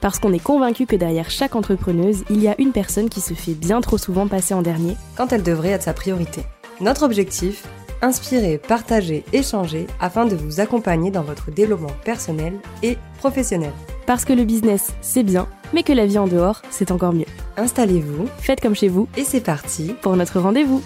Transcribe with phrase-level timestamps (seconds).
[0.00, 3.34] Parce qu'on est convaincu que derrière chaque entrepreneuse, il y a une personne qui se
[3.34, 6.42] fait bien trop souvent passer en dernier, quand elle devrait être sa priorité.
[6.80, 7.66] Notre objectif
[8.02, 13.72] Inspirer, partager, échanger afin de vous accompagner dans votre développement personnel et professionnel.
[14.06, 17.24] parce que le business, c'est bien, mais que la vie en dehors, c'est encore mieux.
[17.56, 20.82] Installez-vous Faites comme chez vous et c'est parti pour notre rendez-vous.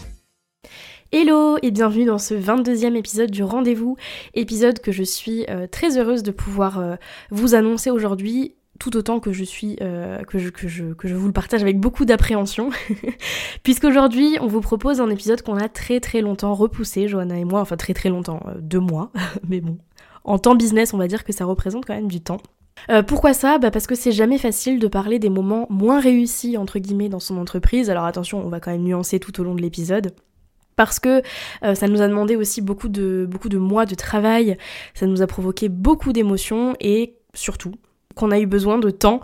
[1.12, 3.96] Hello et bienvenue dans ce 22e épisode du rendez-vous,
[4.34, 6.94] épisode que je suis euh, très heureuse de pouvoir euh,
[7.30, 11.78] vous annoncer aujourd'hui tout autant que je suis euh, que, je, vous le partage avec
[11.78, 12.70] beaucoup d'appréhension.
[13.62, 17.60] Puisqu'aujourd'hui on vous propose un épisode qu'on a très très longtemps repoussé Johanna et moi
[17.60, 19.12] enfin très très longtemps euh, deux mois
[19.48, 19.78] mais bon.
[20.24, 22.38] En temps business on va dire que ça représente quand même du temps.
[22.88, 23.58] Euh, pourquoi ça?
[23.58, 27.20] Bah Parce que c'est jamais facile de parler des moments moins réussis, entre guillemets, dans
[27.20, 27.90] son entreprise.
[27.90, 30.14] Alors attention, on va quand même nuancer tout au long de l'épisode.
[30.76, 31.20] Parce que
[31.60, 34.56] ça nous a demandé aussi beaucoup de, beaucoup de mois de travail,
[34.94, 37.74] ça nous a provoqué beaucoup d'émotions et surtout
[38.30, 39.20] a eu besoin de temps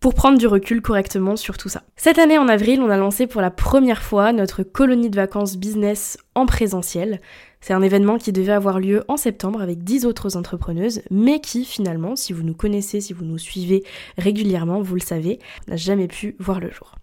[0.00, 1.82] pour prendre du recul correctement sur tout ça.
[1.96, 5.58] Cette année en avril, on a lancé pour la première fois notre colonie de vacances
[5.58, 7.20] business en présentiel.
[7.60, 11.66] C'est un événement qui devait avoir lieu en septembre avec 10 autres entrepreneuses, mais qui
[11.66, 13.84] finalement, si vous nous connaissez, si vous nous suivez
[14.16, 16.94] régulièrement, vous le savez, n'a jamais pu voir le jour.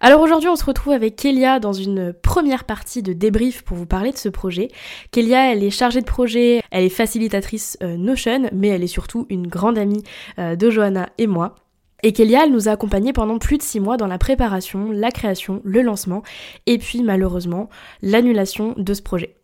[0.00, 3.86] Alors aujourd'hui, on se retrouve avec Kélia dans une première partie de débrief pour vous
[3.86, 4.68] parler de ce projet.
[5.10, 9.26] Kélia, elle est chargée de projet, elle est facilitatrice euh, Notion, mais elle est surtout
[9.30, 10.02] une grande amie
[10.38, 11.54] euh, de Johanna et moi.
[12.02, 15.10] Et Kélia, elle nous a accompagnés pendant plus de six mois dans la préparation, la
[15.10, 16.22] création, le lancement,
[16.66, 17.70] et puis malheureusement
[18.02, 19.36] l'annulation de ce projet.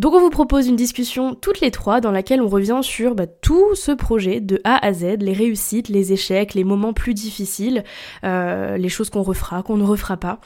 [0.00, 3.26] Donc on vous propose une discussion toutes les trois dans laquelle on revient sur bah,
[3.26, 7.84] tout ce projet de A à Z, les réussites, les échecs, les moments plus difficiles,
[8.24, 10.40] euh, les choses qu'on refera, qu'on ne refera pas.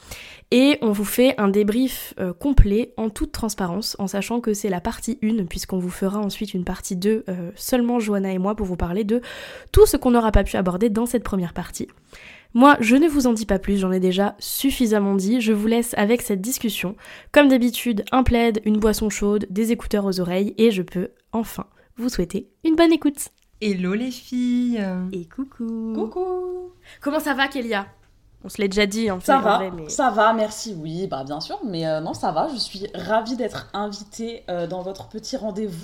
[0.51, 4.67] Et on vous fait un débrief euh, complet en toute transparence, en sachant que c'est
[4.67, 8.55] la partie 1, puisqu'on vous fera ensuite une partie 2, euh, seulement Johanna et moi,
[8.55, 9.21] pour vous parler de
[9.71, 11.87] tout ce qu'on n'aura pas pu aborder dans cette première partie.
[12.57, 15.41] Moi, je ne vous en dis pas plus, j'en ai déjà suffisamment dit.
[15.41, 16.95] Je vous laisse avec cette discussion.
[17.33, 21.65] Comme d'habitude, un plaid, une boisson chaude, des écouteurs aux oreilles et je peux enfin
[21.97, 23.27] vous souhaiter une bonne écoute.
[23.59, 25.91] Hello les filles Et coucou.
[25.95, 26.71] Coucou
[27.01, 27.87] Comment ça va, Kélia?
[28.45, 29.25] On se l'est déjà dit, en fait.
[29.25, 32.13] Ça en va, vrai, mais- ça va, merci, oui, bah bien sûr, mais euh, non,
[32.13, 35.83] ça va, je suis ravie d'être invitée euh, dans votre petit rendez-vous.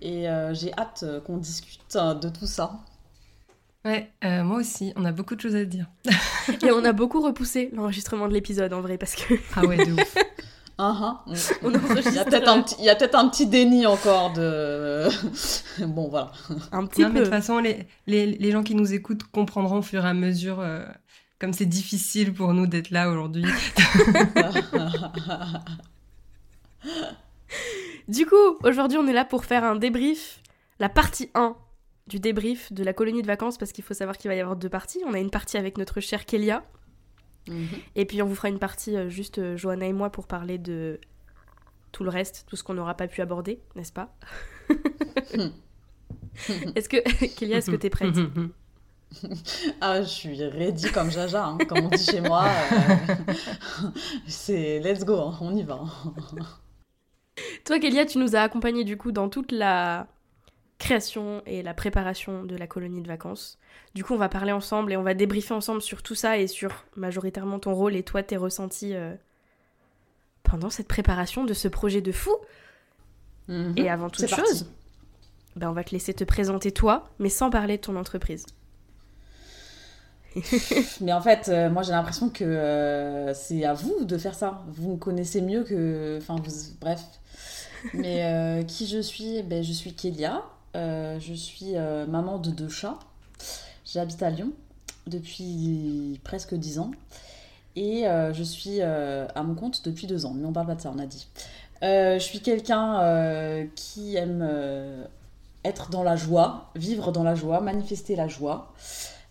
[0.00, 2.78] Et euh, j'ai hâte euh, qu'on discute euh, de tout ça.
[3.84, 5.86] Ouais, euh, moi aussi, on a beaucoup de choses à dire.
[6.66, 9.92] Et on a beaucoup repoussé l'enregistrement de l'épisode, en vrai, parce que Ah ouais, de
[9.92, 10.14] ouf.
[10.78, 11.34] Hein, hein.
[11.62, 13.86] on Il y a enregistre peut-être un, petit- il y a peut-être un petit déni
[13.86, 15.06] encore de...
[15.86, 16.32] bon, voilà.
[16.72, 17.24] un petit Non, mais de peu.
[17.24, 20.60] toute façon, les, les, les gens qui nous écoutent comprendront au fur et à mesure
[20.60, 20.84] euh,
[21.38, 23.44] comme c'est difficile pour nous d'être là aujourd'hui.
[28.08, 30.40] Du coup, aujourd'hui, on est là pour faire un débrief,
[30.78, 31.54] la partie 1
[32.06, 34.56] du débrief de la colonie de vacances, parce qu'il faut savoir qu'il va y avoir
[34.56, 35.00] deux parties.
[35.06, 36.64] On a une partie avec notre chère Kélia,
[37.48, 37.66] Mhm.
[37.94, 40.56] et puis on vous fera une partie euh, juste euh, Johanna et moi pour parler
[40.56, 40.98] de
[41.92, 44.14] tout le reste, tout ce qu'on n'aura pas pu aborder, n'est-ce pas?
[46.74, 46.96] Est-ce que,
[47.36, 48.16] Kélia, est-ce que t'es prête?
[49.80, 52.46] Ah, je suis ready comme Jaja, hein, comme on dit chez moi.
[52.48, 53.90] euh,
[54.26, 55.82] C'est let's go, hein, on y va.
[57.64, 60.08] Toi, Kélia, tu nous as accompagnés du coup dans toute la
[60.78, 63.58] création et la préparation de la colonie de vacances.
[63.94, 66.46] Du coup, on va parler ensemble et on va débriefer ensemble sur tout ça et
[66.46, 69.14] sur majoritairement ton rôle et toi tes ressentis euh,
[70.42, 72.36] pendant cette préparation de ce projet de fou.
[73.48, 73.74] Mhm.
[73.76, 74.70] Et avant toute chose,
[75.56, 78.46] ben, on va te laisser te présenter toi, mais sans parler de ton entreprise.
[81.00, 84.64] Mais en fait, euh, moi j'ai l'impression que euh, c'est à vous de faire ça.
[84.68, 86.18] Vous me connaissez mieux que.
[86.20, 86.52] Enfin, vous...
[86.80, 87.00] bref.
[87.92, 89.42] Mais euh, qui je suis?
[89.42, 90.42] Ben, Je suis Kélia.
[90.74, 92.98] Euh, je suis euh, maman de deux chats.
[93.84, 94.52] J'habite à Lyon
[95.06, 96.90] depuis presque dix ans.
[97.76, 100.32] Et euh, je suis à mon compte depuis deux ans.
[100.34, 101.28] Mais on parle pas de ça, on a dit.
[101.82, 104.48] Je suis quelqu'un qui aime
[105.64, 108.72] être dans la joie, vivre dans la joie, manifester la joie.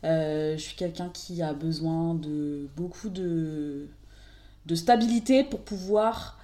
[0.03, 3.87] Je suis quelqu'un qui a besoin de beaucoup de,
[4.67, 6.37] de stabilité pour pouvoir,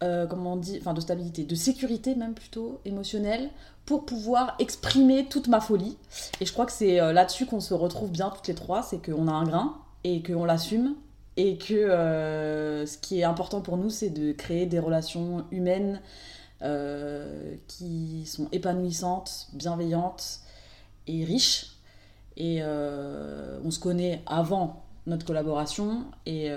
[0.00, 3.50] comment on dit, enfin de stabilité, de sécurité même plutôt émotionnelle,
[3.86, 5.96] pour pouvoir exprimer toute ma folie.
[6.40, 9.04] Et je crois que c'est euh, là-dessus qu'on se retrouve bien toutes les trois, c'est
[9.04, 10.94] qu'on a un grain et qu'on l'assume
[11.36, 16.00] et que euh, ce qui est important pour nous, c'est de créer des relations humaines
[16.62, 20.40] euh, qui sont épanouissantes, bienveillantes
[21.06, 21.70] et riches.
[22.36, 26.50] Et on se connaît avant notre collaboration et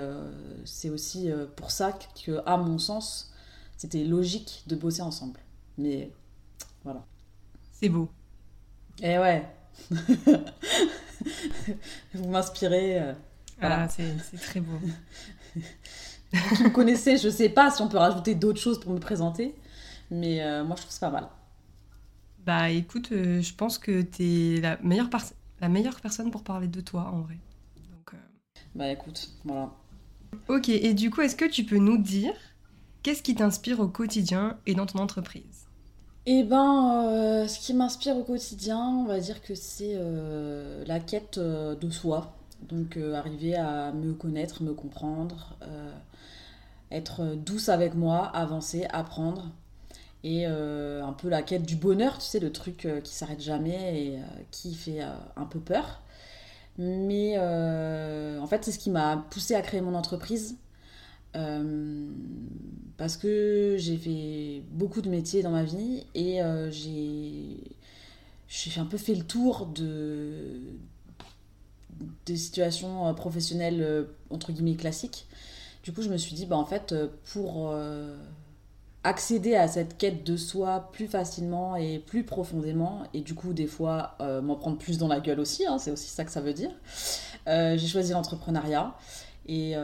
[0.64, 1.96] c'est aussi pour ça
[2.26, 3.32] que, à mon sens,
[3.76, 5.38] c'était logique de bosser ensemble.
[5.76, 6.10] Mais
[6.82, 7.04] voilà.
[7.80, 8.08] C'est beau.
[9.00, 9.46] Et eh ouais.
[12.14, 13.14] Vous m'inspirez.
[13.60, 14.78] Ah, c'est très beau.
[16.32, 19.54] Vous me connaissez, je sais pas si on peut rajouter d'autres choses pour me présenter,
[20.10, 21.28] mais euh, moi je trouve ça pas mal.
[22.44, 25.08] Bah écoute, euh, je pense que tu es la meilleure,
[25.60, 27.38] la meilleure personne pour parler de toi en vrai.
[27.90, 28.16] Donc, euh,
[28.74, 29.72] Bah écoute, voilà.
[30.48, 32.34] Ok, et du coup, est-ce que tu peux nous dire
[33.02, 35.67] qu'est-ce qui t'inspire au quotidien et dans ton entreprise?
[36.30, 39.98] Eh ben, ce qui m'inspire au quotidien, on va dire que c'est
[40.86, 45.92] la quête de soi donc euh, arriver à me connaître, me comprendre, euh,
[46.90, 49.50] être douce avec moi, avancer, apprendre.
[50.24, 54.02] Et euh, un peu la quête du bonheur, tu sais, le truc qui s'arrête jamais
[54.02, 54.18] et
[54.50, 56.02] qui fait un peu peur.
[56.78, 60.56] Mais en fait, c'est ce qui m'a poussé à créer mon entreprise.
[62.96, 66.40] Parce que j'ai fait beaucoup de métiers dans ma vie et
[66.70, 67.56] j'ai
[68.48, 70.60] j'ai un peu fait le tour de,
[72.26, 75.26] des situations euh, professionnelles euh, entre guillemets classiques.
[75.82, 77.74] Du coup, je me suis dit, bah, en fait, euh, pour
[79.04, 83.66] accéder à cette quête de soi plus facilement et plus profondément, et du coup, des
[83.66, 86.52] fois, m'en prendre plus dans la gueule aussi, hein, c'est aussi ça que ça veut
[86.52, 86.70] dire,
[87.46, 88.94] j'ai choisi l'entrepreneuriat.
[89.48, 89.74] Et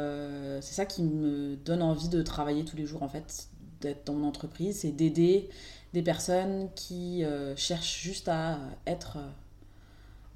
[0.61, 3.49] c'est ça qui me donne envie de travailler tous les jours, en fait,
[3.81, 5.49] d'être dans mon entreprise, c'est d'aider
[5.95, 7.25] des personnes qui
[7.57, 9.19] cherchent juste à être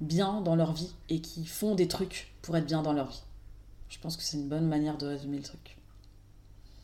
[0.01, 3.21] bien dans leur vie et qui font des trucs pour être bien dans leur vie.
[3.89, 5.77] Je pense que c'est une bonne manière de résumer le truc.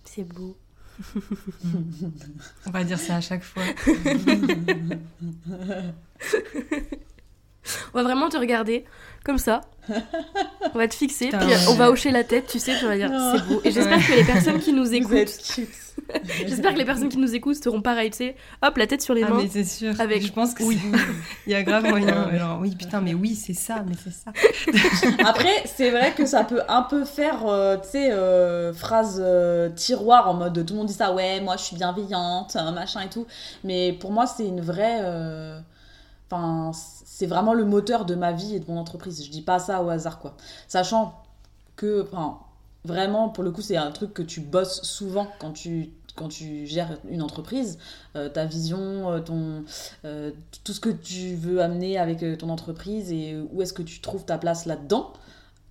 [0.04, 0.58] C'est beau.
[2.66, 3.64] On va dire ça à chaque fois.
[7.94, 8.86] on va vraiment te regarder
[9.24, 9.62] comme ça.
[10.74, 13.10] On va te fixer, puis on va hocher la tête, tu sais, tu vas dire
[13.10, 13.62] c'est beau.
[13.64, 15.30] Et j'espère que les personnes qui nous écoutent.
[16.48, 18.36] J'espère que les personnes qui nous écoutent seront pareilles, tu sais.
[18.62, 19.42] Hop, la tête sur les ah, mains.
[19.42, 20.00] mais c'est sûr.
[20.00, 20.26] Avec...
[20.26, 20.80] Je pense que oui.
[21.48, 22.24] Il y a grave moyen.
[22.24, 24.32] Alors, oui, putain, mais oui, c'est ça, mais c'est ça.
[25.26, 29.70] Après, c'est vrai que ça peut un peu faire, euh, tu sais, euh, phrase euh,
[29.70, 33.10] tiroir en mode tout le monde dit ça, ouais, moi je suis bienveillante, machin et
[33.10, 33.26] tout.
[33.64, 35.02] Mais pour moi, c'est une vraie.
[36.30, 36.72] Enfin,
[37.16, 39.24] c'est vraiment le moteur de ma vie et de mon entreprise.
[39.24, 40.36] Je dis pas ça au hasard, quoi.
[40.68, 41.16] Sachant
[41.78, 42.06] que,
[42.84, 46.66] vraiment, pour le coup, c'est un truc que tu bosses souvent quand tu quand tu
[46.66, 47.78] gères une entreprise,
[48.16, 49.66] euh, ta vision, euh, ton,
[50.06, 50.32] euh,
[50.64, 54.24] tout ce que tu veux amener avec ton entreprise et où est-ce que tu trouves
[54.26, 55.14] ta place là-dedans.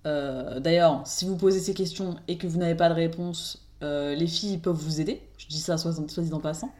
[0.03, 4.57] D'ailleurs, si vous posez ces questions et que vous n'avez pas de réponse, les filles
[4.57, 5.21] peuvent vous aider.
[5.37, 6.71] Je dis ça soit, soit dit en passant.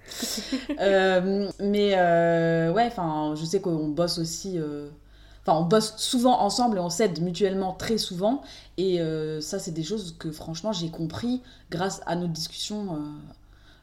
[0.80, 1.96] mais
[2.72, 4.60] ouais, enfin, je sais qu'on bosse aussi
[5.48, 8.42] Enfin, on bosse souvent ensemble et on s'aide mutuellement très souvent.
[8.78, 12.98] Et euh, ça, c'est des choses que franchement, j'ai compris grâce à nos discussions euh,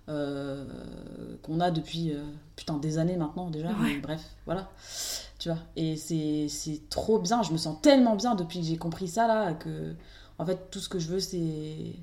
[0.08, 0.65] euh,
[1.43, 2.15] qu'on a depuis
[2.56, 3.70] putain des années maintenant déjà.
[4.03, 4.70] bref, voilà.
[5.39, 5.58] Tu vois.
[5.77, 7.44] Et c'est trop bien.
[7.44, 9.94] Je me sens tellement bien depuis que j'ai compris ça là que
[10.39, 11.94] en fait, tout ce que je veux, c'est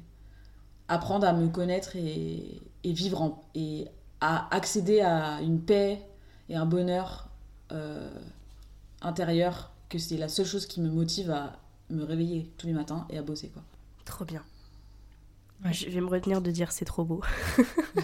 [0.89, 3.87] apprendre à me connaître et, et vivre en, et
[4.21, 6.01] à accéder à une paix
[6.49, 7.29] et un bonheur
[9.01, 13.05] intérieur que c'est la seule chose qui me motive à me réveiller tous les matins
[13.09, 13.63] et à bosser quoi.
[14.05, 14.43] Trop bien.
[15.71, 17.21] Je vais me retenir de dire c'est trop beau.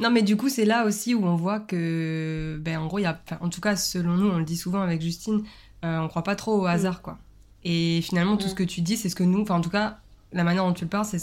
[0.00, 3.02] non mais du coup c'est là aussi où on voit que ben en gros il
[3.02, 5.44] y a en tout cas selon nous on le dit souvent avec Justine
[5.84, 7.18] euh, on croit pas trop au hasard quoi.
[7.62, 8.56] Et finalement tout ce mm.
[8.56, 10.00] que tu dis c'est ce que nous enfin en tout cas
[10.34, 11.22] la manière dont tu le parles c'est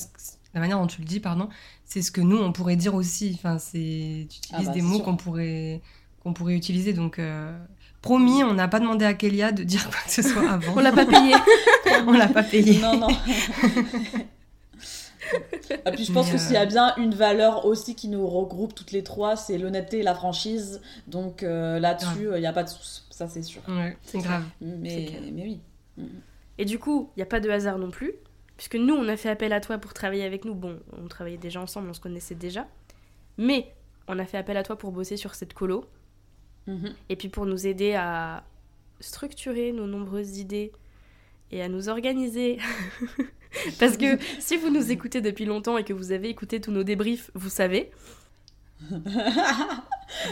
[0.54, 1.48] la manière dont tu le dis pardon
[1.86, 4.82] c'est ce que nous on pourrait dire aussi enfin c'est tu utilises ah bah, des
[4.82, 5.82] mots qu'on pourrait
[6.24, 6.94] qu'on pourrait utiliser.
[6.94, 7.58] Donc, euh,
[8.02, 10.74] promis, on n'a pas demandé à Kélia de dire quoi que ce soit avant.
[10.76, 11.36] on l'a pas payé.
[12.08, 12.80] on l'a pas payé.
[12.80, 13.08] Non, non.
[15.86, 18.76] Et puis je pense que s'il y a bien une valeur aussi qui nous regroupe
[18.76, 20.82] toutes les trois, c'est l'honnêteté et la franchise.
[21.08, 23.62] Donc euh, là-dessus, il n'y a pas de souci, ça c'est sûr.
[23.70, 24.44] Ouais, c'est grave.
[24.60, 25.62] Mais, mais oui.
[25.96, 26.04] Mm.
[26.58, 28.12] Et du coup, il n'y a pas de hasard non plus,
[28.62, 30.54] puisque nous, on a fait appel à toi pour travailler avec nous.
[30.54, 32.68] Bon, on travaillait déjà ensemble, on se connaissait déjà.
[33.40, 33.74] Mais
[34.08, 35.86] on a fait appel à toi pour bosser sur cette colo.
[36.68, 36.94] Mhm.
[37.10, 38.44] Et puis pour nous aider à
[39.00, 40.72] structurer nos nombreuses idées
[41.50, 42.60] et à nous organiser.
[43.80, 46.84] Parce que si vous nous écoutez depuis longtemps et que vous avez écouté tous nos
[46.84, 47.90] débriefs, vous savez.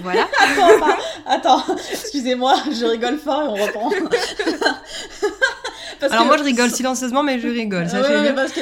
[0.04, 0.30] voilà.
[0.38, 0.86] Attends,
[1.26, 3.90] attends excusez-moi, je rigole fort et on reprend.
[6.02, 7.88] Alors moi je rigole silencieusement, mais je rigole.
[7.92, 8.62] Ah ouais, mais parce que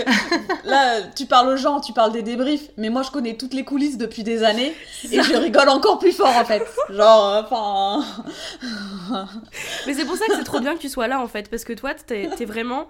[0.66, 3.64] là, tu parles aux gens, tu parles des débriefs, mais moi je connais toutes les
[3.64, 4.74] coulisses depuis des années
[5.12, 6.64] et je rigole encore plus fort en fait.
[6.90, 8.04] Genre, enfin.
[9.86, 11.64] mais c'est pour ça que c'est trop bien que tu sois là en fait, parce
[11.64, 12.88] que toi, t'es es vraiment.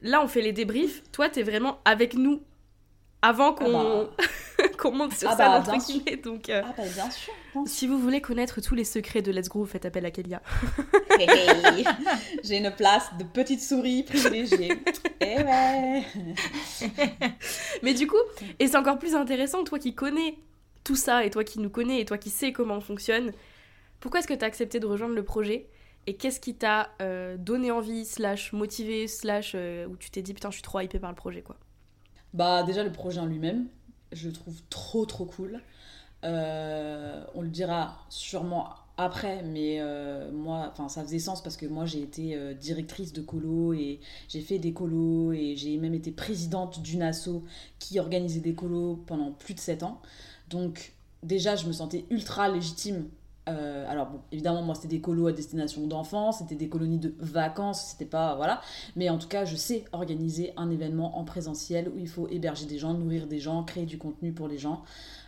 [0.00, 1.02] Là, on fait les débriefs.
[1.10, 2.40] Toi, t'es vraiment avec nous
[3.22, 6.16] avant qu'on Ah qu'on monte sur Ah bah, bien guillemets.
[6.16, 7.32] Donc, euh, Ah bah bien sûr.
[7.66, 10.42] Si vous voulez connaître tous les secrets de Let's Groove, faites appel à Kélia.
[11.18, 11.84] Hey,
[12.44, 14.72] J'ai une place de petite souris privilégiée.
[15.20, 16.04] Eh ouais.
[17.82, 18.16] Mais du coup,
[18.58, 20.38] et c'est encore plus intéressant, toi qui connais
[20.84, 23.32] tout ça, et toi qui nous connais, et toi qui sais comment on fonctionne,
[24.00, 25.68] pourquoi est-ce que tu as accepté de rejoindre le projet
[26.06, 30.34] Et qu'est-ce qui t'a euh, donné envie, slash motivé, slash euh, où tu t'es dit
[30.34, 31.56] putain, je suis trop hypée par le projet quoi?
[32.32, 33.68] Bah déjà le projet en lui-même,
[34.12, 35.60] je le trouve trop trop cool.
[36.24, 41.84] Euh, on le dira sûrement après, mais euh, moi, ça faisait sens parce que moi
[41.86, 46.10] j'ai été euh, directrice de colo et j'ai fait des colos et j'ai même été
[46.10, 47.44] présidente d'une asso
[47.78, 50.00] qui organisait des colos pendant plus de 7 ans.
[50.50, 53.08] Donc déjà je me sentais ultra légitime.
[53.46, 57.92] Alors bon, évidemment moi c'était des colos à destination d'enfants, c'était des colonies de vacances,
[57.92, 58.60] c'était pas voilà,
[58.94, 62.66] mais en tout cas je sais organiser un événement en présentiel où il faut héberger
[62.66, 64.82] des gens, nourrir des gens, créer du contenu pour les gens.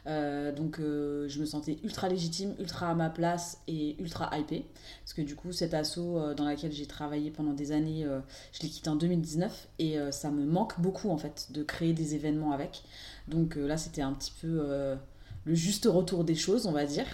[0.07, 4.67] Euh, donc euh, je me sentais ultra légitime, ultra à ma place et ultra hypée.
[5.03, 8.21] Parce que du coup, cet asso euh, dans laquelle j'ai travaillé pendant des années, euh,
[8.53, 12.15] je l'ai quitté en 2019 et ça me manque beaucoup en fait de créer des
[12.15, 12.83] événements avec.
[13.29, 14.97] Donc là, c'était un petit peu
[15.45, 17.07] le juste retour des choses, on va dire.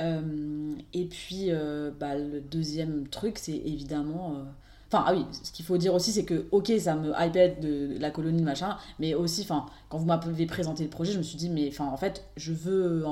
[0.00, 1.50] Et puis,
[1.98, 4.44] bah, le deuxième truc, c'est évidemment.
[4.90, 7.98] Enfin, ah oui, ce qu'il faut dire aussi, c'est que, ok, ça me hypait de
[8.00, 11.36] la colonie, machin, mais aussi, enfin, quand vous m'avez présenté le projet, je me suis
[11.36, 13.04] dit, mais en fait, je veux.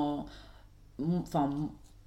[0.99, 1.49] Enfin,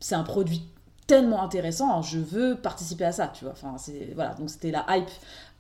[0.00, 0.62] c'est un produit
[1.06, 3.52] tellement intéressant, je veux participer à ça, tu vois.
[3.52, 4.12] Enfin, c'est.
[4.14, 5.10] Voilà, donc c'était la hype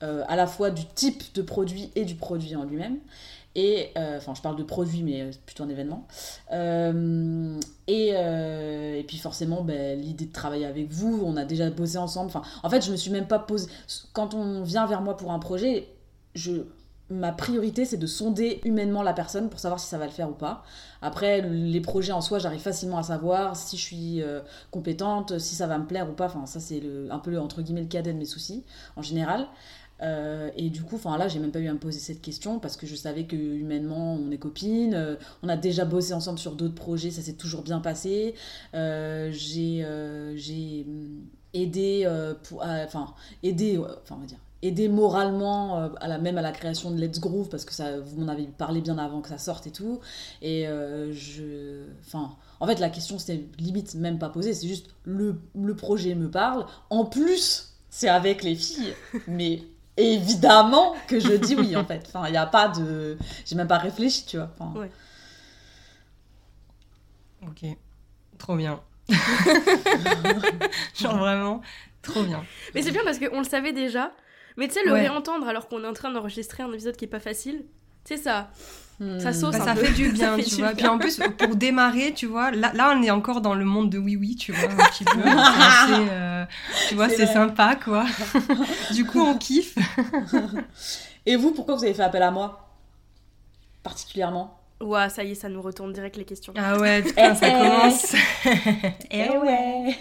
[0.02, 2.98] euh, à la fois du type de produit et du produit en lui-même.
[3.56, 6.06] Et, euh, enfin, je parle de produit, mais plutôt un événement.
[6.52, 11.68] Euh, et, euh, et puis forcément, ben, l'idée de travailler avec vous, on a déjà
[11.70, 12.28] bossé ensemble.
[12.28, 13.68] Enfin, en fait, je me suis même pas posé.
[14.12, 15.88] Quand on vient vers moi pour un projet,
[16.36, 16.52] je,
[17.08, 20.30] ma priorité, c'est de sonder humainement la personne pour savoir si ça va le faire
[20.30, 20.62] ou pas.
[21.02, 24.22] Après, les projets en soi, j'arrive facilement à savoir si je suis
[24.70, 26.26] compétente, si ça va me plaire ou pas.
[26.26, 28.64] Enfin, ça, c'est un peu entre guillemets le cadet de mes soucis
[28.94, 29.48] en général.
[30.02, 32.58] Euh, et du coup, enfin là, j'ai même pas eu à me poser cette question
[32.58, 34.94] parce que je savais que humainement, on est copines.
[34.94, 38.34] euh, on a déjà bossé ensemble sur d'autres projets, ça s'est toujours bien passé.
[38.74, 39.86] Euh, j'ai
[40.36, 42.08] j'ai hum, aidé,
[42.44, 45.90] pour, enfin aidé, enfin on va dire aidé moralement
[46.20, 48.98] même à la création de Let's Groove parce que ça vous m'en avez parlé bien
[48.98, 50.00] avant que ça sorte et tout.
[50.42, 55.40] Et je, enfin, en fait, la question c'était limite même pas posée, c'est juste le,
[55.54, 56.66] le projet me parle.
[56.90, 58.94] En plus, c'est avec les filles,
[59.26, 59.62] mais
[60.00, 62.04] évidemment que je dis oui en fait.
[62.08, 63.16] Enfin, il n'y a pas de.
[63.46, 64.50] J'ai même pas réfléchi, tu vois.
[64.58, 64.90] Enfin, Ouais.
[67.46, 67.64] Ok,
[68.38, 68.80] trop bien.
[70.94, 71.62] Genre vraiment,
[72.02, 72.44] trop bien.
[72.74, 74.12] Mais c'est bien parce qu'on le savait déjà.
[74.56, 75.00] Mais tu sais, le Ouais.
[75.00, 77.64] réentendre alors qu'on est en train d'enregistrer un épisode qui est pas facile,
[78.04, 78.50] tu sais, ça.
[79.18, 79.84] Ça sauce Bah, un ça peu.
[79.84, 80.74] fait du bien, fait tu du vois.
[80.74, 80.76] bien.
[80.76, 83.90] Puis en plus, pour démarrer, tu vois, là, là, on est encore dans le monde
[83.90, 85.20] de oui oui, tu vois, un petit peu.
[85.22, 86.44] C'est assez, euh,
[86.88, 88.04] tu vois, C'est sympa, quoi.
[88.92, 89.76] du coup, on kiffe.
[91.26, 92.66] Et vous, pourquoi vous avez fait appel à moi
[93.82, 94.56] Particulièrement?
[94.82, 96.54] Ouah, ça y est, ça nous retourne direct les questions.
[96.56, 97.58] Ah ouais, putain, ça Eh, eh.
[97.58, 98.14] commence.
[99.10, 99.96] Eh ouais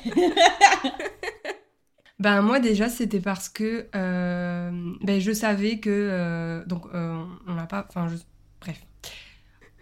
[2.20, 7.56] Ben moi déjà c'était parce que euh, ben, je savais que euh, donc euh, on
[7.56, 8.18] l'a pas enfin je-
[8.60, 8.82] bref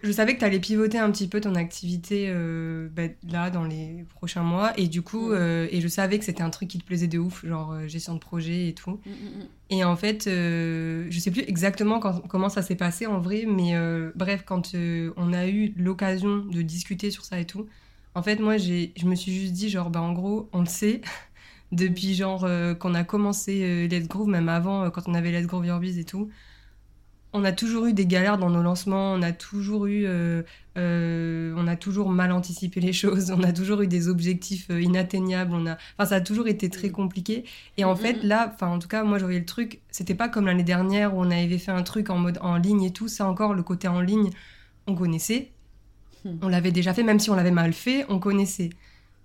[0.07, 3.63] je savais que tu allais pivoter un petit peu ton activité euh, ben, là dans
[3.65, 4.71] les prochains mois.
[4.79, 5.33] Et du coup Mm.
[5.35, 7.87] euh, et je savais que c'était un truc qui te plaisait de ouf genre euh,
[7.87, 8.99] gestion de projet et tout.
[9.05, 13.19] Mm, mm, et en fait je sais plus exactement quand- comment ça s'est passé en
[13.19, 13.73] vrai mais
[14.15, 14.73] bref quand
[15.17, 17.67] on a eu l'occasion de discuter sur ça et tout
[18.15, 20.67] en fait moi j'ai je me suis juste dit genre bah en gros on le
[20.67, 21.01] sait.
[21.73, 22.47] Depuis genre
[22.79, 26.05] qu'on a commencé Let's Groove même avant quand on avait Let's Groove Your Biz et
[26.05, 26.29] tout
[27.37, 30.43] on a toujours eu des galères dans nos lancements on a toujours eu euh,
[30.77, 34.81] euh, on a toujours mal anticipé les choses on a toujours eu des objectifs euh,
[34.81, 36.91] inatteignables on a enfin ça a toujours été très Mm.
[36.91, 37.45] compliqué.
[37.77, 38.27] Et en Mm, fait mm.
[38.27, 41.15] là enfin en tout cas moi je voyais le truc c'était pas comme l'année dernière
[41.15, 43.07] où on avait fait un truc en mode en ligne et tout.
[43.07, 44.29] Ça encore le côté en ligne
[44.87, 45.51] on connaissait.
[46.41, 48.69] On l'avait déjà fait même si on l'avait mal fait on connaissait.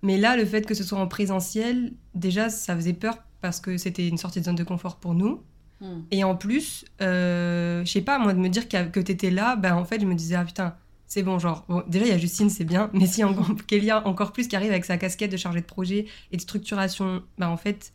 [0.03, 3.77] Mais là le fait que ce soit en présentiel déjà ça faisait peur parce que
[3.77, 5.43] c'était une sortie de zone de confort pour nous
[5.83, 6.01] Mm.
[6.13, 9.75] et en plus, euh, je sais pas, moi, de me dire que t'étais là, ben
[9.75, 10.77] en fait, je me disais, ah putain,
[11.09, 13.23] c'est bon, genre, bon, déjà, il y a Justine, c'est bien, mais si
[13.67, 17.23] Kélia, encore plus, qui arrive avec sa casquette de chargée de projet et de structuration,
[17.37, 17.93] ben en fait,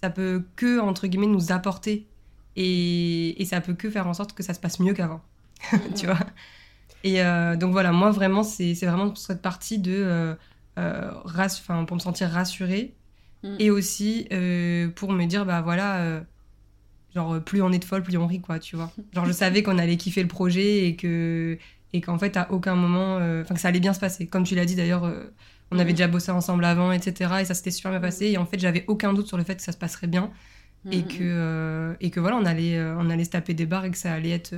[0.00, 2.06] ça peut que, entre guillemets, nous apporter.
[2.56, 5.20] Et, et ça peut que faire en sorte que ça se passe mieux qu'avant.
[5.96, 6.18] tu vois
[7.04, 9.92] Et euh, donc voilà, moi vraiment, c'est vraiment cette partie de.
[9.92, 10.34] Euh,
[10.78, 11.10] euh
[11.86, 12.94] pour me sentir rassurée.
[13.42, 13.56] Mm.
[13.58, 16.22] Et aussi euh, pour me dire, bah voilà.
[17.14, 18.90] Genre, plus on est de folle, plus on rit, quoi, tu vois.
[19.12, 21.58] Genre, je savais qu'on allait kiffer le projet et que.
[21.92, 23.16] Et qu'en fait, à aucun moment.
[23.16, 24.26] Enfin, que ça allait bien se passer.
[24.26, 25.10] Comme tu l'as dit d'ailleurs
[25.72, 25.94] on avait mm.
[25.94, 27.32] déjà bossé ensemble avant, etc.
[27.40, 28.26] Et ça s'était super bien passé.
[28.26, 30.30] Et en fait, j'avais aucun doute sur le fait que ça se passerait bien.
[30.90, 31.08] Et, mm.
[31.08, 34.12] que, et que voilà, on allait, on allait se taper des barres et que ça
[34.12, 34.54] allait être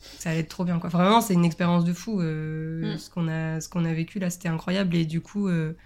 [0.00, 0.88] ça allait être trop bien quoi.
[0.88, 2.98] vraiment c'est une expérience de fou euh, mm.
[2.98, 5.76] ce qu'on a ce qu'on a vécu là c'était incroyable et du coup euh,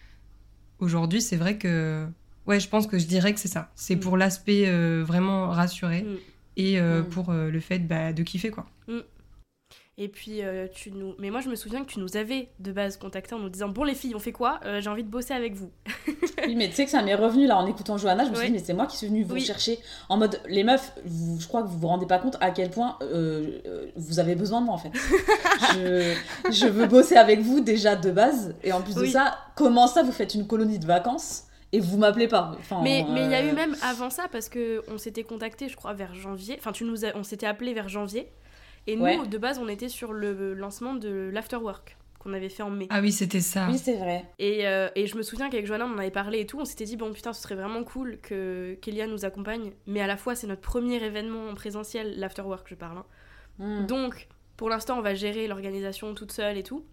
[0.79, 2.07] aujourd'hui c'est vrai que
[2.47, 4.01] ouais je pense que je dirais que c'est ça c'est mm.
[4.01, 6.17] pour l'aspect euh, vraiment rassuré mm.
[6.57, 6.79] et
[7.11, 8.67] pour le fait bah, de kiffer quoi.
[9.97, 11.15] Et puis, euh, tu nous.
[11.21, 13.69] Mais moi, je me souviens que tu nous avais de base contacté en nous disant
[13.69, 14.59] Bon, les filles, on fait quoi?
[14.65, 15.71] Euh, J'ai envie de bosser avec vous.
[16.47, 18.25] oui, mais tu sais que ça m'est revenu là en écoutant Johanna.
[18.25, 20.65] Je me suis dit Mais c'est moi qui suis venue vous chercher en mode Les
[20.65, 23.61] meufs, je crois que vous vous rendez pas compte à quel point euh,
[23.95, 24.91] vous avez besoin de moi en fait.
[25.75, 26.15] je...
[26.51, 28.57] je, veux bosser avec vous déjà de base.
[28.65, 31.45] Et en plus de ça, comment ça vous faites une colonie de vacances?
[31.75, 32.52] Et vous m'appelez pas.
[32.59, 35.76] Enfin, mais il y a eu même avant ça parce que on s'était contacté, je
[35.76, 36.57] crois, vers janvier.
[36.59, 38.28] Enfin, tu nous on s'était appelé vers janvier.
[38.87, 42.71] Et nous, de base, on était sur le lancement de l'Afterwork qu'on avait fait en
[42.71, 42.87] mai.
[42.90, 43.66] Ah oui, c'était ça.
[43.71, 44.25] Oui, c'est vrai.
[44.38, 46.59] Et, euh, et, je me souviens qu'avec Joanna, on en avait parlé et tout.
[46.59, 49.73] On s'était dit, bon, putain, ce serait vraiment cool que Kélia nous accompagne.
[49.87, 52.99] Mais à la fois, c'est notre premier événement en présentiel, l'Afterwork, je parle.
[52.99, 53.04] Hein.
[53.59, 53.87] Hmm.
[53.87, 56.85] Donc, pour l'instant, on va gérer l'organisation toute seule et tout.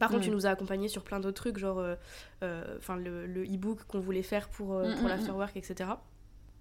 [0.00, 0.34] Par contre, tu hmm.
[0.34, 1.94] nous as accompagnés sur plein d'autres trucs, genre euh,
[2.42, 5.90] euh, enfin le e-book qu'on voulait faire pour, hmm, pour l'Afterwork, etc.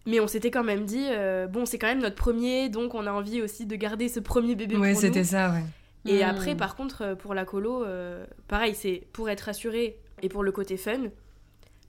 [0.06, 3.06] Mais on s'était quand même dit, euh, bon, c'est quand même notre premier, donc on
[3.06, 5.64] a envie aussi de garder ce premier bébé ouais, c'était ça, ouais.
[6.06, 10.30] Et après, par contre, euh, pour la colo, euh, pareil, c'est pour être rassuré et
[10.30, 11.10] pour le côté fun.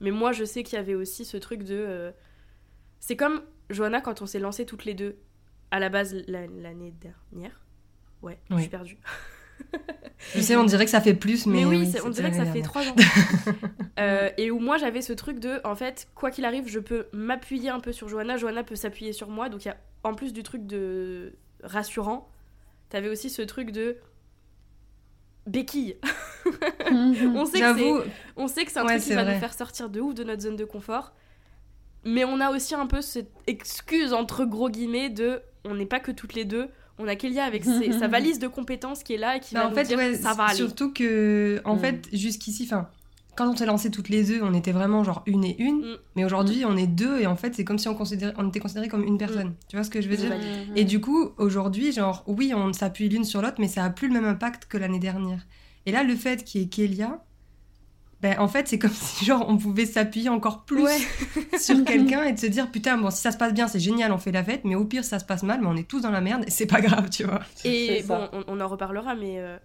[0.01, 2.11] Mais moi, je sais qu'il y avait aussi ce truc de.
[2.99, 5.17] C'est comme Johanna quand on s'est lancé toutes les deux
[5.71, 7.61] à la base l'année dernière.
[8.21, 8.99] Ouais, je suis perdue.
[10.35, 11.65] Je sais, on dirait que ça fait plus, mais.
[11.65, 12.95] oui, on dirait que ça fait trois ans.
[13.99, 17.07] Euh, et où moi j'avais ce truc de, en fait, quoi qu'il arrive, je peux
[17.13, 19.47] m'appuyer un peu sur Johanna, Johanna peut s'appuyer sur moi.
[19.47, 22.27] Donc il y a, en plus du truc de rassurant,
[22.89, 23.97] t'avais aussi ce truc de
[25.45, 25.97] béquille.
[26.89, 27.35] Mhm.
[27.35, 29.99] on, sait que on sait que c'est un truc qui va nous faire sortir de
[29.99, 31.13] ouf de notre zone de confort.
[32.03, 35.99] Mais on a aussi un peu cette excuse, entre gros guillemets, de on n'est pas
[35.99, 36.69] que toutes les deux
[37.01, 39.69] on a Kélia avec sa valise de compétences qui est là et qui bah, va
[39.69, 40.57] en fait, dire ça va aller.
[40.57, 41.79] Surtout que, en mm.
[41.79, 42.87] fait, jusqu'ici, enfin,
[43.35, 45.79] quand on s'est lancé toutes les deux, on était vraiment genre une et une.
[45.79, 45.97] Mm.
[46.15, 48.59] Mais aujourd'hui, on est deux et en fait, c'est comme si on, considérait, on était
[48.59, 49.49] considéré comme une personne.
[49.49, 49.55] Mm.
[49.67, 50.33] Tu vois ce que je veux dire?
[50.75, 54.07] Et du coup, aujourd'hui, genre, oui, on s'appuie l'une sur l'autre, mais ça a plus
[54.07, 55.45] le même impact que l'année dernière.
[55.85, 57.23] Et là, le fait qu'il y ait Kélia,
[58.21, 60.87] ben, en fait, c'est comme si genre on pouvait s'appuyer encore plus
[61.59, 64.11] sur quelqu'un et de se dire putain, bon, si ça se passe bien, c'est génial,
[64.11, 66.01] on fait la fête, mais au pire, ça se passe mal, mais on est tous
[66.01, 67.41] dans la merde et c'est pas grave, tu vois.
[67.63, 69.57] Et bon, on, en reparlera, mais euh,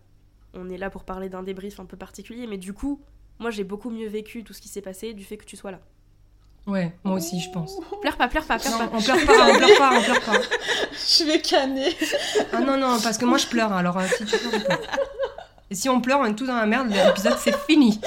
[0.55, 3.01] on est là pour parler d'un débrief un peu particulier, mais du coup,
[3.39, 5.71] moi j'ai beaucoup mieux vécu tout ce qui s'est passé du fait que tu sois
[5.71, 5.81] là.
[6.67, 7.79] Ouais, moi aussi, je pense.
[8.01, 8.91] Pleure pas, pleure pas, pleure pas.
[8.93, 10.41] On pleure pas, on pleure pas, on pleure pas.
[10.93, 11.95] je vais canner.
[12.53, 15.36] Ah non, non, parce que moi je pleure, alors euh, si tu pleures, et
[15.75, 18.01] si on pleure, on est tous dans la merde, l'épisode c'est fini.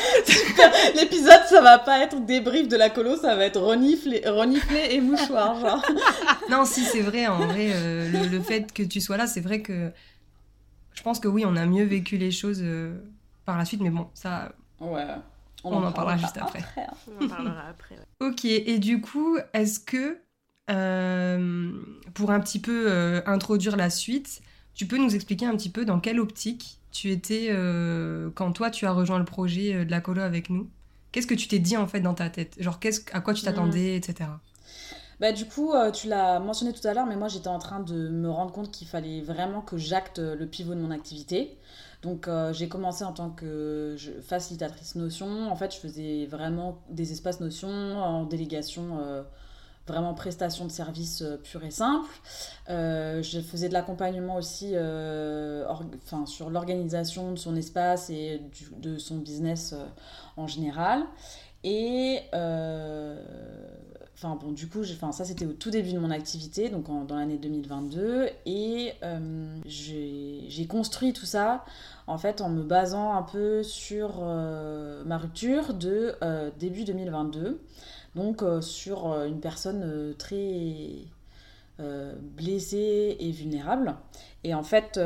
[0.95, 5.01] l'épisode ça va pas être débrief de la colo, ça va être reniflé, reniflé et
[5.01, 5.59] mouchoir.
[5.59, 5.85] Genre.
[6.49, 9.61] non, si c'est vrai, en vrai, euh, le, fait que tu sois là, c'est vrai
[9.61, 9.91] que
[10.93, 12.97] je pense que oui, on a mieux vécu les choses euh,
[13.45, 14.53] par la suite, mais bon, ça.
[14.79, 15.05] Ouais.
[15.65, 16.63] On, en, parlera juste après.
[16.77, 16.93] Hein.
[17.19, 17.95] On en parlera après.
[18.21, 20.19] Ok, et du coup, est-ce que
[20.69, 21.71] euh,
[22.13, 24.41] pour un petit peu introduire la suite,
[24.73, 28.69] tu peux nous expliquer un petit peu dans quelle optique tu étais euh, quand toi
[28.69, 30.69] tu as rejoint le projet euh, de la colo avec nous
[31.11, 32.55] Qu'est-ce que tu t'es dit en fait dans ta tête?
[32.59, 34.29] Genre qu'est-ce à quoi tu t'attendais, etc.
[35.19, 37.79] Bah, du coup, euh, tu l'as mentionné tout à l'heure, mais moi j'étais en train
[37.79, 41.57] de me rendre compte qu'il fallait vraiment que j'acte le pivot de mon activité.
[42.03, 45.51] Donc j'ai commencé en tant que facilitatrice notion.
[45.51, 48.99] En fait, je faisais vraiment des espaces notions en délégation
[49.89, 52.09] vraiment prestation de services euh, pure et simple.
[52.69, 55.65] Euh, je faisais de l'accompagnement aussi euh,
[56.25, 58.41] sur l'organisation de son espace et
[58.77, 59.75] de son business
[60.37, 61.03] en général.
[61.63, 62.19] Et
[64.15, 67.37] enfin bon, du coup, ça c'était au tout début de mon activité, donc dans l'année
[67.37, 68.29] 2022.
[68.45, 68.93] Et
[69.65, 71.65] j'ai construit tout ça
[72.07, 76.15] en fait en me basant un peu sur ma rupture de
[76.59, 77.59] début 2022
[78.15, 81.05] donc euh, sur euh, une personne euh, très
[82.35, 83.95] blessée et vulnérable.
[84.43, 84.99] Et en fait,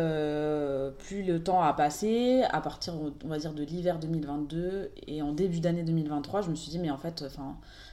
[0.97, 5.33] plus le temps a passé, à partir, on va dire, de l'hiver 2022 et en
[5.33, 7.25] début d'année 2023, je me suis dit, mais en fait,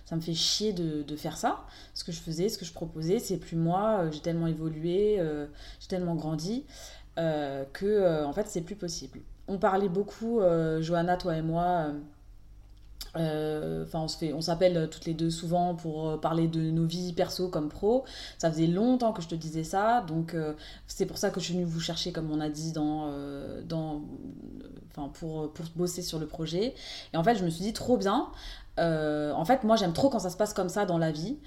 [0.07, 1.67] ça me fait chier de, faire ça.
[1.93, 5.21] Ce que je faisais, ce que je proposais, c'est plus moi, j'ai tellement évolué,
[5.79, 6.65] j'ai tellement grandi,
[7.17, 9.21] que, en fait, c'est plus possible.
[9.47, 10.41] On parlait beaucoup,
[10.81, 11.93] Johanna, toi et moi, euh,
[13.15, 17.69] enfin, on s'appelle toutes les deux souvent pour euh, parler de nos vies perso comme
[17.69, 18.05] pro.
[18.39, 20.55] Ça faisait longtemps que je te disais ça, donc euh,
[20.87, 23.11] c'est pour ça que je suis venue vous chercher, comme on a dit, dans,
[23.69, 24.03] dans,
[25.15, 26.75] pour pour bosser sur le projet.
[27.13, 28.29] Et en fait, je me suis dit trop bien.
[28.81, 31.39] En fait, moi, j'aime trop quand ça se passe comme ça dans la vie.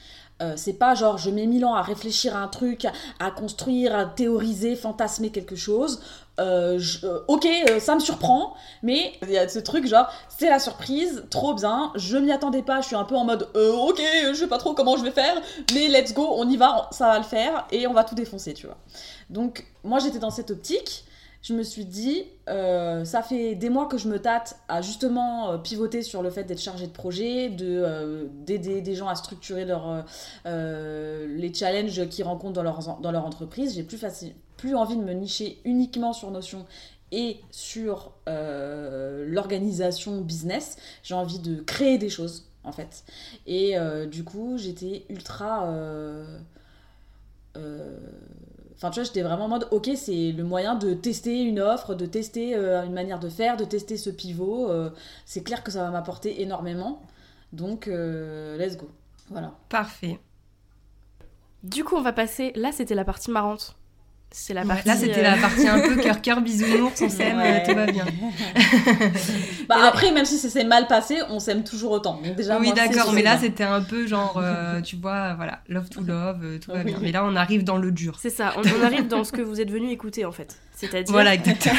[0.56, 2.86] c'est pas genre je mets mille ans à réfléchir à un truc,
[3.20, 6.00] à construire, à théoriser, fantasmer quelque chose.
[6.40, 10.50] Euh, euh, ok, euh, ça me surprend, mais il y a ce truc genre, c'est
[10.50, 14.02] la surprise, trop bien, je m'y attendais pas, je suis un peu en mode, ok,
[14.30, 15.40] je sais pas trop comment je vais faire,
[15.76, 18.56] mais let's go, on y va, ça va le faire, et on va tout défoncer,
[18.56, 18.78] tu vois.
[19.30, 21.06] Donc, moi j'étais dans cette optique,
[21.44, 26.02] je me suis dit, ça fait des mois que je me tâte à justement pivoter
[26.02, 29.66] sur le fait d'être chargé de projet, de d'aider des gens à structurer
[30.46, 33.76] les challenges qu'ils rencontrent dans leur, dans leur entreprise.
[33.76, 36.66] J'ai plus facile plus envie de me nicher uniquement sur Notion
[37.12, 40.78] et sur euh, l'organisation business.
[41.04, 43.04] J'ai envie de créer des choses, en fait.
[43.46, 45.68] Et euh, du coup, j'étais ultra...
[45.68, 46.40] Euh,
[48.84, 51.96] enfin, tu vois, j'étais vraiment en mode, ok, c'est le moyen de tester une offre,
[51.96, 54.70] de tester une manière de faire, de tester ce pivot.
[55.26, 57.02] c'est clair que ça va m'apporter énormément.
[57.54, 58.90] Donc, let's go.
[59.30, 59.54] Voilà.
[59.70, 60.20] Parfait.
[61.64, 62.52] Du coup, on va passer.
[62.56, 63.78] Là, c'était la partie marrante.
[64.36, 64.88] C'est la partie.
[64.88, 68.06] Là, c'était la euh, partie un peu cœur cœur bisounours, on s'aime, tout va bien.
[69.70, 72.20] bah, après, même si ça s'est mal passé, on s'aime toujours autant.
[72.20, 75.88] Donc déjà, oui, d'accord, mais là, c'était un peu genre, euh, tu vois, voilà, love
[75.90, 76.98] to love, euh, tout va bien.
[77.00, 78.18] Mais là, on arrive dans le dur.
[78.20, 80.58] C'est ça, on, arrive dans ce que vous êtes venu écouter en fait.
[80.74, 81.12] C'est-à-dire.
[81.12, 81.76] Voilà, exactement.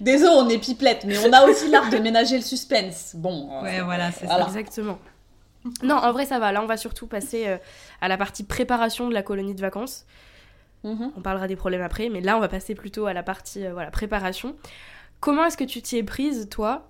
[0.00, 3.12] Désolé, on est pipelette, mais on a aussi l'art de ménager le suspense.
[3.14, 3.62] Bon.
[3.62, 4.44] Ouais, voilà, c'est ça.
[4.48, 4.98] Exactement.
[5.84, 6.50] Non, en vrai, ça va.
[6.50, 7.46] Là, on va surtout passer
[8.00, 10.04] à la partie préparation de la colonie de vacances.
[10.86, 11.12] Mhm.
[11.16, 13.72] On parlera des problèmes après, mais là, on va passer plutôt à la partie euh,
[13.72, 14.54] voilà, préparation.
[15.20, 16.88] Comment est-ce que tu t'y es prise, toi,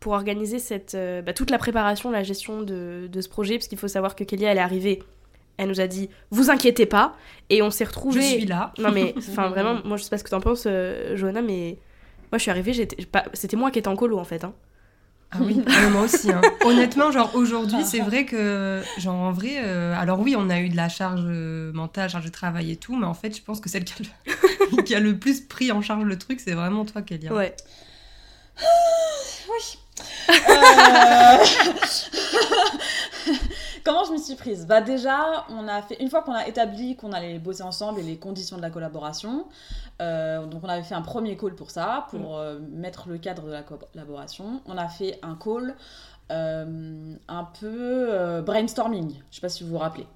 [0.00, 3.56] pour organiser cette, euh, bah, toute la préparation, la gestion de, ce projet?
[3.56, 5.02] Parce qu'il faut savoir que Kélia, elle est arrivée,
[5.58, 7.14] elle nous a dit Vous inquiétez pas,
[7.48, 8.20] et on s'est retrouvés.
[8.20, 8.72] Je suis là.
[8.78, 11.78] Non, mais enfin, vraiment, moi, je sais pas ce que t'en penses, euh, Johanna, mais
[12.32, 12.88] moi, je suis arrivée,
[13.34, 14.42] c'était moi qui étais en colo, en fait.
[14.42, 14.54] Hein.
[15.38, 16.30] Ah oui, ah, moi aussi.
[16.30, 16.40] Hein.
[16.64, 20.68] Honnêtement, genre aujourd'hui, c'est vrai que, genre en vrai, euh, alors oui, on a eu
[20.68, 23.60] de la charge euh, mentale, charge de travail et tout, mais en fait, je pense
[23.60, 24.06] que celle qui a
[24.76, 27.32] le, qui a le plus pris en charge le truc, c'est vraiment toi, Kélia.
[27.32, 27.54] Ouais.
[29.48, 29.78] oui.
[33.28, 33.32] Euh,
[33.86, 34.66] comment je m'y suis prise?
[34.66, 38.02] Bah déjà, on a fait une fois qu'on a établi qu'on allait bosser ensemble et
[38.02, 39.46] les conditions de la collaboration.
[40.02, 42.40] Euh, donc on avait fait un premier call pour ça, pour mm.
[42.40, 44.60] euh, mettre le cadre de la collaboration.
[44.66, 45.76] On a fait un call
[46.28, 49.14] un peu brainstorming.
[49.30, 50.08] Je sais pas si vous vous rappelez.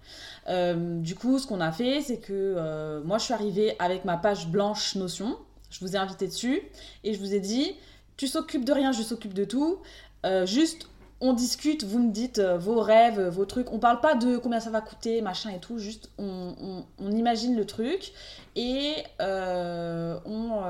[1.02, 4.48] du coup, ce qu'on a fait, c'est que moi, je suis arrivée avec ma page
[4.48, 5.38] blanche Notion.
[5.70, 6.62] Je vous ai invité dessus
[7.04, 7.76] et je vous ai dit
[8.16, 9.78] tu s'occupes de rien, je s'occupe de tout.
[10.26, 10.89] Euh, juste,
[11.20, 13.72] on discute, vous me dites euh, vos rêves, vos trucs.
[13.72, 15.78] On parle pas de combien ça va coûter, machin et tout.
[15.78, 18.12] Juste, on, imagine le truc
[18.56, 20.60] et euh, on.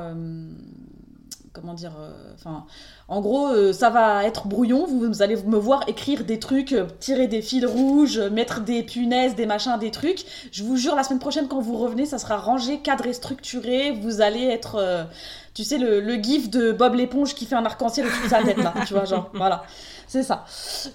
[1.52, 1.92] Comment dire
[2.34, 2.64] Enfin,
[3.08, 4.86] en gros, ça va être brouillon.
[4.86, 9.46] Vous, allez me voir écrire des trucs, tirer des fils rouges, mettre des punaises, des
[9.46, 10.24] machins, des trucs.
[10.52, 13.92] Je vous jure, la semaine prochaine, quand vous revenez, ça sera rangé, cadré, structuré.
[13.92, 15.08] Vous allez être
[15.54, 18.58] tu sais, le, gif de Bob l'éponge qui fait un arc-en-ciel au-dessus de sa tête,
[18.58, 19.64] là, tu vois, genre, voilà,
[20.06, 20.44] c'est ça.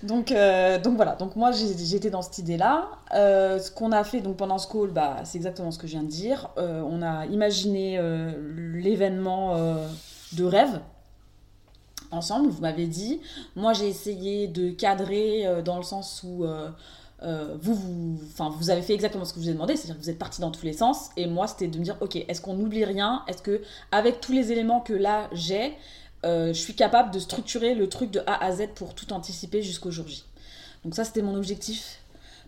[0.01, 2.87] Donc, euh, donc voilà, donc moi j'étais dans cette idée-là.
[3.13, 5.93] Euh, ce qu'on a fait donc pendant ce call, bah, c'est exactement ce que je
[5.93, 6.49] viens de dire.
[6.57, 7.99] Euh, on a imaginé
[8.73, 9.55] l'événement
[10.33, 10.81] de rêve
[12.11, 13.21] ensemble, vous m'avez dit.
[13.55, 16.45] Moi j'ai essayé de cadrer dans le sens où
[17.23, 18.17] euh, vous, vous,
[18.51, 20.41] vous avez fait exactement ce que je vous ai demandé, c'est-à-dire que vous êtes parti
[20.41, 21.09] dans tous les sens.
[21.17, 23.23] Et moi, c'était de me dire, ok, est-ce qu'on n'oublie rien?
[23.27, 23.61] Est-ce que,
[23.91, 25.73] avec tous les éléments que là j'ai,
[26.25, 29.61] euh, je suis capable de structurer le truc de A à Z pour tout anticiper
[29.61, 30.23] jusqu'au jour J?
[30.83, 31.99] Donc ça, c'était mon objectif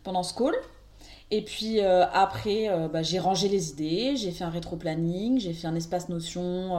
[0.03, 0.53] pendant ce call.
[1.29, 5.67] Et puis euh, après, bah, j'ai rangé les idées, j'ai fait un rétro-planning, j'ai fait
[5.67, 6.77] un espace notion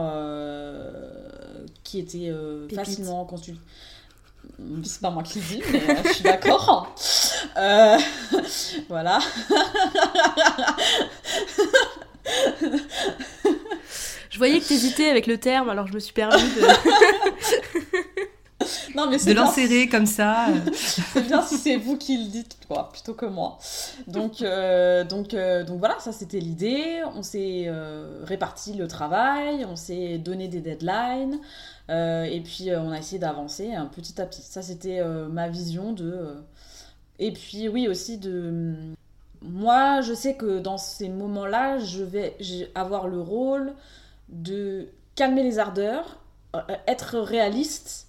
[1.83, 2.31] qui était
[2.73, 3.59] facilement consulté
[4.83, 6.93] c'est pas moi qui le dis, mais euh, je suis d'accord.
[7.57, 7.97] Euh,
[8.89, 9.19] voilà.
[14.29, 16.61] je voyais que t'hésitais avec le terme, alors je me suis permis de.
[18.95, 20.47] Non, mais de l'insérer comme ça.
[20.73, 23.57] c'est bien si c'est vous qui le dites, quoi, plutôt que moi.
[24.07, 27.01] Donc, euh, donc, euh, donc voilà, ça c'était l'idée.
[27.15, 31.39] On s'est euh, réparti le travail, on s'est donné des deadlines,
[31.89, 34.41] et puis on a essayé d'avancer un petit à petit.
[34.41, 36.35] Ça c'était ma vision de.
[37.19, 38.75] Et puis oui aussi de.
[39.41, 42.35] Moi, je sais que dans ces moments-là, je vais
[42.75, 43.73] avoir le rôle
[44.27, 46.19] de calmer les ardeurs,
[46.87, 48.08] être réaliste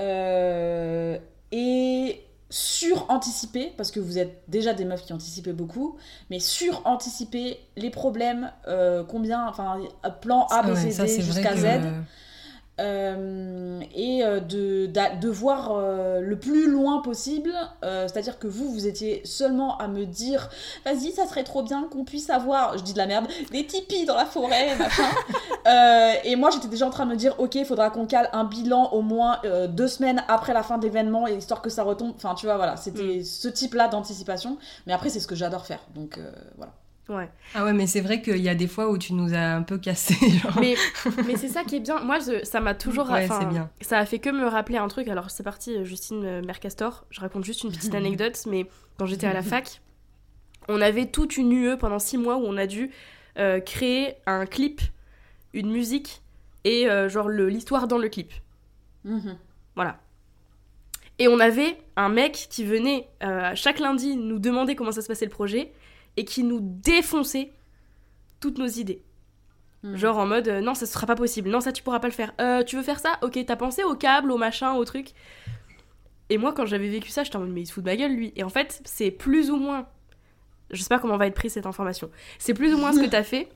[0.00, 1.18] euh,
[1.52, 5.96] et sur-anticiper, parce que vous êtes déjà des meufs qui anticipaient beaucoup,
[6.30, 9.78] mais sur-anticiper les problèmes, euh, combien, enfin,
[10.20, 11.64] plan A, B, Ouais, C, D jusqu'à que- Z.
[12.80, 17.52] Euh, et euh, de, de voir euh, le plus loin possible.
[17.84, 20.48] Euh, C'est-à-dire que vous, vous étiez seulement à me dire
[20.84, 24.04] Vas-y, ça serait trop bien qu'on puisse avoir, je dis de la merde, des tipis
[24.06, 25.08] dans la forêt, machin.
[26.24, 28.44] Et moi, j'étais déjà en train de me dire Ok, il faudra qu'on cale un
[28.44, 32.12] bilan au moins deux semaines après la fin d'événement, histoire que ça retombe.
[32.16, 34.56] Enfin, tu vois, voilà, c'était ce type-là d'anticipation.
[34.86, 35.80] Mais après, c'est ce que j'adore faire.
[35.94, 36.18] Donc
[36.56, 36.72] voilà.
[37.10, 37.28] Ouais.
[37.54, 39.62] Ah ouais, mais c'est vrai qu'il y a des fois où tu nous as un
[39.62, 40.14] peu cassé.
[40.42, 40.58] Genre.
[40.60, 40.76] Mais,
[41.26, 42.00] mais c'est ça qui est bien.
[42.00, 43.10] Moi, je- ça m'a toujours.
[43.10, 43.68] Ouais, c'est bien.
[43.80, 45.08] Ça a fait que me rappeler un truc.
[45.08, 47.04] Alors, c'est parti, euh, Justine euh, Mercastor.
[47.10, 48.66] Je raconte juste une petite anecdote, mais
[48.98, 49.80] quand j'étais à la fac,
[50.68, 52.90] on avait toute une UE pendant six mois où on a dû
[53.38, 54.80] euh, créer un clip,
[55.52, 56.22] une musique
[56.64, 58.32] et euh, genre l'histoire dans le clip.
[59.04, 59.36] Mhm.
[59.74, 59.98] Voilà.
[61.18, 65.08] Et on avait un mec qui venait euh, chaque lundi nous demander comment ça se
[65.08, 65.72] passait le projet
[66.16, 67.52] et qui nous défonçait
[68.40, 69.02] toutes nos idées.
[69.82, 69.96] Mhm.
[69.96, 72.12] Genre en mode euh, non, ça sera pas possible, non, ça tu pourras pas le
[72.12, 72.32] faire.
[72.40, 73.18] Euh, tu veux faire ça?
[73.22, 75.12] Ok, t'as pensé au câble, au machin, au truc
[76.28, 77.96] Et moi, quand j'avais vécu ça, j'étais en mode mais il se fout de ma
[77.96, 78.32] gueule lui.
[78.36, 79.86] Et en fait, c'est plus ou moins.
[80.70, 82.10] Je sais pas comment va être prise cette information.
[82.38, 83.48] C'est plus ou moins ce que t'as fait.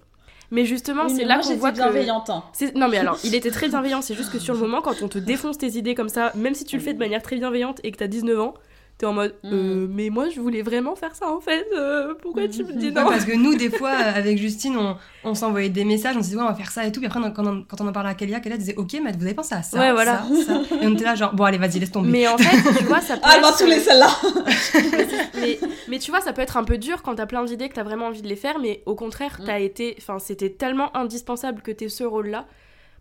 [0.51, 1.77] Mais justement, Oui, c'est là qu'on voit que.
[1.77, 2.29] bienveillante.
[2.31, 2.45] hein.
[2.53, 5.03] C'est- Non mais alors, il était très bienveillant, c'est juste que sur le moment, quand
[5.03, 7.37] on te défonce tes idées comme ça, même si tu le fais de manière très
[7.37, 8.55] bienveillante et que t'as 19 ans,
[8.97, 9.49] t'es en mode Mm.
[9.53, 12.87] euh, mais moi je voulais vraiment faire ça en fait, euh, pourquoi tu me dis
[12.87, 16.17] Ouais, non parce que nous, des fois, euh, avec Justine, on, on s'envoyait des messages,
[16.17, 17.01] on se disait, ouais, on va faire ça et tout.
[17.01, 19.11] Puis après, on- quand on, quand on en parlait à Kélia, Kélia disait, ok, mais
[19.13, 20.19] vous avez pensé à ça Ouais, voilà.
[20.47, 20.77] ça, ça.
[20.81, 22.09] Et on était là, genre, bon, allez, vas-y, laisse tomber.
[22.09, 24.09] Mais en fait, tu vois, ça peut Ah, elle m'a être- saoulée celle-là
[25.41, 27.75] mais, mais tu vois, ça peut être un peu dur quand t'as plein d'idées, que
[27.75, 29.45] t'as vraiment envie de les faire, mais au contraire, Mm.
[29.47, 32.47] t'as été, enfin, c'était tellement indispensable que t'aies ce rôle-là,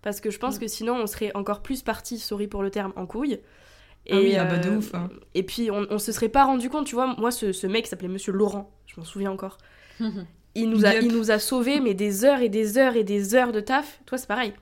[0.01, 0.59] parce que je pense Mm.
[0.59, 3.39] que sinon on serait encore plus parti, sorry pour le terme, en couille.
[4.11, 5.09] Ah oui, ah bah de ouf, hein.
[5.33, 7.87] Et puis on, on se serait pas rendu compte, tu vois, moi ce, ce mec
[7.87, 9.57] s'appelait Monsieur Laurent, je m'en souviens encore.
[10.55, 10.99] Il nous, a, up.
[11.01, 13.99] il nous a sauvé mais des heures et des heures et des heures de taf.
[14.05, 14.53] Toi, c'est pareil.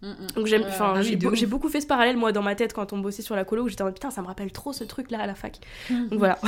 [0.00, 2.72] Donc j'aime, Ouais, enfin, ah oui, j'ai, beaucoup fait ce parallèle moi dans ma tête
[2.72, 4.72] quand on bossait sur la colo où j'étais en mode putain ça me rappelle trop
[4.72, 5.58] ce truc là à la fac.
[5.90, 6.38] Donc voilà.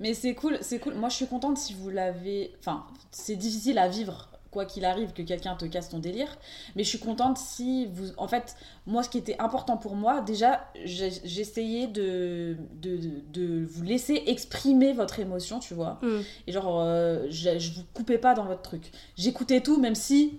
[0.00, 0.94] Mais c'est cool, c'est cool.
[0.94, 2.52] Moi, je suis contente si vous l'avez.
[2.58, 6.38] Enfin, c'est difficile à vivre, quoi qu'il arrive, que quelqu'un te casse ton délire.
[6.76, 8.10] Mais je suis contente si vous.
[8.18, 8.54] En fait,
[8.86, 12.98] moi, ce qui était important pour moi, déjà, j'essayais de, de,
[13.32, 15.98] de vous laisser exprimer votre émotion, tu vois.
[16.02, 16.20] Mm.
[16.46, 18.92] Et genre, euh, je, je vous coupais pas dans votre truc.
[19.16, 20.38] J'écoutais tout, même si.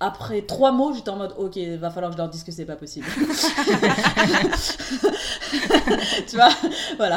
[0.00, 2.64] Après trois mots, j'étais en mode ok, va falloir que je leur dise que c'est
[2.64, 3.06] pas possible.
[6.28, 6.48] tu vois,
[6.96, 7.16] voilà.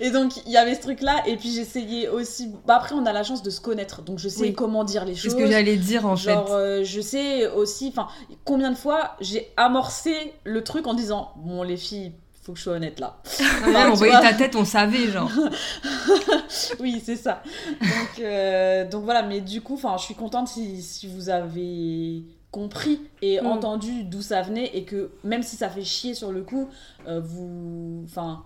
[0.00, 2.50] Et donc il y avait ce truc là, et puis j'essayais aussi.
[2.66, 4.52] Bah, après, on a la chance de se connaître, donc je sais Oui.
[4.54, 5.32] comment dire les C'est choses.
[5.32, 6.52] ce que j'allais dire, en Genre, fait.
[6.54, 8.08] euh, je sais aussi, enfin,
[8.44, 12.12] combien de fois j'ai amorcé le truc en disant Bon, les filles,
[12.46, 13.16] faut que je sois honnête là.
[13.74, 15.30] Ah, on voyait ta tête, on savait, genre.
[16.80, 17.42] oui, c'est ça.
[17.80, 23.00] Donc, euh, donc voilà, mais du coup, je suis contente si, si vous avez compris
[23.22, 23.46] et Mm.
[23.46, 26.68] entendu d'où ça venait et que même si ça fait chier sur le coup,
[27.08, 28.44] euh, vous, enfin,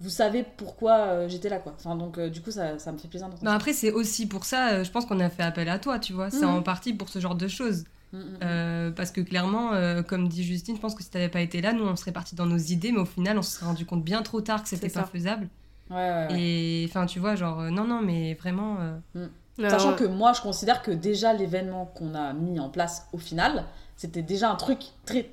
[0.00, 1.74] vous savez pourquoi euh, j'étais là, quoi.
[1.78, 3.44] Enfin, donc du coup, ça, ça me fait plaisir d'entendre.
[3.44, 6.12] Bah après, c'est aussi pour ça, je pense qu'on a fait appel à toi, tu
[6.12, 6.30] vois.
[6.30, 6.54] C'est Mhm.
[6.58, 7.84] en partie pour ce genre de choses.
[8.12, 8.38] Mm, mm, mm.
[8.42, 11.60] Euh, parce que clairement, euh, comme dit Justine, je pense que si t'avais pas été
[11.60, 13.84] là, nous, on serait partis dans nos idées, mais au final, on se serait rendu
[13.84, 15.06] compte bien trop tard que c'était pas ça.
[15.06, 15.48] faisable.
[15.90, 16.40] Ouais, ouais, ouais.
[16.40, 18.76] Et enfin, tu vois, genre, euh, non, non, mais vraiment.
[19.16, 19.26] euh,
[19.70, 23.64] Sachant que moi, je considère que déjà l'événement qu'on a mis en place au final,
[23.96, 25.30] c'était déjà un truc très,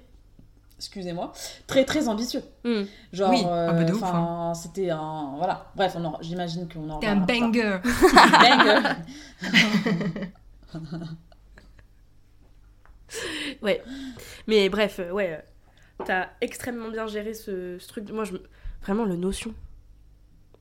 [0.78, 1.34] excusez-moi,
[1.68, 2.42] très très ambitieux.
[2.64, 2.84] mm.
[3.12, 5.66] Genre, Oui, euh, ah bah de ouf, enfin, c'était un, voilà.
[5.76, 7.00] Bref, en- j'imagine qu'on en.
[7.00, 7.80] T'es un banger!
[8.42, 8.96] Banger.
[13.62, 13.82] Ouais.
[14.48, 15.40] Mais bref, euh, ouais.
[15.40, 18.10] euh, T'as extrêmement bien géré ce, ce truc.
[18.12, 18.34] Moi, je...
[18.34, 18.44] me-
[18.82, 19.54] vraiment, le notion.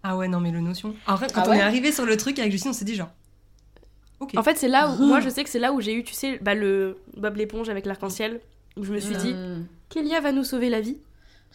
[0.02, 0.94] Ah ouais, non, mais le notion.
[1.06, 2.84] En vrai, quand Ah on ouais est arrivé sur le truc avec Justine, on s'est
[2.84, 3.10] dit genre.
[4.20, 4.32] Ok.
[4.36, 5.04] En fait, c'est là où.
[5.04, 7.68] moi, je sais que c'est là où j'ai eu, tu sais, bah, le Bob l'éponge
[7.68, 8.40] avec l'arc-en-ciel.
[8.76, 9.66] Où je me suis dit, Mm.
[9.90, 10.98] Kélia va nous sauver la vie.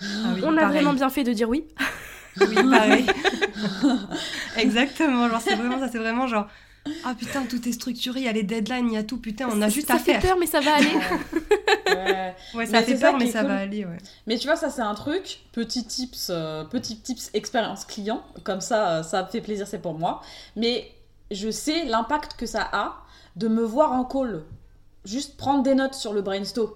[0.02, 0.06] Ah
[0.36, 0.74] oui, On a pareil.
[0.78, 1.66] vraiment bien fait de dire oui.
[2.40, 3.06] Oui, pareil.
[4.58, 6.48] Exactement, genre, c'est vraiment ça, c'est vraiment genre.
[7.06, 9.48] Ah putain, tout est structuré, il y a les deadlines, il y a tout, putain,
[9.52, 10.22] on a juste ça à fait faire.
[10.22, 10.94] peur, mais ça va aller.
[11.88, 12.36] Ouais.
[12.54, 13.48] Ouais, ça Mais fait ça peur, mais ça cool.
[13.50, 13.98] va aller, ouais.
[14.26, 18.62] Mais tu vois, ça c'est un truc, petit tips, euh, petit tips expérience client, comme
[18.62, 20.22] ça, euh, ça me fait plaisir, c'est pour moi.
[20.56, 20.92] Mais
[21.32, 22.98] je sais l'impact que ça a
[23.36, 24.44] de me voir en call,
[25.06, 26.72] juste prendre des notes sur le brainstorm,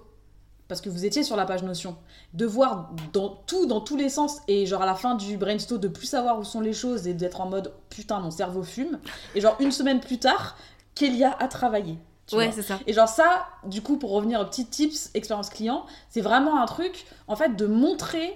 [0.72, 1.98] parce que vous étiez sur la page Notion,
[2.34, 5.82] de voir dans tout, dans tous les sens, et genre à la fin du brainstorm,
[5.82, 8.98] de plus savoir où sont les choses et d'être en mode putain, mon cerveau fume.
[9.36, 10.56] Et genre une semaine plus tard,
[10.96, 11.98] Kélia a travaillé.
[12.26, 12.80] tu ouais, c'est ça.
[12.88, 16.66] Et genre ça, du coup, pour revenir aux petits tips expérience client, c'est vraiment un
[16.68, 18.34] truc, en fait, de montrer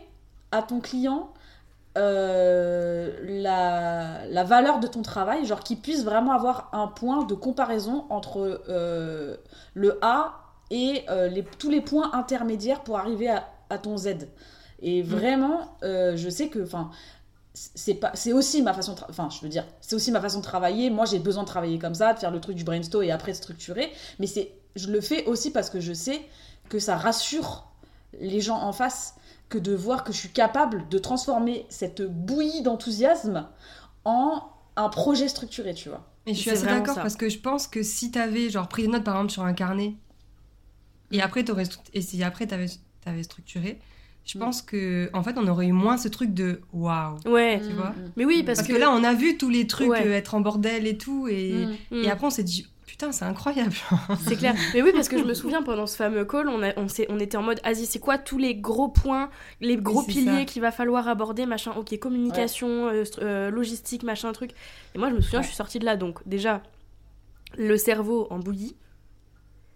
[0.51, 1.29] à ton client
[1.97, 7.33] euh, la, la valeur de ton travail, genre qu'il puisse vraiment avoir un point de
[7.33, 9.37] comparaison entre euh,
[9.73, 10.44] le A
[10.75, 14.27] et euh, les, tous les points intermédiaires pour arriver à, à ton Z.
[14.81, 16.91] Et vraiment, euh, je sais que, enfin,
[17.53, 20.43] c'est pas c'est aussi ma façon enfin je veux dire c'est aussi ma façon de
[20.43, 20.89] travailler.
[20.89, 23.31] Moi j'ai besoin de travailler comme ça de faire le truc du brainstorm et après
[23.31, 23.93] de structurer.
[24.19, 26.19] Mais c'est je le fais aussi parce que je sais
[26.67, 27.65] que ça rassure
[28.19, 29.15] les gens en face
[29.47, 33.47] que de voir que je suis capable de transformer cette bouillie d'enthousiasme
[34.03, 34.43] en
[34.75, 36.05] un projet structuré tu vois.
[36.25, 38.89] Et je suis assez d'accord parce que je pense que si t'avais genre pris des
[38.89, 39.95] notes par exemple sur un carnet
[41.11, 42.67] et après stru- et si après t'avais
[43.05, 43.79] avais structuré,
[44.25, 44.41] je Mm.
[44.41, 47.17] pense que en fait on aurait eu moins ce truc de waouh.
[47.27, 47.61] Ouais.
[47.65, 48.73] Tu vois Mais oui, parce, Parce, que...
[48.73, 50.05] là on a vu tous les trucs Ouais.
[50.07, 51.97] euh, être en bordel et tout et, Mm.
[51.97, 52.03] Mm.
[52.03, 53.73] et après on s'est dit putain c'est incroyable.
[54.25, 54.55] C'est clair.
[54.73, 57.19] Mais oui, parce que je me souviens pendant ce fameux call, on, a, on, on
[57.19, 60.71] était en mode Asie, c'est quoi tous les gros points, les gros piliers qu'il va
[60.71, 64.51] falloir aborder, machin, ok, communication, euh, euh, logistique, machin, truc.
[64.93, 65.43] Et moi, je me souviens, Ouais.
[65.43, 66.63] je suis sortie de là, donc déjà,
[67.57, 68.75] le cerveau en bouillie.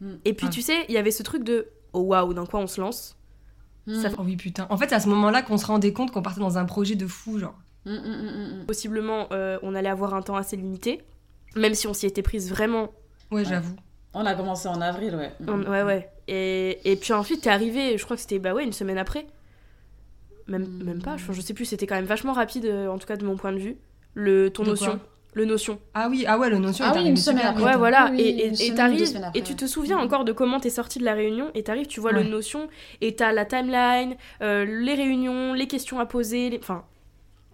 [0.01, 0.13] Mm.
[0.25, 0.51] Et puis, Ouais.
[0.51, 3.15] tu sais, il y avait ce truc de oh waouh, dans quoi on se lance
[3.87, 4.01] Mm.
[4.01, 4.67] Ça Oh oui putain.
[4.69, 6.95] En fait c'est à ce moment-là qu'on se rendait compte qu'on partait dans un projet
[6.95, 7.57] de fou genre.
[7.85, 8.65] Mm, mm, mm, mm.
[8.67, 11.01] Possiblement, euh, on allait avoir un temps assez limité,
[11.55, 12.91] même si on s'y était prise vraiment.
[13.31, 13.75] Ouais, j'avoue.
[14.13, 16.09] on a commencé en avril ouais on- ouais, ouais.
[16.27, 19.25] Et, et puis ensuite, t'es arrivé, je crois que c'était bah ouais, une semaine après.
[20.47, 20.83] Même, Mm.
[20.83, 23.17] même pas, je, je sais plus, c'était quand même vachement rapide, euh, en tout cas
[23.17, 23.77] de mon point de vue.
[24.13, 24.99] Le, ton De notion.
[25.33, 25.79] Le notion.
[25.93, 27.61] Ah oui, ah ouais, le notion Ah est oui, arrivé une semaine après.
[27.63, 27.79] Ouais, Attends.
[27.79, 28.09] voilà.
[28.11, 30.01] Oui, et et- et t'arrives, après, et tu te souviens Mm.
[30.05, 32.23] encore de comment t'es sorti de la réunion, et t'arrives, tu vois Ouais.
[32.23, 32.67] le notion,
[33.01, 36.57] et t'as la timeline, euh, les réunions, les questions à poser, les...
[36.57, 36.83] enfin,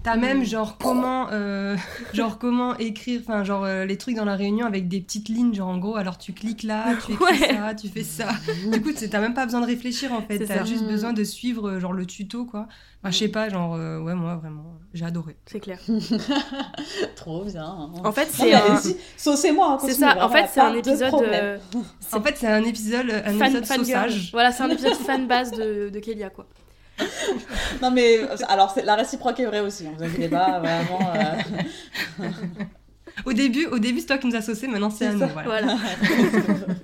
[0.05, 1.75] T'as même genre comment, euh,
[2.13, 5.53] genre comment écrire, enfin genre euh, les trucs dans la réunion avec des petites lignes,
[5.53, 7.55] genre en gros, alors tu cliques là, tu écris Ouais.
[7.55, 8.27] ça, tu fais ça.
[8.71, 10.87] Du coup, c'est- t'as même pas besoin de réfléchir en fait, t'as juste Mm.
[10.89, 12.67] besoin de suivre euh, genre le tuto quoi.
[13.01, 15.35] Enfin, je sais pas, genre euh, ouais moi vraiment, j'ai adoré.
[15.47, 15.79] c'est clair.
[17.15, 17.65] trop bien
[18.03, 18.79] En fait, c'est un...
[19.17, 21.13] saucez-moi hein, C'est continuez, ça, en fait, c'est un de épisode...
[21.23, 21.57] euh,
[22.13, 24.09] En fait, c'est un épisode, un fan, épisode fan girl.
[24.11, 24.29] sausage.
[24.31, 26.45] Voilà, c'est un épisode fan base de, de Kélia, quoi.
[27.81, 31.13] Non mais euh, alors c'est- la réciproque est vraie aussi, hein, vous inquiétez pas, vraiment.
[31.15, 32.29] euh,
[33.25, 35.19] Au début, au début c'est toi qui nous as saucé, maintenant c'est à nous.
[35.27, 35.43] Voilà.
[35.43, 35.77] Voilà.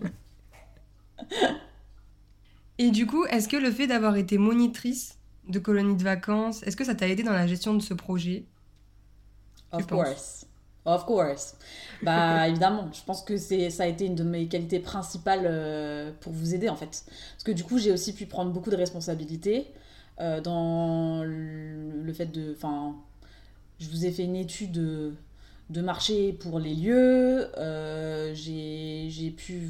[2.78, 6.76] Et du coup, est-ce que le fait d'avoir été monitrice de colonie de vacances, est-ce
[6.76, 8.46] que ça t'a aidé dans la gestion de ce projet?
[9.72, 10.46] Of course.
[10.84, 11.56] Of course.
[12.02, 16.12] Bah évidemment, je pense que c'est ça a été une de mes qualités principales euh,
[16.22, 17.06] pour vous aider en fait.
[17.34, 19.68] Parce que du coup, j'ai aussi pu prendre beaucoup de responsabilités
[20.20, 22.96] euh, dans le fait de enfin
[23.82, 29.70] je vous ai fait une étude de, marché pour les lieux, euh, j'ai pu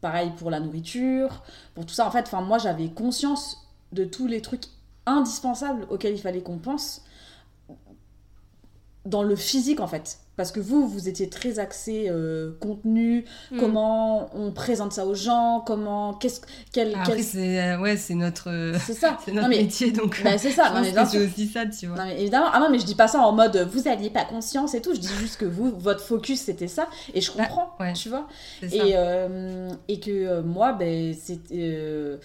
[0.00, 1.42] pareil pour la nourriture,
[1.74, 4.64] pour tout ça en fait, enfin moi j'avais conscience de tous les trucs
[5.06, 7.02] indispensables auxquels il fallait qu'on pense
[9.04, 10.21] dans le physique en fait.
[10.36, 13.58] Parce que vous, vous étiez très axé euh, contenu, Mm.
[13.60, 16.40] comment on présente ça aux gens, comment, qu'est-ce,
[16.72, 19.18] quel, Après, quel- c'est euh, ouais, c'est notre, euh, c'est ça.
[19.24, 20.70] c'est Non notre mais, métier, donc bah, c'est ça.
[20.70, 21.98] Non mais c'est aussi ça, tu vois.
[21.98, 24.24] Non mais évidemment, ah non mais je dis pas ça en mode vous aviez pas
[24.24, 24.94] conscience et tout.
[24.94, 27.92] Je dis juste que vous, votre focus c'était ça et je Bah, comprends, ouais.
[27.92, 28.26] tu vois.
[28.60, 28.86] C'est ça.
[28.86, 32.18] Et, euh, et que moi, ben, c'était.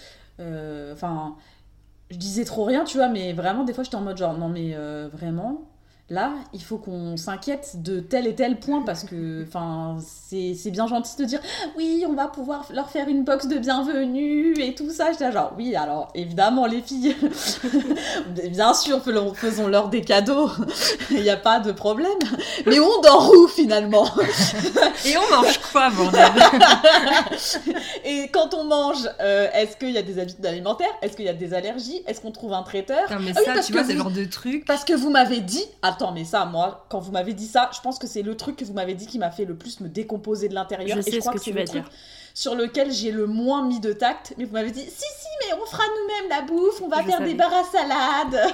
[0.94, 1.36] Enfin,
[2.10, 4.48] je disais trop rien, tu vois, mais vraiment, des fois, j'étais en mode genre, non,
[4.50, 5.67] mais euh, vraiment,
[6.10, 9.98] là, il faut qu'on s'inquiète de tel et tel point parce que, enfin,
[10.30, 11.40] c'est bien gentil de dire,
[11.78, 15.12] oui, on va pouvoir leur faire une box de bienvenue et tout ça.
[15.12, 17.16] J'étais genre, oui, alors, évidemment, les filles,
[18.52, 20.50] bien sûr, faisons- faisons-leur des cadeaux,
[21.12, 22.08] il n'y a pas de problème.
[22.66, 24.08] Mais on dort où finalement?
[25.06, 26.32] Et on mange quoi, bordel?
[28.06, 30.88] Et quand on mange, euh, est-ce qu'il y a des habitudes alimentaires?
[31.02, 32.02] Est-ce qu'il y a des allergies?
[32.08, 33.10] Est-ce qu'on trouve un traiteur?
[33.12, 34.66] Non, mais Ah ça, tu vois, c'est le genre de truc.
[34.66, 35.64] Parce que vous m'avez dit...
[35.98, 38.56] Attends, mais ça, moi, quand vous m'avez dit ça, je pense que c'est le truc
[38.56, 40.98] que vous m'avez dit qui m'a fait le plus me décomposer de l'intérieur.
[41.02, 41.92] Je et je ce crois que que, tu c'est vas le truc dire.
[42.34, 44.34] sur lequel j'ai le moins mis de tact.
[44.38, 47.08] Mais vous m'avez dit, si, si, mais on fera nous-mêmes la bouffe, on va Je
[47.08, 47.30] faire savais.
[47.30, 48.54] des barres à salade.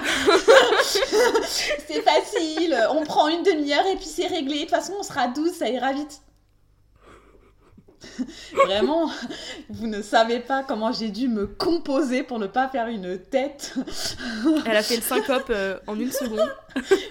[1.86, 4.56] c'est facile, on prend une demi-heure et puis c'est réglé.
[4.56, 6.20] De toute façon, on sera 12, ça ira vite.
[8.66, 9.10] Vraiment,
[9.68, 13.74] vous ne savez pas comment j'ai dû me composer pour ne pas faire une tête.
[14.66, 16.50] Elle a fait le syncope euh, en une seconde.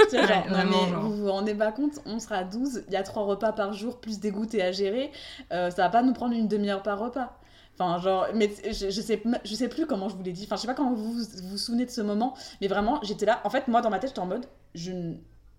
[0.09, 1.03] Tu vois, genre, Ouais, non, vraiment, mais genre.
[1.03, 3.99] vous vous rendez pas compte, on sera 12, il y a 3 repas par jour,
[3.99, 5.11] plus des goûters à gérer.
[5.51, 7.37] Euh, ça va pas nous prendre une demi-heure par repas.
[7.77, 10.43] Enfin, genre, mais je, je, sais, je sais plus comment je vous l'ai dit.
[10.45, 13.25] Enfin, je sais pas comment vous vous, vous souvenez de ce moment, mais vraiment, j'étais
[13.25, 13.41] là.
[13.43, 14.91] En fait, moi, dans ma tête, j'étais en mode, je,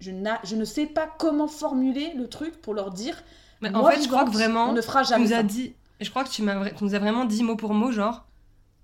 [0.00, 0.10] je,
[0.44, 3.22] je ne sais pas comment formuler le truc pour leur dire.
[3.70, 5.38] Mais moi, en fait, je crois que vraiment, on ne fera tu nous ça.
[5.38, 7.74] as dit, je crois que tu, m'as, vra- tu nous as vraiment dit mot pour
[7.74, 8.24] mot, genre,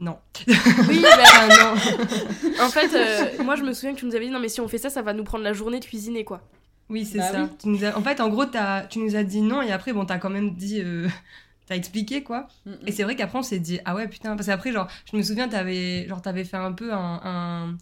[0.00, 0.16] non.
[0.46, 0.54] Oui,
[1.02, 2.64] bah, Ah, non.
[2.64, 4.60] en fait, euh, moi je me souviens que tu nous avais dit non mais si
[4.60, 6.40] on fait ça, ça va nous prendre la journée de cuisiner quoi.
[6.88, 7.42] Oui, c'est Bah ça.
[7.42, 7.48] oui.
[7.60, 9.92] Tu nous as- En fait, en gros, t'as- tu nous as dit non, et après,
[9.92, 10.80] bon, t'as quand même dit.
[10.82, 11.06] euh,
[11.66, 12.76] T'as expliqué quoi Mm, mm.
[12.88, 15.22] Et c'est vrai qu'après on s'est dit ah ouais putain parce qu'après genre je me
[15.22, 17.76] souviens t'avais genre t'avais fait un peu un, un,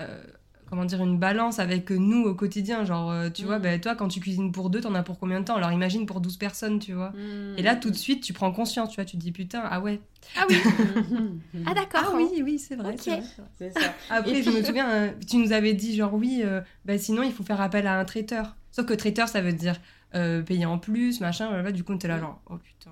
[0.00, 0.24] euh,
[0.72, 3.62] comment dire une balance avec nous au quotidien genre euh, tu vois Mm.
[3.62, 5.56] ben toi quand tu cuisines pour deux t'en as pour combien de temps?
[5.56, 7.58] Alors imagine pour 12 personnes tu vois Mm.
[7.58, 9.80] et là tout de suite tu prends conscience tu vois tu te dis putain ah
[9.82, 10.00] ouais
[10.34, 10.56] Ah oui.
[10.56, 12.00] Mm, Ah d'accord.
[12.06, 13.22] ah oui oui c'est vrai, vrai,
[13.70, 13.80] ça.
[14.10, 17.32] Après, je me souviens, euh, tu nous avais dit genre oui, euh, bah, sinon il
[17.32, 18.56] faut faire appel à un traiteur.
[18.70, 19.76] Sauf que traiteur, ça veut dire
[20.14, 21.72] euh, payer en plus, machin, blablabla.
[21.72, 22.90] Du coup, t'es là genre, oh putain.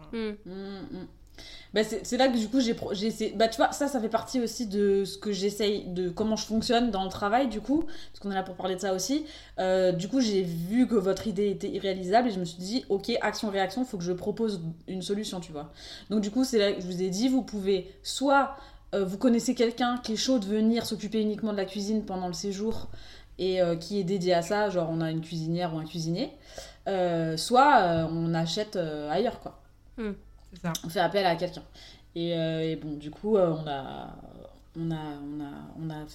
[1.73, 1.83] Mm, mm.
[1.83, 4.41] Bah, c'est là que du coup j'ai essayé bah tu vois ça ça fait partie
[4.41, 8.21] aussi de ce que j'essaye de comment je fonctionne dans le travail du coup parce
[8.21, 9.25] qu'on est là pour parler de ça aussi.
[9.59, 12.85] Euh, du coup j'ai vu que votre idée était irréalisable et je me suis dit
[12.89, 15.73] ok action réaction faut que je propose une solution tu vois.
[16.11, 18.57] Donc du coup c'est là que je vous ai dit vous pouvez soit
[18.95, 22.27] euh, vous connaissez quelqu'un qui est chaud de venir s'occuper uniquement de la cuisine pendant
[22.27, 22.89] le séjour
[23.39, 26.31] et euh, qui est dédié à ça genre on a une cuisinière ou un cuisinier
[27.37, 28.77] soit on achète
[29.09, 29.63] ailleurs quoi.
[29.97, 30.30] C'est
[30.63, 30.73] ça.
[30.85, 31.63] on fait appel à quelqu'un.
[32.15, 34.17] Et, euh, et bon, du coup, euh, on a,
[34.79, 35.51] on a, on a,
[35.87, 36.07] on a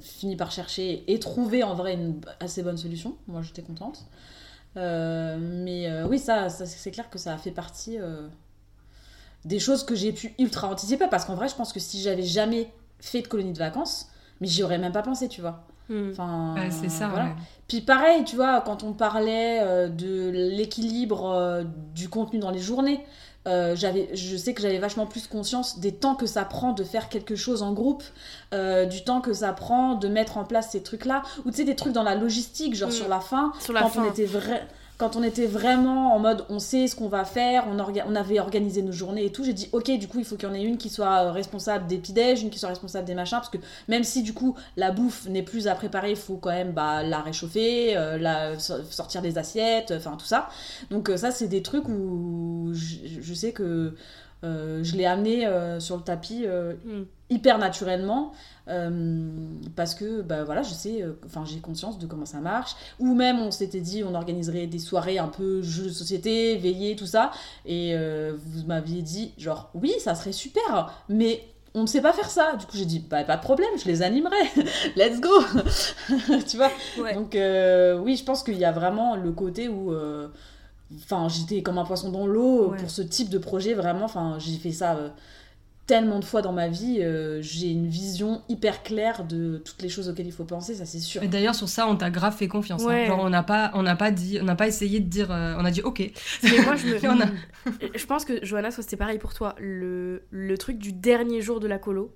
[0.00, 3.16] fini par chercher et trouver en vrai une assez bonne solution.
[3.26, 4.04] Moi, j'étais contente.
[4.76, 8.26] Euh, mais euh, oui, ça, ça, c'est clair que ça a fait partie euh,
[9.44, 12.22] des choses que j'ai pu ultra anticiper parce qu'en vrai, je pense que si j'avais
[12.24, 14.08] jamais fait de colonie de vacances,
[14.40, 15.64] mais j'y aurais même pas pensé, tu vois.
[15.88, 16.10] Hmm.
[16.10, 17.26] Enfin, Ouais, c'est ça, voilà.
[17.26, 17.34] ouais.
[17.68, 21.62] Puis pareil, tu vois, quand on parlait de l'équilibre
[21.94, 23.00] du contenu dans les journées,
[23.46, 26.82] euh, j'avais, je sais que j'avais vachement plus conscience des temps que ça prend de
[26.84, 28.02] faire quelque chose en groupe,
[28.54, 31.64] euh, du temps que ça prend de mettre en place ces trucs-là, ou tu sais,
[31.64, 32.92] des trucs dans la logistique, genre Mm.
[32.92, 34.02] sur la fin, Sur la quand, fin.
[34.04, 34.66] On était vrai,
[34.96, 38.80] quand on était vraiment en mode on sait ce qu'on va faire, on, avait organisé
[38.82, 40.62] nos journées et tout, j'ai dit ok, du coup, il faut qu'il y en ait
[40.62, 43.58] une qui soit euh, responsable des petits-déj, une qui soit responsable des machins, parce que
[43.88, 47.02] même si du coup la bouffe n'est plus à préparer, il faut quand même bah,
[47.02, 50.48] la réchauffer, euh, la, so- sortir des assiettes, enfin tout ça.
[50.90, 53.94] Donc euh, ça, c'est des trucs où je, sais que
[54.44, 57.04] euh, je l'ai amené euh, sur le tapis euh, Hmm.
[57.34, 58.32] Hyper naturellement
[58.68, 59.28] euh,
[59.76, 62.76] parce que bah voilà je sais euh, enfin j'ai conscience de comment ça marche.
[62.98, 66.96] Ou même on s'était dit on organiserait des soirées un peu jeux de société veillées
[66.96, 67.30] tout ça.
[67.66, 71.42] Et euh, vous m'aviez dit genre oui ça serait super mais
[71.74, 72.54] on ne sait pas faire ça.
[72.56, 74.36] Du coup j'ai dit bah pas de problème je les animerai.
[74.96, 75.30] Let's go.
[76.48, 76.70] Tu vois?
[77.00, 77.14] Ouais.
[77.14, 77.36] donc
[78.04, 79.92] oui je pense qu'il y a vraiment le côté où
[80.96, 82.78] enfin j'étais comme un poisson dans l'eau Ouais.
[82.78, 84.04] pour ce type de projet vraiment.
[84.04, 85.08] Enfin j'ai fait ça euh,
[85.86, 89.90] tellement de fois dans ma vie euh, j'ai une vision hyper claire de toutes les
[89.90, 92.34] choses auxquelles il faut penser ça c'est sûr Et d'ailleurs, sur ça, on t'a grave
[92.34, 92.86] fait confiance.
[92.86, 93.04] hein.
[93.06, 95.54] Genre, on n'a pas, on n'a pas dit, on n'a pas essayé de dire, euh,
[95.58, 95.98] on a dit ok.
[96.42, 96.96] Mais moi je me.
[97.22, 97.28] A-
[97.94, 99.54] Je pense que Johanna, c'était pareil pour toi.
[99.58, 102.14] Le, le truc du dernier jour de la colo.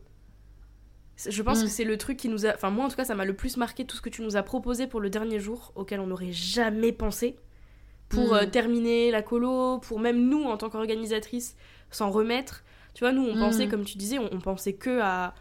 [1.28, 1.64] Je pense Mm.
[1.64, 2.54] que c'est le truc qui nous a.
[2.54, 4.36] Enfin, moi en tout cas, ça m'a le plus marqué tout ce que tu nous
[4.36, 7.36] as proposé pour le dernier jour, auquel on n'aurait jamais pensé.
[8.08, 8.36] Pour Mm.
[8.36, 11.56] euh, terminer la colo, pour même nous en tant qu'organisatrice
[11.90, 12.62] s'en remettre.
[12.94, 13.40] Tu vois, nous on Mm.
[13.40, 15.34] pensait, comme tu disais, on, on pensait que à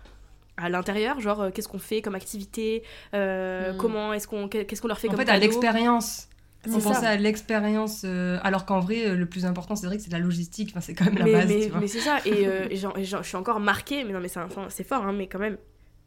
[0.59, 2.81] à l'intérieur, genre euh, qu'est-ce qu'on fait comme activité,
[3.13, 3.77] euh, Mm.
[3.77, 6.29] comment est-ce qu'on qu'est-ce qu'on leur fait En comme fait, à l'expérience.
[6.65, 6.89] C'est On ça.
[6.89, 10.11] pensait à l'expérience, euh, alors qu'en vrai, euh, le plus important, c'est vrai que c'est
[10.11, 10.69] la logistique.
[10.71, 11.47] Enfin, c'est quand même la mais, base.
[11.47, 11.79] mais, tu vois.
[11.79, 14.19] mais c'est ça, et, euh, et j'en- et j'en- je suis encore marquée, mais non,
[14.19, 15.57] mais c'est enfin, c'est fort, hein, mais quand même,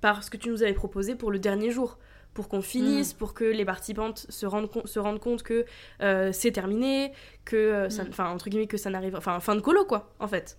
[0.01, 1.99] par ce que tu nous avais proposé pour le dernier jour.
[2.35, 2.63] Pour qu'on Mm.
[2.63, 5.65] finisse, pour que les participantes se rendent, com- se rendent compte que
[6.03, 7.13] euh, c'est terminé,
[7.45, 8.09] que euh, ça, Mm.
[8.11, 10.59] enfin entre guillemets que ça n'arrive, enfin fin de colo quoi, en fait.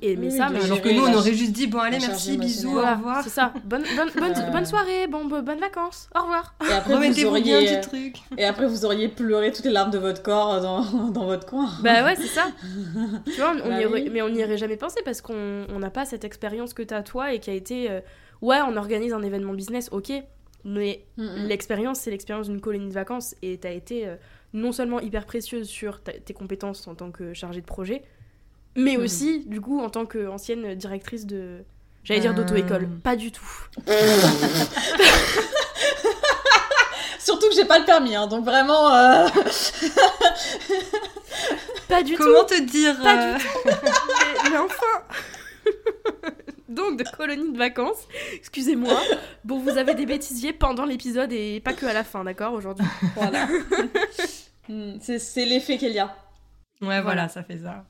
[0.00, 2.78] Et- mais ça, mais- Alors que nous, on aurait juste dit bon, allez, merci, bisous,
[2.78, 3.22] au revoir.
[3.22, 3.52] c'est ça.
[3.64, 4.50] Bonne, bonne, bonne, Euh.
[4.50, 6.54] bonne soirée, bon, bon- bonnes vacances, au revoir.
[6.68, 8.16] et après vous bien auriez petit truc.
[8.38, 11.68] et après vous auriez pleuré toutes les larmes de votre corps dans, dans votre coin
[11.82, 12.46] Bah ouais, c'est ça.
[13.26, 14.10] tu vois, on, on Bah y aurait- oui.
[14.10, 17.02] mais on n'y aurait jamais pensé parce qu'on on n'a pas cette expérience que t'as
[17.02, 17.90] toi et qui a été.
[17.90, 18.00] euh,
[18.40, 20.12] ouais, on organise un événement business, ok,
[20.64, 24.16] mais l'expérience, c'est l'expérience d'une colonie de vacances et t'as été euh,
[24.54, 28.02] non seulement hyper précieuse sur tes compétences en tant que chargée de projet,
[28.78, 29.04] mais Mhm.
[29.04, 31.64] aussi, du coup, en tant qu'ancienne directrice de.
[32.04, 32.34] J'allais dire Euh.
[32.34, 32.88] d'auto-école.
[33.02, 33.44] Pas du tout.
[37.18, 38.92] Surtout que j'ai pas le permis, hein, donc vraiment.
[38.94, 39.28] euh,
[41.88, 42.54] Pas du Comment tout.
[42.56, 43.72] te dire Pas euh, du mais,
[44.50, 45.02] mais enfin.
[46.68, 48.06] Donc de colonie de vacances.
[48.34, 48.94] Excusez-moi.
[49.44, 52.86] Bon, vous avez des bêtisiers pendant l'épisode et pas que à la fin, d'accord aujourd'hui?
[53.16, 53.48] Voilà.
[54.68, 56.14] Hmm, c'est c'est l'effet qu'il y a.
[56.82, 57.84] Ouais, voilà, ça fait ça.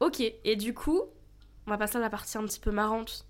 [0.00, 0.20] Ok.
[0.44, 1.00] Et du coup,
[1.66, 3.26] on va passer à la partie un petit peu marrante.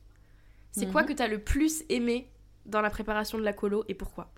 [0.72, 1.08] C'est quoi Mhm.
[1.08, 2.30] que t'as le plus aimé
[2.66, 4.32] dans la préparation de la colo et pourquoi?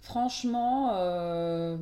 [0.00, 1.76] Franchement, euh,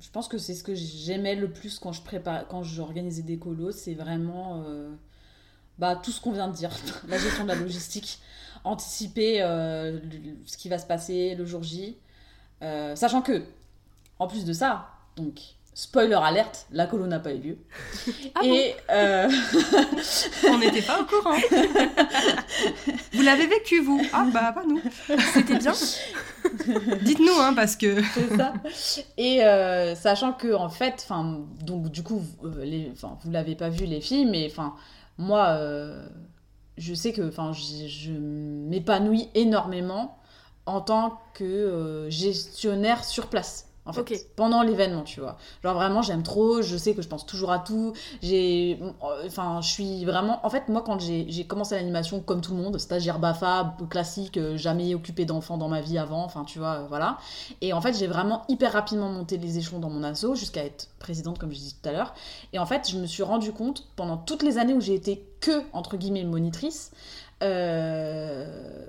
[0.00, 3.38] je pense que c'est ce que j'aimais le plus quand je prépare, quand j'organisais des
[3.38, 4.90] colos, c'est vraiment euh,
[5.78, 6.70] bah, tout ce qu'on vient de dire,
[7.08, 8.20] la gestion de la logistique,
[8.64, 11.96] anticiper euh, le- ce qui va se passer le jour J,
[12.60, 13.44] sachant que,
[14.18, 15.40] en plus de ça, donc
[15.74, 17.58] spoiler alerte, la colo n'a pas eu lieu.
[18.34, 19.30] Ah Et euh,
[20.48, 21.36] On n'était pas au courant.
[23.12, 24.80] vous l'avez vécu, vous Ah, bah, pas nous.
[25.32, 25.72] C'était bien
[27.02, 28.02] Dites-nous, hein, parce que.
[28.14, 28.52] C'est ça.
[29.16, 33.54] Et euh, sachant que en fait, enfin, donc du coup, vous, euh, les, vous l'avez
[33.54, 34.74] pas vu les filles, mais enfin,
[35.18, 36.06] moi, euh,
[36.76, 40.18] je sais que, enfin, je, m'épanouis énormément
[40.66, 43.69] en tant que gestionnaire sur place.
[43.90, 45.36] En fait, pendant l'événement, tu vois.
[45.62, 47.92] Genre vraiment, j'aime trop, je sais que je pense toujours à tout.
[48.22, 48.80] J'ai.
[49.26, 50.44] Enfin, je suis vraiment.
[50.44, 54.56] En fait, moi, quand j'ai commencé l'animation, comme tout le monde, stagiaire BAFA, classique, euh,
[54.56, 57.18] jamais occupé d'enfants dans ma vie avant, enfin, tu vois, euh, voilà.
[57.60, 60.88] Et en fait, j'ai vraiment hyper rapidement monté les échelons dans mon asso jusqu'à être
[60.98, 62.14] présidente, comme je disais tout à l'heure.
[62.52, 65.24] Et en fait, je me suis rendu compte, pendant toutes les années où j'ai été
[65.40, 66.92] que, entre guillemets, monitrice,
[67.42, 68.86] euh,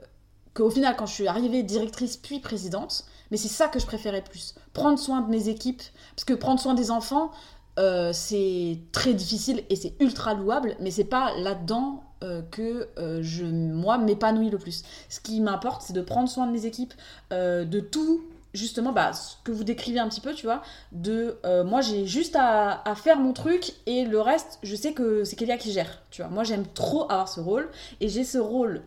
[0.54, 4.24] qu'au final, quand je suis arrivée directrice puis présidente, mais c'est ça que je préférais
[4.24, 4.56] plus.
[4.74, 5.82] Prendre soin de mes équipes,
[6.16, 7.32] parce que prendre soin des enfants,
[7.80, 13.20] euh, c'est très difficile et c'est ultra louable, mais c'est pas là-dedans euh, que euh,
[13.22, 14.84] je, moi, m'épanouis le plus.
[15.10, 16.94] Ce qui m'importe, c'est de prendre soin de mes équipes,
[17.32, 18.22] de tout,
[18.54, 20.62] justement, bah, ce que vous décrivez un petit peu, tu vois,
[20.92, 25.24] de moi, j'ai juste à, à faire mon truc et le reste, je sais que
[25.24, 26.30] c'est Kélia qui gère, tu vois.
[26.30, 27.70] Moi, j'aime trop avoir ce rôle
[28.02, 28.82] et j'ai ce rôle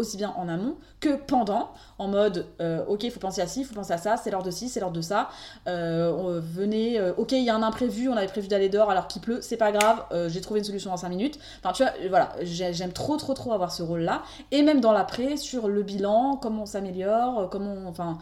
[0.00, 3.60] aussi bien en amont que pendant, en mode euh, ok, il faut penser à ci,
[3.60, 5.28] il faut penser à ça, c'est l'heure de ci, c'est l'heure de ça.
[5.68, 9.06] Euh, venez, euh, ok, il y a un imprévu, on avait prévu d'aller dehors alors
[9.08, 11.38] qu'il pleut, c'est pas grave, j'ai trouvé une solution en 5 minutes.
[11.62, 14.22] Enfin, tu vois, voilà, j'ai- j'aime trop, trop, trop avoir ce rôle-là.
[14.50, 17.86] Et même dans l'après, sur le bilan, comment on s'améliore, comment on.
[17.88, 18.18] Enfin,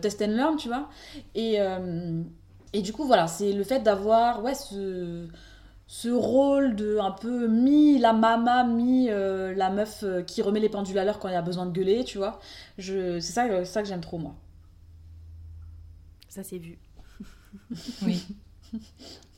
[0.00, 0.88] test and learn, tu vois.
[1.34, 1.58] Et,
[2.72, 5.26] et du coup, voilà, c'est le fait d'avoir, ouais, ce
[5.88, 10.60] ce rôle de un peu mi la mama, mi euh, la meuf euh, qui remet
[10.60, 12.38] les pendules à l'heure quand il y a besoin de gueuler, tu vois.
[12.76, 14.34] Je, c'est ça, euh, c'est ça que j'aime trop, moi.
[16.28, 16.78] Ça c'est vu.
[18.02, 18.26] Oui.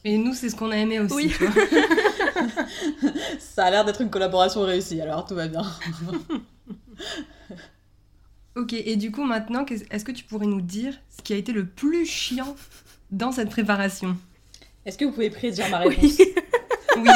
[0.05, 1.15] Et nous, c'est ce qu'on a aimé aussi.
[1.15, 1.29] Oui.
[1.29, 1.63] tu vois.
[3.39, 5.63] Ça a l'air d'être une collaboration réussie, alors tout va bien.
[8.57, 11.53] Ok, et du coup, maintenant, est-ce que tu pourrais nous dire ce qui a été
[11.53, 12.57] le plus chiant
[13.13, 14.19] dans cette préparation?
[14.87, 16.19] Est-ce que vous pouvez prédire ma réponse?
[16.97, 17.05] Oui.
[17.05, 17.11] Oui.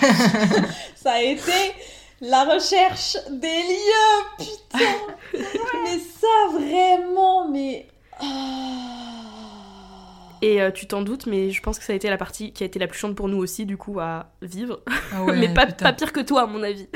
[0.94, 1.74] Ça a été
[2.20, 4.94] la recherche des lieux, putain
[5.82, 7.88] Mais ça, vraiment, mais...
[8.20, 8.94] Ah.
[10.42, 12.62] Et euh, tu t'en doutes, mais je pense que ça a été la partie qui
[12.62, 14.80] a été la plus chiante pour nous aussi, du coup, à vivre.
[15.12, 16.86] Ah ouais, mais pas, pas pire que toi, à mon avis.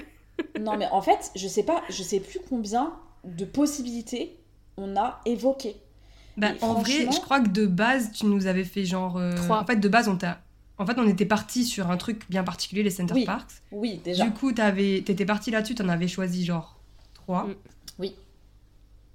[0.61, 2.93] Non, mais en fait, je sais pas, je sais plus combien
[3.25, 4.39] de possibilités
[4.77, 5.77] on a évoquées.
[6.39, 9.17] Bah, en vrai, je crois que de base, tu nous avais fait genre.
[9.17, 9.61] euh, Trois.
[9.61, 10.41] En fait, de base, on t'a.
[10.79, 13.51] En fait, on était parti sur un truc bien particulier, les Center Oui, Parks.
[13.73, 14.25] Oui, déjà.
[14.25, 16.79] Du coup, t'avais- t'étais parti là-dessus, t'en avais choisi genre
[17.15, 17.45] trois.
[17.47, 17.55] Mm.
[17.99, 18.15] Oui.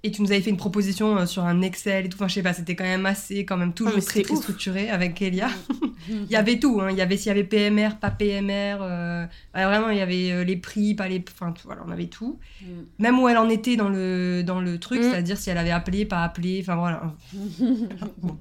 [0.06, 2.16] Et tu nous avais fait une proposition euh, sur un Excel et tout.
[2.18, 4.90] Enfin, je sais pas, c'était quand même assez, quand même toujours mais très, très structuré
[4.90, 5.48] avec Elia.
[6.10, 6.88] Il Il y avait tout, hein.
[6.90, 8.76] Il y avait s'il y avait PMR, pas PMR.
[8.82, 11.24] euh, vraiment, il y avait euh, les prix, pas les.
[11.32, 12.38] Enfin, tout, voilà, on avait tout.
[12.98, 15.04] Même où elle en était dans le, dans le truc, Mm.
[15.04, 16.58] c'est-à-dire si elle avait appelé, pas appelé.
[16.60, 17.14] Enfin, voilà.
[18.18, 18.38] Bon.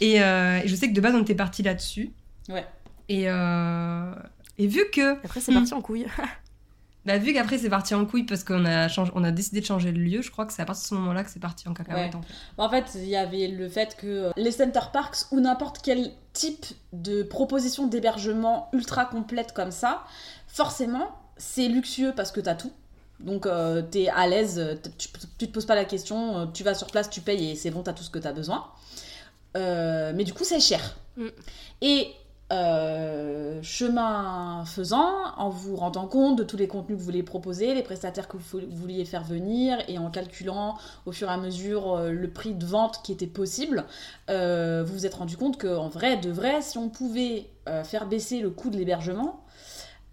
[0.00, 2.10] Et, euh, et je sais que de base, on était parti là-dessus.
[2.48, 2.64] Ouais.
[3.08, 4.14] Et, euh,
[4.56, 5.14] et vu que.
[5.24, 6.06] Après, c'est parti en couille.
[7.06, 9.90] Bah, vu qu'après, c'est parti en couille parce qu'on a, on a décidé de changer
[9.90, 11.74] le lieu, je crois que c'est à partir de ce moment-là que c'est parti en
[11.74, 12.14] cacahuète.
[12.14, 12.20] Ouais.
[12.58, 12.82] En fait.
[12.82, 16.12] En fait, il y avait le fait que euh, les center parks ou n'importe quel
[16.32, 20.04] type de proposition d'hébergement ultra complète comme ça,
[20.46, 22.72] forcément, c'est luxueux parce que t'as tout.
[23.18, 26.74] Donc, euh, t'es à l'aise, euh, tu, tu te poses pas la question, tu vas
[26.74, 28.66] sur place, tu payes et c'est bon, t'as tout ce que t'as besoin.
[29.56, 30.96] Euh, mais du coup, c'est cher.
[31.16, 31.28] Mm.
[31.82, 32.08] Et
[32.52, 37.74] euh, chemin faisant, en vous rendant compte de tous les contenus que vous voulez proposer,
[37.74, 40.76] les prestataires que vous vouliez faire venir, et en calculant
[41.06, 43.84] au fur et à mesure euh, le prix de vente qui était possible,
[44.30, 48.06] euh, vous vous êtes rendu compte qu'en vrai, de vrai, si on pouvait euh, faire
[48.06, 49.44] baisser le coût de l'hébergement,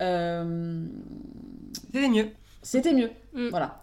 [0.01, 0.85] euh,
[1.91, 2.29] C'était mieux.
[2.61, 3.11] c'était mieux.
[3.33, 3.49] Mm.
[3.49, 3.79] Voilà.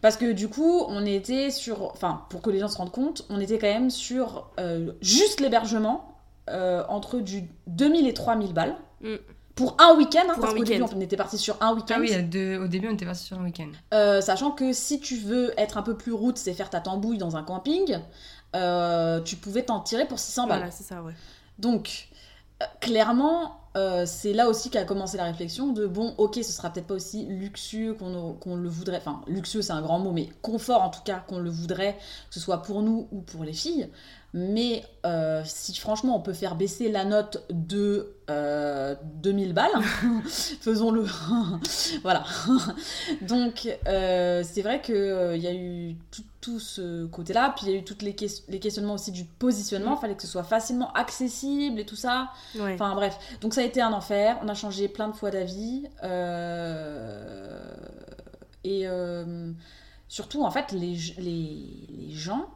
[0.00, 1.82] Parce que du coup, on était sur.
[1.92, 5.40] Enfin, pour que les gens se rendent compte, on était quand même sur euh, juste
[5.40, 6.15] l'hébergement
[6.48, 8.76] euh, entre du 2000 et 3000 balles.
[9.02, 9.14] Mm.
[9.54, 11.94] Pour un week-end, hein, parce qu'au début, on était parti sur un week-end.
[11.96, 13.70] Ah oui, de- au début, on était parti sur un week-end.
[13.94, 17.16] Euh, sachant que si tu veux être un peu plus route, c'est faire ta tambouille
[17.16, 17.98] dans un camping,
[18.54, 20.58] euh, tu pouvais t'en tirer pour 600 balles.
[20.58, 21.14] Voilà, c'est ça, ouais.
[21.58, 22.08] Donc,
[22.80, 26.86] clairement, euh, c'est là aussi qu'a commencé la réflexion de bon, ok, ce sera peut-être
[26.86, 28.96] pas aussi luxueux qu'on le voudrait.
[28.96, 31.94] Enfin, luxueux, c'est un grand mot, mais confort en tout cas qu'on le voudrait,
[32.28, 33.88] que ce soit pour nous ou pour les filles.
[34.34, 39.70] Mais euh, si franchement on peut faire baisser la note de euh, 2000 balles,
[40.60, 41.04] faisons-le.
[42.02, 42.24] voilà.
[43.22, 44.94] Donc euh, c'est vrai qu'il
[45.40, 48.42] y a eu tout, tout ce côté-là, puis il y a eu tous les, ques-
[48.48, 52.28] les questionnements aussi du positionnement, il fallait que ce soit facilement accessible et tout ça.
[52.58, 52.74] Ouais.
[52.74, 54.38] Enfin bref, donc ça a été un enfer.
[54.42, 55.86] On a changé plein de fois d'avis.
[56.02, 57.74] euh,
[58.64, 59.52] Et euh,
[60.08, 62.48] surtout, en fait, les, les, les gens.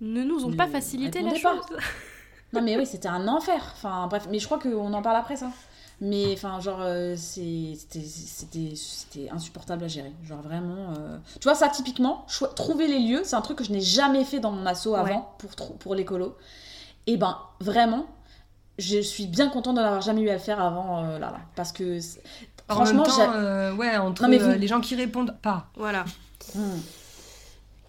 [0.00, 1.60] ne nous ont pas facilité la chose.
[2.52, 3.74] Non, mais oui, c'était un enfer.
[3.76, 5.52] Enfin bref, mais je crois qu'on en parle après ça.
[6.00, 10.12] Mais enfin, genre, euh, c'était insupportable à gérer.
[10.24, 10.94] Genre vraiment.
[10.98, 12.26] euh, Tu vois, ça typiquement,
[12.56, 15.32] trouver les lieux, c'est un truc que je n'ai jamais fait dans mon assaut avant
[15.44, 15.48] Ouais.
[15.56, 16.36] pour, pour l'écolo.
[17.06, 18.06] Et ben, vraiment,
[18.80, 21.40] je suis bien contente de n'avoir jamais eu à le faire avant euh, là, là.
[21.54, 21.98] Parce que
[22.68, 25.36] En franchement, même temps, euh, ouais, entre Non, mais euh, vous- les gens qui répondent
[25.42, 25.66] pas.
[25.76, 26.04] Voilà.
[26.54, 26.78] Hmm,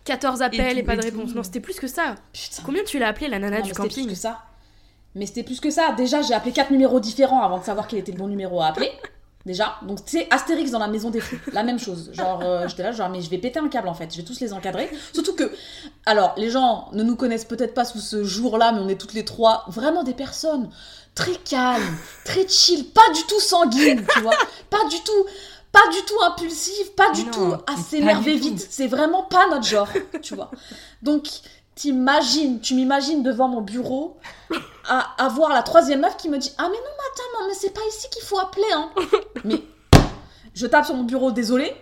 [0.06, 1.08] 14 appels et, tout, pas et de tout.
[1.18, 1.36] réponse.
[1.36, 2.16] Non, c'était plus que ça.
[2.34, 2.64] putain.
[2.66, 4.40] Combien tu l'as appelé la nana Non, du mais c'était camping plus que ça.
[5.16, 5.92] Mais c'était plus que ça.
[5.94, 8.68] Déjà, j'ai appelé quatre numéros différents avant de savoir quel était le bon numéro à
[8.68, 8.92] appeler.
[9.46, 9.78] Déjà.
[9.88, 11.38] Donc, sais, Astérix dans la maison des fous.
[11.52, 12.12] La même chose.
[12.14, 14.12] Genre, euh, j'étais là, genre, mais je vais péter un câble en fait.
[14.12, 14.90] Je vais tous les encadrer.
[15.14, 15.52] Surtout que,
[16.06, 19.14] alors, les gens ne nous connaissent peut-être pas sous ce jour-là, mais on est toutes
[19.14, 20.70] les trois vraiment des personnes
[21.16, 24.36] très calmes, très chill, pas du tout sanguines, tu vois.
[24.70, 25.26] Pas du tout.
[25.72, 28.68] Pas du tout impulsive, pas du Non, tout à s'énerver vite.
[28.70, 29.88] C'est vraiment pas notre genre,
[30.22, 30.52] tu vois.
[31.02, 31.28] Donc,
[31.82, 34.18] t'imagines, tu m'imagines devant mon bureau
[34.88, 37.82] à avoir la troisième meuf qui me dit Ah, mais non, non, mais c'est pas
[37.90, 38.92] ici qu'il faut appeler, hein.
[39.44, 39.64] mais
[40.54, 41.76] je tape sur mon bureau, désolé.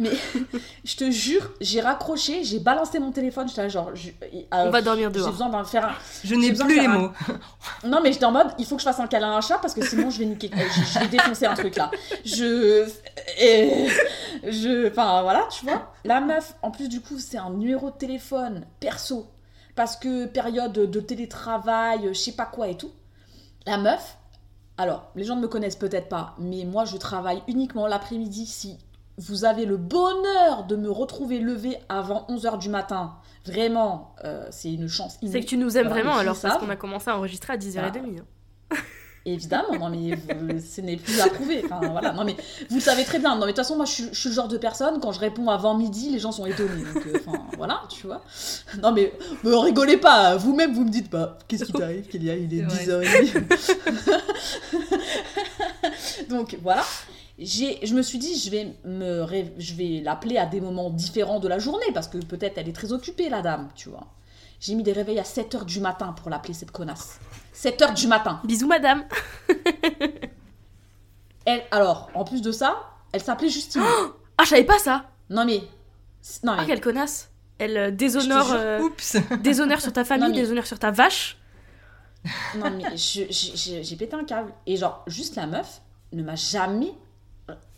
[0.00, 0.10] Mais
[0.84, 3.48] je te jure, j'ai raccroché, j'ai balancé mon téléphone.
[3.48, 5.30] J'étais genre, je- euh, On va dormir j'ai dehors.
[5.32, 5.94] besoin d'en faire un.
[6.24, 7.10] Je n'ai plus les un- mots.
[7.84, 9.58] Non, mais j'étais en mode, il faut que je fasse un câlin à un chat
[9.58, 10.50] parce que sinon je vais niquer.
[10.54, 11.90] euh, Je, je vais défoncer un truc là.
[12.24, 12.88] Je.
[13.40, 13.88] et-
[14.44, 14.88] je.
[14.90, 15.92] Enfin, voilà, tu vois.
[16.04, 19.26] La meuf, en plus, du coup, c'est un numéro de téléphone perso.
[19.74, 22.90] Parce que période de télétravail, je sais pas quoi et tout.
[23.66, 24.16] La meuf,
[24.76, 28.78] alors, les gens ne me connaissent peut-être pas, mais moi, je travaille uniquement l'après-midi si
[29.18, 33.14] vous avez le bonheur de me retrouver levé avant 11h du matin.
[33.44, 35.18] Vraiment, euh, c'est une chance.
[35.26, 38.20] C'est que tu nous aimes vraiment alors parce qu'on a commencé à enregistrer à 10h30.
[38.20, 38.76] hein.
[39.24, 41.62] Évidemment, non mais vous- ce n'est plus à prouver.
[41.64, 42.12] Enfin, voilà.
[42.12, 42.34] Non mais
[42.70, 43.30] vous le savez très bien.
[43.34, 45.12] Non mais de toute façon, moi je suis, je suis le genre de personne quand
[45.12, 46.82] je réponds avant midi, les gens sont étonnés.
[46.94, 48.22] Donc euh, enfin, voilà, tu vois.
[48.82, 49.12] Non mais
[49.44, 50.36] me rigolez pas.
[50.36, 51.36] Vous-même vous me dites pas.
[51.48, 52.36] Qu'est-ce qui t'arrive, Kélia?
[52.36, 53.42] Il est C'est 10h30.
[56.30, 56.84] Donc voilà.
[57.38, 61.38] Je me suis dit, je vais me, ré- je vais l'appeler à des moments différents
[61.38, 64.06] de la journée parce que peut-être elle est très occupée, la dame, tu vois.
[64.60, 67.20] J'ai mis des réveils à 7h du matin pour l'appeler cette connasse.
[67.54, 68.40] 7h du matin.
[68.44, 69.04] Bisous madame.
[71.44, 72.76] Elle, alors, en plus de ça,
[73.12, 73.82] elle s'appelait Justine.
[74.40, 75.04] Ah, je savais pas ça.
[75.30, 75.62] non mais,
[76.44, 77.28] non Ah, quelle connasse.
[77.58, 79.16] Elle euh, déshonore, euh, Oups.
[79.42, 81.36] déshonore sur ta famille, Non, mais- déshonore sur ta vache.
[82.56, 84.52] non mais, j'ai pété un câble.
[84.66, 85.80] Et genre, juste la meuf
[86.12, 86.92] ne m'a jamais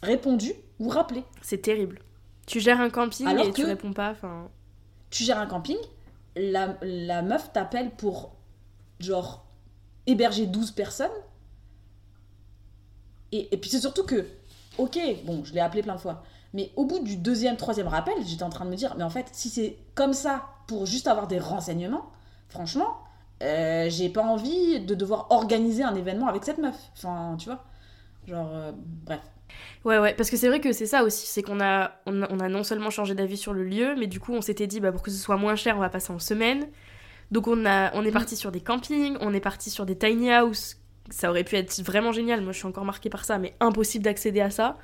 [0.02, 1.24] répondu ou rappelé.
[1.42, 2.00] C'est terrible.
[2.46, 4.10] Tu gères un camping Alors et tu que- réponds pas.
[4.10, 4.48] Enfin,
[5.10, 5.76] Tu gères un camping,
[6.36, 8.32] la, la meuf t'appelle pour
[8.98, 9.44] genre
[10.06, 11.10] héberger 12 personnes.
[13.32, 14.26] Et, et puis c'est surtout que,
[14.78, 18.14] ok, bon, je l'ai appelé plein de fois, mais au bout du deuxième, troisième rappel,
[18.26, 21.06] j'étais en train de me dire, mais en fait, si c'est comme ça pour juste
[21.06, 22.10] avoir des renseignements,
[22.48, 22.98] franchement,
[23.42, 26.76] euh, j'ai pas envie de devoir organiser un événement avec cette meuf.
[26.96, 27.64] Enfin, tu vois.
[28.26, 29.20] Genre, euh, bref.
[29.84, 32.28] Ouais, ouais, parce que c'est vrai que c'est ça aussi, c'est qu'on a, on a,
[32.30, 34.78] on a non seulement changé d'avis sur le lieu, mais du coup on s'était dit,
[34.80, 36.68] bah, pour que ce soit moins cher, on va passer en semaine.
[37.30, 38.12] Donc on, a, on est Mm.
[38.12, 40.78] parti sur des campings, on est parti sur des tiny house,
[41.11, 44.05] ça aurait pu être vraiment génial, moi je suis encore marquée par ça, mais impossible
[44.05, 44.78] d'accéder à ça.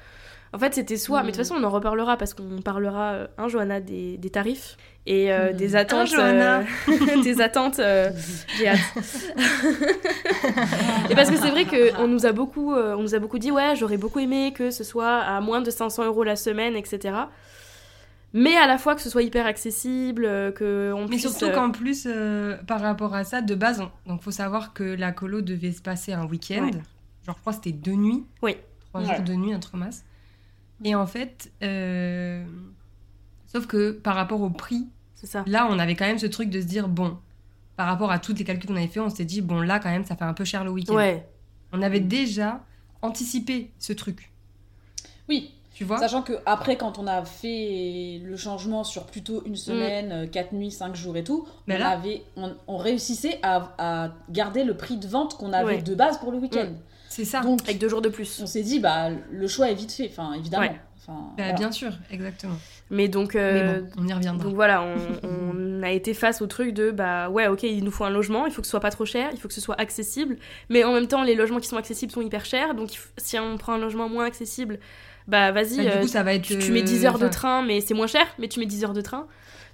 [0.52, 1.48] En fait, c'était soit, mais de toute Mm.
[1.48, 4.76] façon, on en reparlera parce qu'on parlera, euh, un Johanna, des, des tarifs
[5.06, 5.56] et euh, Mm.
[5.56, 6.06] des attentes.
[6.08, 6.60] Johanna.
[6.60, 6.62] euh,
[7.22, 8.10] des attentes, euh,
[8.58, 8.78] j'ai hâte.
[11.10, 13.50] Et parce que c'est vrai qu'on nous a beaucoup, euh, on nous a beaucoup dit
[13.50, 17.14] ouais, j'aurais beaucoup aimé que ce soit à moins de 500 euros la semaine, etc.
[18.32, 20.24] Mais à la fois que ce soit hyper accessible,
[20.54, 21.22] que on Mais puisse.
[21.22, 24.74] surtout euh, qu'en plus, euh, par rapport à ça, de base, on- donc faut savoir
[24.74, 26.64] que la colo devait se passer un week-end.
[26.66, 26.72] Ouais.
[27.24, 28.24] Genre, je crois que c'était deux nuits.
[28.42, 28.56] Oui.
[28.90, 29.16] Trois Ouais.
[29.16, 29.80] jours de nuit, un truc.
[30.84, 32.44] Et en fait, euh,
[33.46, 34.86] Sauf que par rapport au prix,
[35.22, 35.44] ça.
[35.46, 37.16] là, on avait quand même ce truc de se dire, bon,
[37.76, 39.88] par rapport à tous les calculs qu'on avait fait, on s'était dit, bon, là, quand
[39.90, 40.94] même, ça fait un peu cher le week-end.
[40.94, 41.26] Ouais.
[41.72, 42.60] On avait déjà
[43.02, 44.30] anticipé ce truc.
[45.28, 45.98] Oui, Tu vois?
[45.98, 50.52] Sachant que après, quand on a fait le changement sur plutôt une semaine, euh, quatre
[50.52, 54.64] nuits, cinq jours et tout, Mais on, là- avait, on, on réussissait à, à garder
[54.64, 55.82] le prix de vente qu'on avait Ouais.
[55.82, 56.68] de base pour le week-end.
[57.16, 57.40] C'est ça.
[57.40, 58.40] Donc, Avec deux jours de plus.
[58.42, 60.64] on s'est dit, bah, le choix est vite fait, enfin, évidemment.
[60.66, 60.80] Ouais.
[61.00, 61.52] Enfin, Bah, voilà.
[61.54, 62.56] Bien sûr, exactement.
[62.90, 64.44] Mais donc, euh, Mais bon, on y reviendra.
[64.44, 67.90] donc voilà, on, on a été face au truc de bah ouais, ok, il nous
[67.90, 69.60] faut un logement, il faut que ce soit pas trop cher, il faut que ce
[69.60, 70.36] soit accessible,
[70.68, 73.56] mais en même temps, les logements qui sont accessibles sont hyper chers, donc si on
[73.56, 74.78] prend un logement moins accessible,
[75.26, 76.42] bah vas-y, Bah, du euh, coup, ça va être.
[76.42, 78.66] tu, tu mets 10 euh, heures de train, mais c'est moins cher, mais tu mets
[78.66, 79.26] 10 heures de train.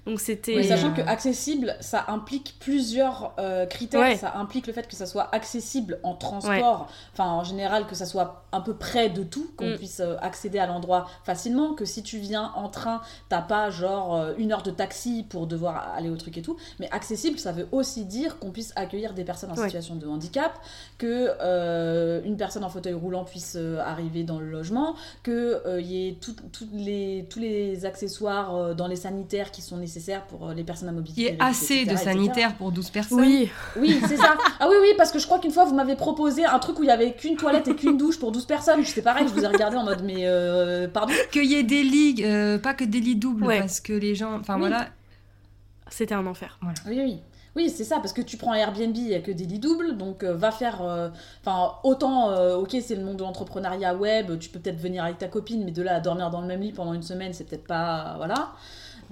[0.05, 0.57] Donc c'était.
[0.57, 4.01] Oui, sachant euh, que accessible, ça implique plusieurs euh, critères.
[4.01, 4.15] Ouais.
[4.17, 8.05] Ça implique le fait que ça soit accessible en transport, enfin en général que ça
[8.05, 9.77] soit un peu près de tout, qu'on Mm.
[9.77, 11.73] puisse euh, accéder à l'endroit facilement.
[11.73, 15.47] Que si tu viens en train, t'as pas genre euh, une heure de taxi pour
[15.47, 16.57] devoir aller au truc et tout.
[16.81, 19.65] Mais accessible, ça veut aussi dire qu'on puisse accueillir des personnes en Ouais.
[19.67, 20.51] situation de handicap,
[20.97, 26.13] que une personne en fauteuil roulant puisse arriver dans le logement, que euh, y ait
[26.19, 29.92] tout- tout les, tous les accessoires dans les sanitaires qui sont nécessaires
[30.27, 31.21] pour euh, les personnes à mobilité.
[31.33, 33.19] Il y a assez etc., de sanitaires pour 12 personnes.
[33.19, 34.35] Oui, Oui, c'est ça.
[34.59, 36.83] Ah oui, oui, parce que je crois qu'une fois, vous m'avez proposé un truc où
[36.83, 38.83] il y avait qu'une toilette et qu'une douche pour 12 personnes.
[38.85, 41.83] C'est pareil, je vous ai regardé en mode, mais euh, pardon Qu'il y ait des
[41.83, 43.59] ligues, euh, pas que des lits doubles, Ouais.
[43.59, 44.39] parce que les gens.
[44.39, 44.61] Enfin Oui.
[44.61, 44.87] voilà.
[45.89, 46.59] c'était un enfer.
[46.87, 47.19] Oui, oui.
[47.55, 49.95] Oui, c'est ça, parce que tu prends Airbnb, il n'y a que des lits doubles,
[49.95, 50.81] donc euh, va faire.
[50.81, 51.09] euh,
[51.45, 55.19] Enfin, autant, euh, ok, c'est le monde de l'entrepreneuriat web, tu peux peut-être venir avec
[55.19, 57.43] ta copine, mais de là à dormir dans le même lit pendant une semaine, c'est
[57.43, 58.15] peut-être pas.
[58.17, 58.53] Voilà.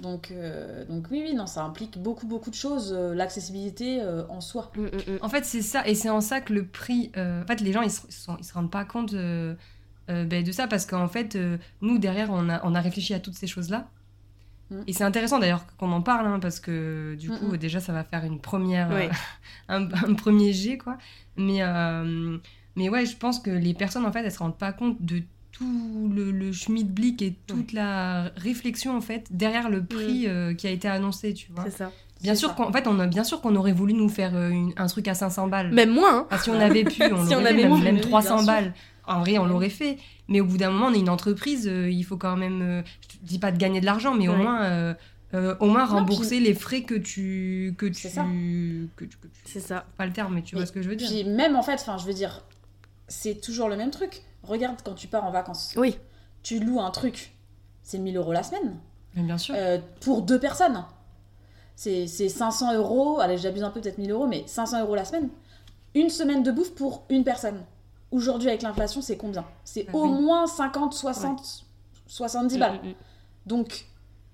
[0.02, 4.26] Donc, euh, donc, oui, oui, non, ça implique beaucoup, beaucoup de choses, euh, l'accessibilité euh,
[4.28, 4.70] en soi.
[4.76, 5.18] Mm, mm, mm.
[5.22, 7.12] En fait, c'est ça, et c'est en ça que le prix.
[7.16, 9.54] euh, en fait, les gens, ils se, ils sont- ils se rendent pas compte euh,
[10.10, 13.14] euh, ben, de ça, parce qu'en fait, euh, nous, derrière, on a, on a réfléchi
[13.14, 13.88] à toutes ces choses-là.
[14.70, 14.82] Mm.
[14.88, 17.56] Et c'est intéressant d'ailleurs qu'on en parle, hein, parce que du Mm, coup, mm.
[17.58, 19.10] déjà, ça va faire une première, Ouais.
[19.68, 20.98] un, un premier jet, quoi.
[21.36, 22.38] Mais, euh,
[22.76, 25.22] mais ouais, je pense que les personnes, en fait, elles se rendent pas compte de
[25.62, 30.66] tout le, le schmilblick et toute la réflexion, en fait, derrière le prix euh, qui
[30.66, 31.64] a été annoncé, tu vois.
[31.64, 31.92] C'est ça.
[32.22, 34.72] Bien sûr qu'en fait, on a bien sûr qu'on aurait voulu nous faire euh, une-
[34.76, 35.72] un truc à 500 balles.
[35.72, 36.26] Même moins, hein.
[36.30, 38.28] Enfin, si on avait pu, on Si l'aurait fait, même, moins, même mais oui, 300
[38.28, 38.46] bien sûr.
[38.46, 38.74] balles.
[39.06, 39.48] En vrai, on Oui.
[39.48, 39.98] l'aurait fait.
[40.28, 42.82] Mais au bout d'un moment, on est une entreprise, euh, il faut quand même, euh,
[43.00, 44.94] je te dis pas de gagner de l'argent, mais au moins, euh,
[45.58, 48.22] au moins Non, rembourser les frais que tu, que tu, C'est ça.
[48.96, 49.84] que tu, que tu- C'est ça.
[49.96, 51.08] pas le terme, mais tu vois ce que je veux dire.
[51.08, 52.44] Puis même en fait, enfin, je veux dire,
[53.08, 54.22] c'est toujours le même truc.
[54.42, 55.98] Regarde quand tu pars en vacances, Oui.
[56.42, 57.36] tu loues un truc,
[57.82, 58.76] c'est 1000 euros la semaine.
[59.14, 59.54] Mais bien sûr.
[59.56, 60.84] Euh, pour deux personnes.
[61.76, 65.04] C'est c'est 500 euros, allez j'abuse un peu, peut-être 1000 euros, mais 500 euros la
[65.04, 65.28] semaine.
[65.94, 67.62] Une semaine de bouffe pour une personne.
[68.10, 69.44] Aujourd'hui avec l'inflation, c'est combien?
[69.64, 70.22] C'est Bah au oui.
[70.22, 71.64] moins 50, 60,
[72.06, 72.80] 70 balles.
[72.82, 72.94] Mm, mm, mm.
[73.46, 73.86] Donc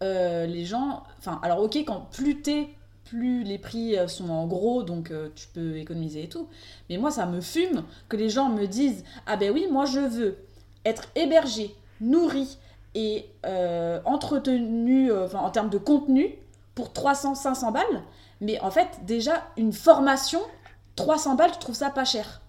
[0.02, 2.68] euh, les gens, enfin alors ok quand plus t'es,
[3.08, 6.48] plus les prix euh, sont en gros, donc euh, tu peux économiser et tout.
[6.88, 10.00] Mais moi ça me fume que les gens me disent ah ben oui moi je
[10.00, 10.38] veux
[10.84, 12.58] être hébergé, nourri
[12.94, 16.34] et euh, entretenu, en termes de contenu
[16.74, 18.02] pour 300, 500 balles.
[18.40, 20.40] Mais en fait déjà une formation
[20.96, 22.42] 300 balles, tu trouves ça pas cher.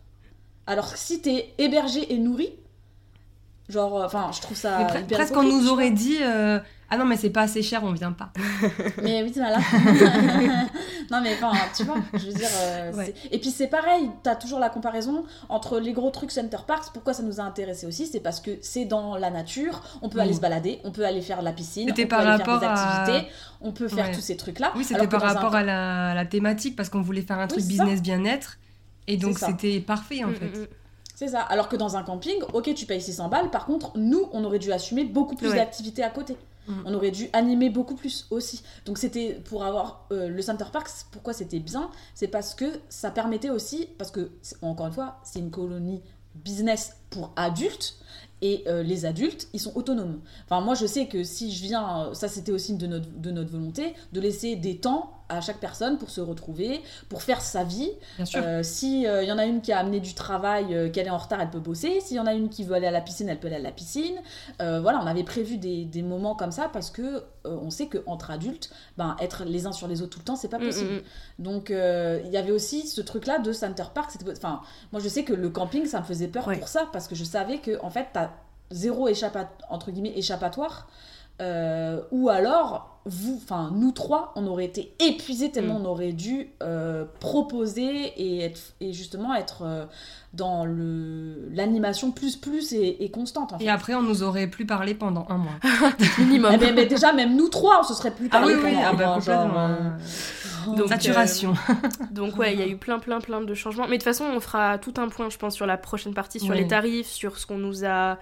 [0.68, 2.53] Alors si t'es hébergé et nourri,
[3.70, 4.78] genre, euh, enfin, je trouve ça.
[4.80, 6.59] Mais pre- hyper presque on nous aurait dit euh,
[6.89, 8.32] Ah non, mais c'est pas assez cher, on vient pas.
[9.03, 9.59] Mais oui, voilà.
[11.11, 12.49] non, mais enfin, tu vois, je veux dire.
[12.61, 13.13] euh, Ouais.
[13.32, 16.91] Et puis c'est pareil, t'as toujours la comparaison entre les gros trucs Center Parks.
[16.93, 20.20] Pourquoi ça nous a intéressé aussi C'est parce que c'est dans la nature, on peut
[20.20, 22.59] aller se balader, on peut aller faire de la piscine, on peut par aller faire
[22.59, 23.28] des à- activités,
[23.61, 24.11] on peut faire Ouais.
[24.13, 24.72] tous ces trucs-là.
[24.76, 27.63] Oui, c'était par un rapport à la, la thématique, parce qu'on voulait faire un truc
[27.65, 28.57] business bien-être.
[29.07, 30.45] Et donc, c'était parfait, en Mm, fait.
[30.45, 30.67] mm, mm.
[31.20, 31.41] C'est ça.
[31.41, 33.51] Alors que dans un camping, ok, tu payes 600 balles.
[33.51, 35.57] Par contre, nous, on aurait dû assumer beaucoup plus Ouais.
[35.57, 36.38] d'activités à côté.
[36.70, 36.74] Mm.
[36.86, 38.63] On aurait dû animer beaucoup plus aussi.
[38.86, 40.89] Donc c'était pour avoir euh, le Center Parks.
[41.11, 41.89] Pourquoi c'était bien?
[42.15, 46.01] C'est parce que ça permettait aussi, parce que encore une fois, c'est une colonie
[46.36, 47.97] business pour adultes.
[48.41, 50.22] Et euh, les adultes, ils sont autonomes.
[50.45, 53.32] Enfin, moi, je sais que si je viens, euh, ça c'était aussi de notre, de
[53.32, 57.63] notre volonté, de laisser des temps à chaque personne pour se retrouver, pour faire sa
[57.63, 58.41] vie, Bien sûr.
[58.43, 61.11] euh, si il y en a une qui a amené du travail, euh, qu'elle est
[61.11, 61.99] en retard, elle peut bosser.
[62.01, 63.59] S'il y en a une qui veut aller à la piscine, elle peut aller à
[63.59, 64.15] la piscine.
[64.61, 67.88] Euh, voilà, on avait prévu des, des moments comme ça parce que euh, on sait
[67.88, 70.65] qu'entre adultes, ben, être les uns sur les autres tout le temps, c'est pas Mm,
[70.65, 70.89] possible.
[70.91, 71.43] mm, mm.
[71.43, 74.11] Donc euh, il y avait aussi ce truc-là de Center Park.
[74.32, 74.61] Enfin,
[74.91, 76.57] moi je sais que le camping, ça me faisait peur Ouais.
[76.57, 78.32] pour ça parce que je savais que en fait, t'as
[78.71, 80.88] zéro échappatoire entre guillemets échappatoire
[81.42, 85.86] Euh, ou alors, vous, enfin nous trois, on aurait été épuisés tellement Mm.
[85.86, 89.86] on aurait dû euh, proposer et, être, et justement être euh,
[90.34, 93.64] dans le l'animation plus plus et, et constante en fait.
[93.66, 95.54] Et après, on nous aurait plus parlé pendant un mois.
[96.20, 96.52] Minimum.
[96.54, 98.72] Eh ben, ben, déjà, même nous trois, on se serait plus Ah parlé oui, oui,
[98.74, 99.70] pendant ah un bah, mois, genre, complètement.
[100.74, 101.54] euh, Donc, Saturation.
[102.12, 103.86] Donc ouais, il y a eu plein plein plein de changements.
[103.88, 106.40] Mais de toute façon, on fera tout un point, je pense, sur la prochaine partie,
[106.40, 108.18] sur les tarifs, sur ce qu'on nous a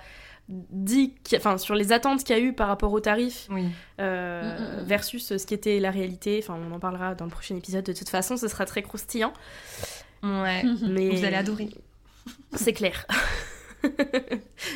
[0.49, 3.65] dit, enfin sur les attentes qu'il y a eu par rapport aux tarifs Oui.
[3.99, 4.85] euh, Mm, mm, mm.
[4.85, 6.39] versus ce qui était la réalité.
[6.41, 7.83] Enfin, on en parlera dans le prochain épisode.
[7.85, 9.33] De toute façon, ce sera très croustillant.
[10.23, 10.63] Ouais.
[10.87, 11.69] Mais Vous allez adorer.
[12.53, 13.05] C'est clair.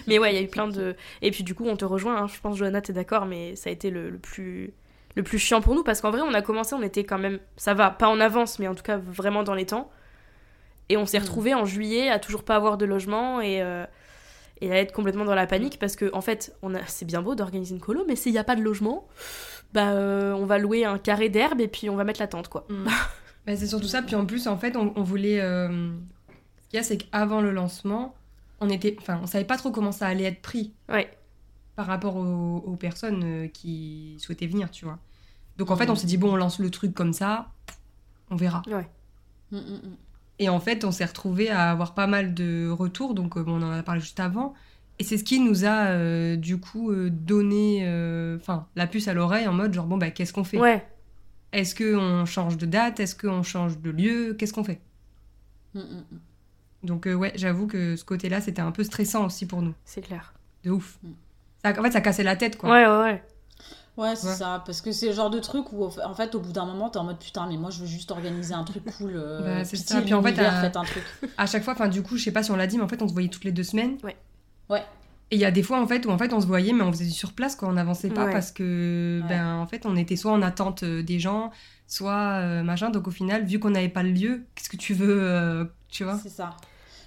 [0.07, 0.95] mais ouais, il y a eu plein de.
[1.21, 2.21] Et puis du coup, on te rejoint.
[2.21, 2.27] hein.
[2.27, 4.73] Je pense, Johanna, t'es d'accord, mais ça a été le, le plus
[5.15, 7.39] le plus chiant pour nous parce qu'en vrai, on a commencé, on était quand même,
[7.57, 9.91] ça va, pas en avance, mais en tout cas vraiment dans les temps.
[10.87, 13.85] Et on s'est retrouvés en juillet à toujours pas avoir de logement et euh,
[14.61, 17.21] et à être complètement dans la panique parce que en fait, on a, c'est bien
[17.21, 19.07] beau d'organiser une colo, mais s'il y a pas de logement,
[19.73, 22.47] bah euh, on va louer un carré d'herbe et puis on va mettre la tente
[22.47, 22.67] quoi.
[23.47, 24.03] Bah, c'est surtout ça.
[24.03, 25.41] Puis en plus, en fait, on, on voulait.
[25.41, 25.89] euh,
[26.63, 28.13] Ce qu'il y a, c'est qu'avant le lancement,
[28.59, 28.95] on était.
[28.99, 31.09] Enfin, on savait pas trop comment ça allait être pris Ouais.
[31.75, 34.99] par rapport aux, aux personnes euh, qui souhaitaient venir, tu vois.
[35.57, 35.91] Donc en fait, Mhm.
[35.91, 37.47] on s'est dit, bon, on lance le truc comme ça,
[38.29, 38.61] on verra.
[38.67, 39.97] mm, mm, mm.
[40.41, 43.61] Et en fait, on s'est retrouvé à avoir pas mal de retours, donc euh, bon,
[43.61, 44.55] on en a parlé juste avant.
[44.97, 49.07] Et c'est ce qui nous a, euh, du coup, euh, donné euh, enfin, la puce
[49.07, 50.57] à l'oreille en mode genre, bon, bah, qu'est-ce qu'on fait?
[50.57, 50.83] Ouais.
[51.53, 52.99] Est-ce qu'on change de date?
[52.99, 54.33] Est-ce qu'on change de lieu?
[54.33, 54.81] Qu'est-ce qu'on fait?
[55.75, 56.87] Mm, mm, mm.
[56.87, 59.75] Donc, euh, ouais, j'avoue que ce côté-là, c'était un peu stressant aussi pour nous.
[59.85, 60.33] C'est clair.
[60.63, 60.97] De ouf.
[61.63, 62.71] Ça, en fait, ça cassait la tête, quoi.
[62.71, 63.23] Ouais, ouais, ouais.
[63.97, 64.33] Ouais, c'est Ouais.
[64.35, 66.89] ça, parce que c'est le genre de truc où, en fait, au bout d'un moment,
[66.89, 69.11] t'es en mode putain, mais moi je veux juste organiser un truc cool.
[69.15, 70.01] euh, Bah, c'est pitié, ça.
[70.01, 71.03] Puis en fait, à- faites un truc.
[71.37, 72.87] À chaque fois, enfin, du coup, je sais pas si on l'a dit, mais en
[72.87, 73.97] fait, on se voyait toutes les deux semaines.
[74.03, 74.15] Ouais.
[74.69, 74.83] Ouais.
[75.29, 76.83] Et il y a des fois, en fait, où en fait, on se voyait, mais
[76.83, 77.67] on faisait du sur place, quoi.
[77.67, 78.31] On n'avançait pas Ouais.
[78.33, 79.27] parce que, Ouais.
[79.29, 81.51] ben, en fait, on était soit en attente euh, des gens,
[81.87, 82.89] soit euh, machin.
[82.91, 86.03] Donc, au final, vu qu'on n'avait pas le lieu, qu'est-ce que tu veux, euh, tu
[86.05, 86.17] vois?
[86.23, 86.51] C'est ça.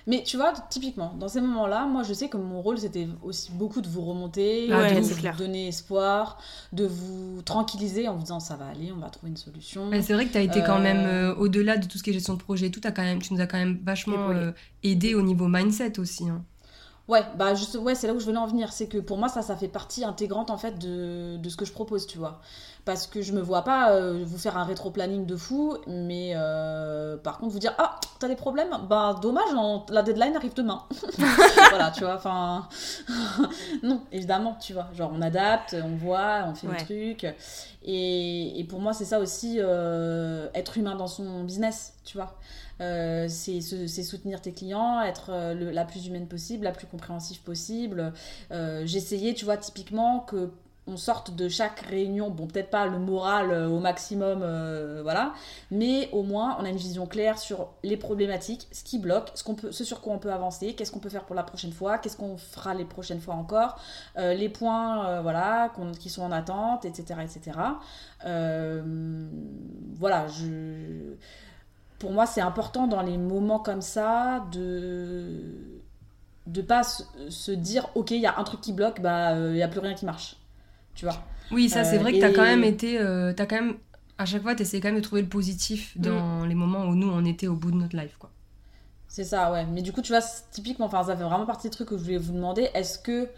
[0.06, 3.50] Mais tu vois, typiquement, dans ces moments-là, moi je sais que mon rôle c'était aussi
[3.52, 6.38] beaucoup de vous remonter, Ah, de vous donner espoir,
[6.72, 9.86] de vous tranquilliser en vous disant ça va aller, on va trouver une solution.
[9.86, 12.02] Mais c'est vrai que tu as été quand Euh, même, euh, au-delà de tout ce
[12.02, 13.78] qui est gestion de projet et tout, as quand même, tu nous as quand même
[13.82, 14.52] vachement euh,
[14.82, 16.28] aidé au niveau mindset aussi.
[16.28, 16.44] hein.
[17.06, 18.72] Ouais, bah juste, ouais, c'est là où je voulais en venir.
[18.72, 21.66] C'est que pour moi, ça, ça fait partie intégrante en fait de, de ce que
[21.66, 22.40] je propose, tu vois.
[22.86, 27.16] Parce que je me vois pas euh, vous faire un rétro-planning de fou, mais euh,
[27.18, 30.82] par contre vous dire ah t'as des problèmes, bah dommage, on- la deadline arrive demain.
[31.70, 32.14] voilà, tu vois.
[32.16, 32.68] Enfin,
[33.82, 34.86] non, évidemment, tu vois.
[34.94, 36.76] Genre on adapte, on voit, on fait Ouais.
[36.78, 37.34] le truc.
[37.86, 42.34] Et, et pour moi, c'est ça aussi euh, être humain dans son business, tu vois.
[42.80, 48.12] Euh, c'est soutenir tes clients, être euh, la plus humaine possible, la plus compréhensive possible.
[48.50, 50.50] Euh, J'essayais, tu vois, typiquement que
[50.86, 54.40] on sorte de chaque réunion, bon peut-être pas le moral au maximum,
[55.00, 55.32] voilà,
[55.70, 59.42] mais au moins on a une vision claire sur les problématiques, ce qui bloque, ce,
[59.42, 61.72] qu'on peut, ce sur quoi on peut avancer, qu'est-ce qu'on peut faire pour la prochaine
[61.72, 63.80] fois, qu'est-ce qu'on fera les prochaines fois encore,
[64.18, 67.20] les points voilà, qui sont en attente, etc.
[67.22, 67.58] etc.
[69.98, 71.16] Voilà, je
[71.98, 75.40] pour moi, c'est important dans les moments comme ça de
[76.46, 79.62] de pas se, dire ok, il y a un truc qui bloque, bah il y
[79.62, 80.36] a plus rien qui marche.
[80.94, 81.16] Tu vois.
[81.50, 83.00] Oui, ça, c'est Euh, vrai que tu as et- quand même été.
[83.00, 83.76] euh, t'as quand même.
[84.18, 86.94] À chaque fois, tu essayes quand même de trouver le positif dans les moments où
[86.94, 88.30] nous, on était au bout de notre life, quoi.
[89.08, 89.64] C'est ça, ouais.
[89.72, 90.20] Mais du coup, tu vois,
[90.52, 92.68] typiquement, enfin, ça fait vraiment partie des trucs que je voulais vous demander.
[92.74, 93.28] Est-ce que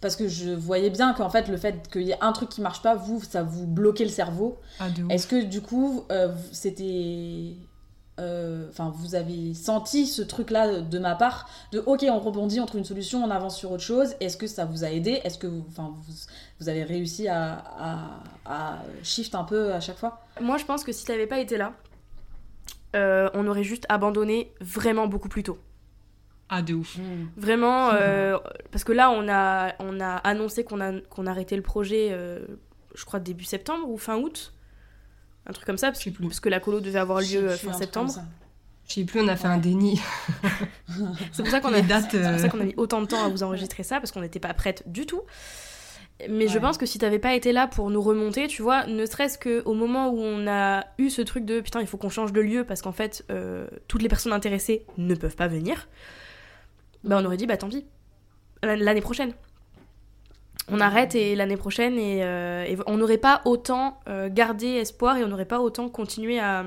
[0.00, 2.60] parce que je voyais bien qu'en fait, le fait qu'il y ait un truc qui
[2.60, 4.58] marche pas, vous, ça vous bloquait le cerveau.
[4.78, 4.86] Ah.
[5.10, 6.48] Est-ce que du coup, euh, vous-
[8.18, 12.66] euh, Enfin, vous avez senti ce truc-là de ma part de OK, on rebondit, on
[12.66, 14.14] trouve une solution, on avance sur autre chose.
[14.20, 15.20] Est-ce que ça vous a aidé?
[15.24, 16.14] Est-ce que vous, enfin, vous,
[16.60, 20.20] vous avez réussi à, à, à shift un peu à chaque fois?
[20.40, 21.72] Moi, je pense que si t'avais pas été là,
[22.96, 25.58] euh, on aurait juste abandonné vraiment beaucoup plus tôt.
[26.50, 26.96] Ah, de ouf.
[27.36, 28.38] Vraiment, euh,
[28.72, 32.40] parce que là, on a, on a annoncé qu'on a, qu'on arrêtait le projet, euh,
[32.94, 34.54] je crois, début septembre ou fin août.
[35.48, 36.40] Un truc comme ça, parce, plus.
[36.40, 38.12] que la colo devait avoir lieu euh, fin septembre.
[38.86, 40.00] Je sais plus, on a fait un déni.
[41.32, 43.06] C'est pour ça qu'on a, dates, c'est pour ça euh, qu'on a mis autant de
[43.06, 45.22] temps à vous enregistrer ça, parce qu'on n'était pas prête du tout.
[46.28, 49.06] Mais je pense que si t'avais pas été là pour nous remonter, tu vois, ne
[49.06, 52.32] serait-ce qu'au moment où on a eu ce truc de putain, il faut qu'on change
[52.32, 55.88] de lieu parce qu'en fait, euh, toutes les personnes intéressées ne peuvent pas venir,
[57.04, 57.86] bah on aurait dit, bah tant pis,
[58.64, 59.32] l'année prochaine.
[60.70, 65.16] On arrête et l'année prochaine, et, euh, et on n'aurait pas autant euh, gardé espoir
[65.16, 66.64] et on n'aurait pas autant continué à,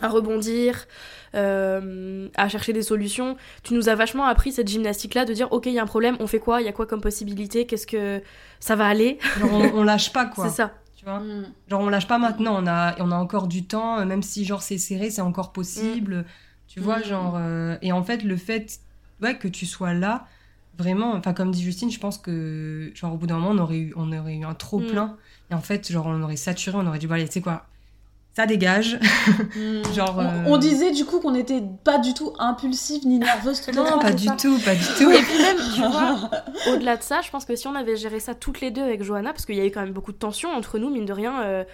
[0.00, 0.86] à rebondir,
[1.34, 3.36] euh, à chercher des solutions.
[3.62, 6.16] Tu nous as vachement appris cette gymnastique-là de dire ok, il y a un problème,
[6.20, 8.22] on fait quoi Il y a quoi comme possibilité Qu'est-ce que
[8.60, 9.18] ça va aller?
[9.40, 10.44] Genre, on, on lâche pas quoi.
[10.48, 10.72] C'est ça.
[10.96, 11.20] Tu vois?
[11.20, 11.46] Mm.
[11.68, 14.62] Genre, on lâche pas maintenant, on a, on a encore du temps, même si genre
[14.62, 16.24] c'est serré, c'est encore possible.
[16.66, 17.04] Tu vois, Mm.
[17.04, 17.34] genre.
[17.38, 18.78] euh, et en fait, le fait
[19.22, 20.26] ouais, que tu sois là,
[20.78, 23.78] vraiment, enfin, comme dit Justine, je pense que, genre, au bout d'un moment, on aurait
[23.78, 25.16] eu, on aurait eu un trop plein.
[25.50, 27.66] Et en fait, genre, on aurait saturé, on aurait dit, bon, allez, tu sais quoi,
[28.34, 28.98] ça dégage.
[29.56, 29.82] Mm.
[29.94, 33.64] Genre, On, euh, on disait du coup qu'on n'était pas du tout impulsive ni nerveuse
[33.66, 35.10] les non, pas du ça tout, pas du tout.
[35.10, 36.30] Et puis même, tu vois,
[36.72, 39.02] au-delà de ça, je pense que si on avait géré ça toutes les deux avec
[39.04, 41.12] Johanna, parce qu'il y a eu quand même beaucoup de tensions entre nous, mine de
[41.12, 41.64] rien, euh,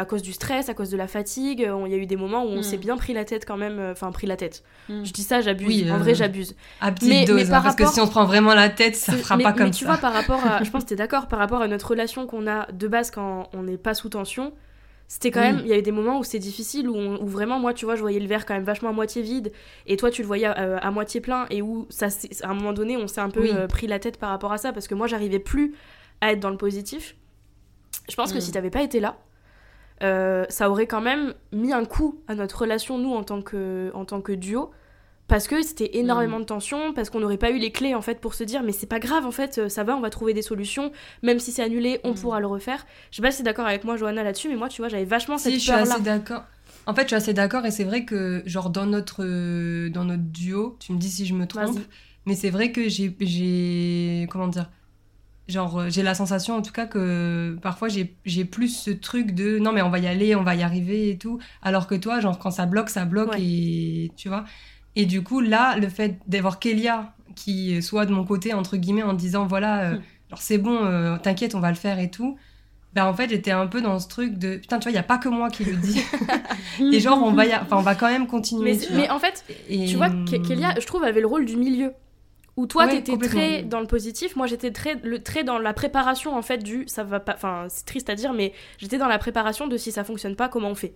[0.00, 2.06] à cause du stress, à cause de la fatigue, euh, on- il y a eu
[2.06, 2.62] des moments où on Mm.
[2.62, 4.62] s'est bien pris la tête quand même, euh, enfin pris la tête.
[4.88, 5.04] Mm.
[5.04, 5.66] Je dis ça, j'abuse.
[5.66, 6.54] Oui, En euh, vrai, j'abuse.
[6.80, 8.54] À petite Mais- dose, mais hein, par parce que rapport- si on se prend vraiment
[8.54, 9.90] la tête, ça fera mais, pas mais comme tu ça.
[9.92, 12.46] vois, par rapport à, je pense que t'es d'accord, par rapport à notre relation qu'on
[12.46, 14.52] a de base quand on n'est pas sous tension,
[15.08, 17.58] c'était quand même, il y avait des moments où c'est difficile, où, on- où vraiment,
[17.58, 19.52] moi, tu vois, je voyais le verre quand même vachement à moitié vide,
[19.86, 22.06] et toi, tu le voyais euh, à moitié plein, et où, ça,
[22.42, 23.50] à un moment donné, on s'est un peu Oui.
[23.54, 25.74] euh, pris la tête par rapport à ça, parce que moi, j'arrivais plus
[26.22, 27.14] à être dans le positif.
[28.08, 28.40] Je pense que Mm.
[28.40, 29.16] si t'avais pas été là,
[30.02, 33.90] euh, ça aurait quand même mis un coup à notre relation, nous, en tant que,
[33.94, 34.70] en tant que duo.
[35.28, 38.20] Parce que c'était énormément de tension, parce qu'on n'aurait pas eu les clés en fait
[38.20, 40.34] pour se dire mais c'est pas grave en fait, euh, ça va, on va trouver
[40.34, 40.92] des solutions,
[41.22, 42.14] même si c'est annulé, on Mm.
[42.16, 42.84] pourra le refaire.
[43.10, 45.04] Je sais pas si t'es d'accord avec moi Johanna là-dessus, mais moi tu vois j'avais
[45.06, 45.98] vachement Si, cette je suis peur assez là.
[46.00, 46.42] d'accord.
[46.86, 50.04] En fait, je suis assez d'accord et c'est vrai que, genre, dans notre, euh, dans
[50.04, 51.78] notre duo, tu me dis si je me trompe,
[52.26, 54.68] mais c'est vrai que j'ai, j'ai, comment dire,
[55.48, 59.58] genre, euh, j'ai la sensation en tout cas que parfois j'ai, plus ce truc de
[59.58, 62.20] non, mais on va y aller, on va y arriver et tout, alors que toi,
[62.20, 63.42] genre, quand ça bloque, ça bloque Ouais.
[63.42, 64.44] et tu vois.
[64.96, 69.02] Et du coup, là, le fait d'avoir Kélia qui soit de mon côté, entre guillemets,
[69.02, 70.34] en disant voilà, euh, Hmm.
[70.38, 72.36] c'est bon, euh, t'inquiète, on va le faire et tout.
[72.94, 74.98] Ben, en fait, j'étais un peu dans ce truc de putain, tu vois, il y
[74.98, 75.98] a pas que moi qui le dis.
[76.92, 78.78] Et genre, on va, y a- enfin, on va quand même continuer.
[78.94, 81.92] Mais, en fait, Et- tu vois, Ke- Kélia, je trouve, avait le rôle du milieu.
[82.56, 85.72] Où toi, Ouais, t'étais très dans le positif, moi j'étais très, le, très dans la
[85.72, 87.34] préparation en fait du ça va pas.
[87.34, 90.48] Enfin, c'est triste à dire, mais j'étais dans la préparation de si ça fonctionne pas,
[90.48, 90.94] comment on fait.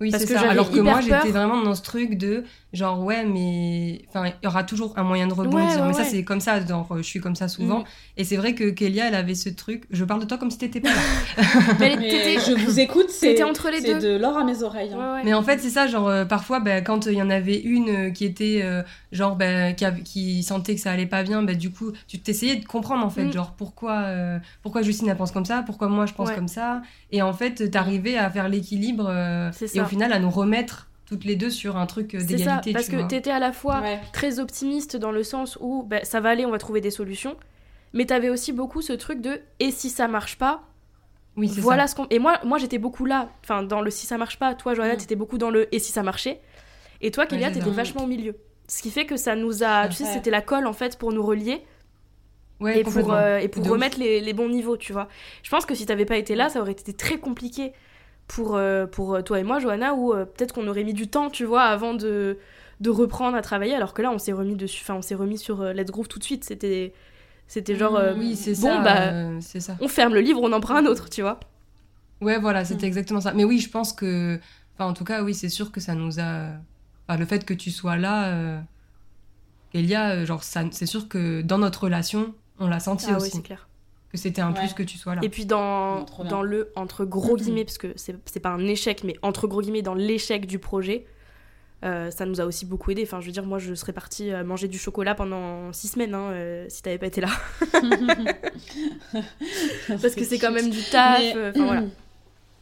[0.00, 0.50] Oui, parce c'est que ça.
[0.50, 4.48] Alors que moi, j'étais vraiment dans ce truc de genre, ouais, mais enfin, il y
[4.48, 5.68] aura toujours un moyen de rebondir.
[5.76, 6.64] Ouais, ouais, mais ça, c'est comme ça.
[6.66, 7.78] Genre, je suis comme ça souvent.
[7.80, 7.84] Mhm.
[8.16, 9.84] Et c'est vrai que Kélia, elle avait ce truc.
[9.90, 10.94] Je parle de toi comme si t'étais pas là.
[11.78, 14.00] Mais elle- Mais t'étais- je vous écoute, c'est entre les deux.
[14.00, 14.90] de l'or à mes oreilles.
[14.92, 14.98] hein.
[14.98, 15.22] Ouais, ouais.
[15.24, 17.88] Mais en fait, c'est ça, genre, euh, parfois, ben, quand il y en avait une
[17.88, 18.82] euh, qui était, euh,
[19.12, 22.64] genre, ben, qui, sentait que ça allait pas bien, ben, du coup, tu t'essayais de
[22.64, 23.32] comprendre, en fait, Mm.
[23.32, 26.34] genre, pourquoi, euh, pourquoi Justine, elle pense comme ça, pourquoi moi, je pense Ouais.
[26.34, 26.82] comme ça.
[27.12, 29.52] Et en fait, t'arrivais à faire l'équilibre euh,
[29.84, 32.72] au final, à nous remettre toutes les deux sur un truc euh, C'est ça, d'égalité,
[32.72, 33.06] parce tu que vois.
[33.06, 34.00] t'étais à la fois Ouais.
[34.12, 37.36] très optimiste dans le sens où bah, ça va aller, on va trouver des solutions.
[37.92, 40.62] Mais t'avais aussi beaucoup ce truc de et si ça marche pas,
[41.36, 41.92] Oui, c'est voilà ça.
[41.92, 42.06] ce qu'on.
[42.10, 44.54] Et moi, moi j'étais beaucoup là, enfin dans le si ça marche pas.
[44.54, 44.98] Toi, Johanna, Mm.
[44.98, 46.40] t'étais beaucoup dans le et si ça marchait.
[47.00, 48.34] Et toi, Kélia, t'étais vachement au milieu.
[48.66, 49.88] Ce qui fait que ça nous a.
[49.88, 51.62] Tu sais, c'était la colle en fait pour nous relier
[52.60, 55.08] Ouais, et pour, euh, et pour remettre les, les bons niveaux, tu vois.
[55.42, 57.72] Je pense que si t'avais pas été là, ça aurait été très compliqué
[58.28, 61.30] pour, euh, pour toi et moi, Johanna, ou euh, peut-être qu'on aurait mis du temps,
[61.30, 62.38] tu vois, avant de,
[62.80, 65.38] de reprendre à travailler, alors que là, on s'est remis dessus, enfin, on s'est remis
[65.38, 66.44] sur euh, Let's Groove tout de suite.
[66.44, 66.92] C'était,
[67.46, 68.80] c'était genre, euh, Oui, c'est bon, ça.
[68.82, 69.76] bah, euh, c'est ça.
[69.80, 71.40] on ferme le livre, on en prend un autre, tu vois.
[72.20, 72.88] Ouais, voilà, c'était Mm.
[72.88, 73.32] exactement ça.
[73.34, 74.40] Mais oui, je pense que.
[74.74, 76.48] Enfin, en tout cas, oui, c'est sûr que ça nous a.
[77.08, 78.60] Enfin, le fait que tu sois là, euh...
[79.74, 80.62] Elia, euh, genre, ça...
[80.70, 83.30] c'est sûr que dans notre relation, on l'a senti Ah oui, aussi.
[83.32, 83.68] c'est clair.
[84.14, 84.60] Que c'était un Ouais.
[84.60, 85.20] plus que tu sois là.
[85.24, 89.02] Et puis dans, dans le, entre gros guillemets, parce que c'est, c'est pas un échec,
[89.04, 91.04] mais entre gros guillemets, dans l'échec du projet,
[91.84, 93.02] euh, ça nous a aussi beaucoup aidé.
[93.02, 96.14] Enfin, je veux dire, moi, je serais partie euh, manger du chocolat pendant six semaines
[96.14, 97.28] hein, euh, si t'avais pas été là.
[100.00, 101.18] Parce que c'est quand même du taf.
[101.20, 101.82] Mais- euh, Enfin, voilà.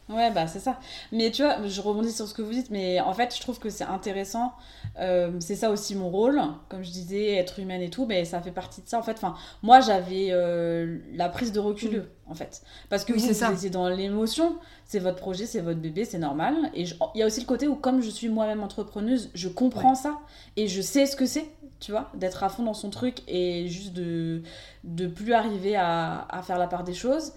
[0.09, 0.79] Ouais, bah c'est ça.
[1.13, 3.57] Mais tu vois, je rebondis sur ce que vous dites, mais en fait, je trouve
[3.57, 4.51] que c'est intéressant.
[4.99, 8.41] Euh, c'est ça aussi mon rôle, comme je disais, être humaine et tout, mais ça
[8.41, 9.13] fait partie de ça en fait.
[9.13, 13.69] Enfin, moi, j'avais euh, la prise de recul en fait, parce que Oui, vous, étiez
[13.69, 14.57] dans l'émotion.
[14.85, 16.53] C'est votre projet, c'est votre bébé, c'est normal.
[16.73, 19.47] Et je- il y a aussi le côté où, comme je suis moi-même entrepreneuse, je
[19.47, 20.19] comprends ça
[20.57, 21.45] et je sais ce que c'est,
[21.79, 24.43] tu vois, d'être à fond dans son truc et juste de
[24.83, 27.31] de plus arriver à, à faire la part des choses.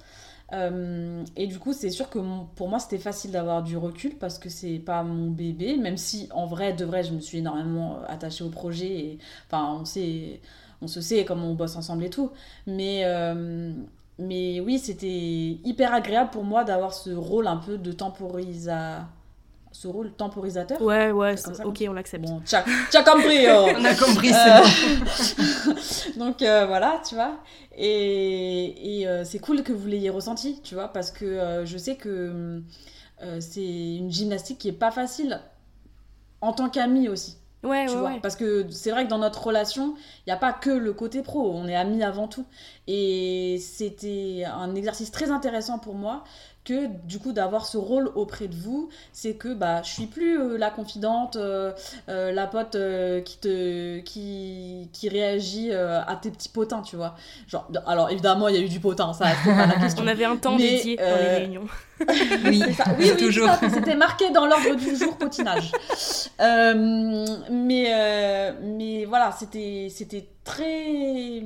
[0.53, 2.19] Euh, et du coup, c'est sûr que
[2.55, 6.29] pour moi, c'était facile d'avoir du recul parce que c'est pas mon bébé, même si
[6.33, 8.87] en vrai, de vrai, je me suis énormément attachée au projet.
[8.87, 10.41] Et, enfin, on sait,
[10.83, 12.31] on se sait comme on bosse ensemble et tout.
[12.67, 13.73] Mais, euh,
[14.19, 15.09] mais oui, c'était
[15.65, 19.09] hyper agréable pour moi d'avoir ce rôle un peu de temporisa...
[19.77, 20.81] ce rôle temporisateur.
[20.81, 22.25] Ouais, ouais, ça ok, on l'accepte.
[22.25, 22.63] Bon, t'as
[23.05, 23.47] compris.
[23.49, 23.67] oh.
[23.77, 25.75] On a compris, c'est Euh,
[26.17, 26.25] bon.
[26.25, 27.37] Donc euh, voilà, tu vois.
[27.77, 31.77] Et, et, euh, c'est cool que vous l'ayez ressenti, tu vois, parce que euh, je
[31.77, 32.63] sais que
[33.23, 35.41] euh, c'est une gymnastique qui est pas facile
[36.41, 37.37] en tant qu'ami aussi.
[37.63, 38.11] Ouais, tu ouais, vois.
[38.13, 38.21] ouais.
[38.23, 39.95] Parce que c'est vrai que dans notre relation,
[40.27, 42.47] il n'y a pas que le côté pro, on est amis avant tout.
[42.87, 46.25] Et c'était un exercice très intéressant pour moi
[46.67, 50.39] que du coup d'avoir ce rôle auprès de vous, c'est que bah je suis plus
[50.39, 51.73] euh, la confidente, euh,
[52.09, 56.97] euh, la pote euh, qui te qui, qui réagit euh, à tes petits potins, tu
[56.97, 57.15] vois.
[57.47, 60.05] Genre alors évidemment, il y a eu du potin, ça c'est pas la question.
[60.05, 61.67] On avait un temps Mais, dédié dans les réunions.
[62.45, 62.85] Oui, ça.
[62.99, 63.49] Oui, oui, toujours.
[63.73, 65.73] C'était marqué dans l'ordre du jour potinage.
[66.39, 71.43] Euh, mais, euh, mais voilà, c'était, c'était très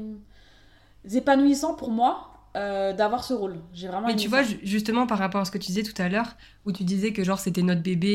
[1.15, 3.57] épanouissant pour moi euh, d'avoir ce rôle.
[3.73, 6.01] J'ai vraiment Mais tu vois, ju- justement, par rapport à ce que tu disais tout
[6.03, 6.37] à l'heure,
[6.67, 8.09] où tu disais que genre c'était notre bébé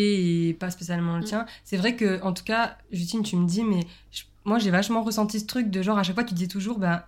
[0.50, 1.26] et pas spécialement le Mm.
[1.26, 3.82] tien, c'est vrai que, en tout cas, Justine, tu me dis, mais
[4.12, 6.80] je- moi j'ai vachement ressenti ce truc de genre à chaque fois tu disais toujours,
[6.80, 7.02] ben,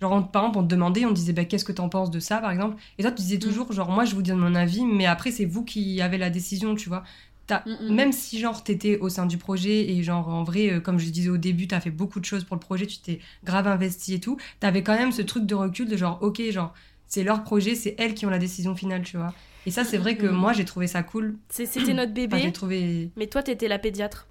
[0.00, 2.10] genre on- par exemple on te demandait, on te disait, bah, qu'est-ce que t'en penses
[2.10, 3.24] de ça par exemple, et toi tu Mm.
[3.24, 6.16] disais toujours, genre moi je vous donne mon avis, mais après c'est vous qui avez
[6.18, 7.02] la décision, tu vois.
[7.48, 7.94] T'as- Mm, mm.
[7.94, 11.08] Même si genre t'étais au sein du projet et genre en vrai, euh, comme je
[11.08, 14.14] disais au début, t'as fait beaucoup de choses pour le projet, tu t'es grave investi
[14.14, 16.72] et tout, t'avais quand même ce truc de recul de genre, ok, genre
[17.06, 19.32] c'est leur projet, c'est elles qui ont la décision finale, tu vois.
[19.66, 20.32] Et ça, c'est vrai que Mhm.
[20.36, 21.36] moi, j'ai trouvé ça cool.
[21.48, 23.10] C'est- C'était notre Enfin, j'ai bébé, trouvé.
[23.16, 24.26] mais toi, t'étais la pédiatre.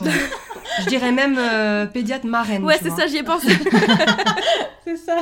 [0.00, 2.64] Je dirais même euh, pédiatre marraine.
[2.64, 2.98] Ouais, tu c'est vois.
[2.98, 3.48] ça, j'y ai pensé.
[4.84, 5.16] C'est ça.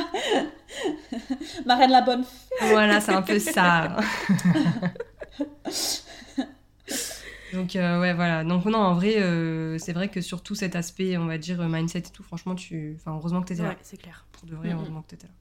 [1.65, 2.25] Ma reine la bonne.
[2.61, 3.95] Voilà, c'est un peu ça.
[7.53, 8.43] Donc, euh, ouais, voilà.
[8.43, 11.61] Donc, non, en vrai, euh, c'est vrai que sur tout cet aspect, on va dire,
[11.61, 12.95] euh, mindset et tout, franchement, tu.
[12.99, 13.75] Enfin, heureusement que t'étais Ouais, là.
[13.83, 14.25] c'est clair.
[14.31, 15.33] Pour de vrai, heureusement que t'étais là.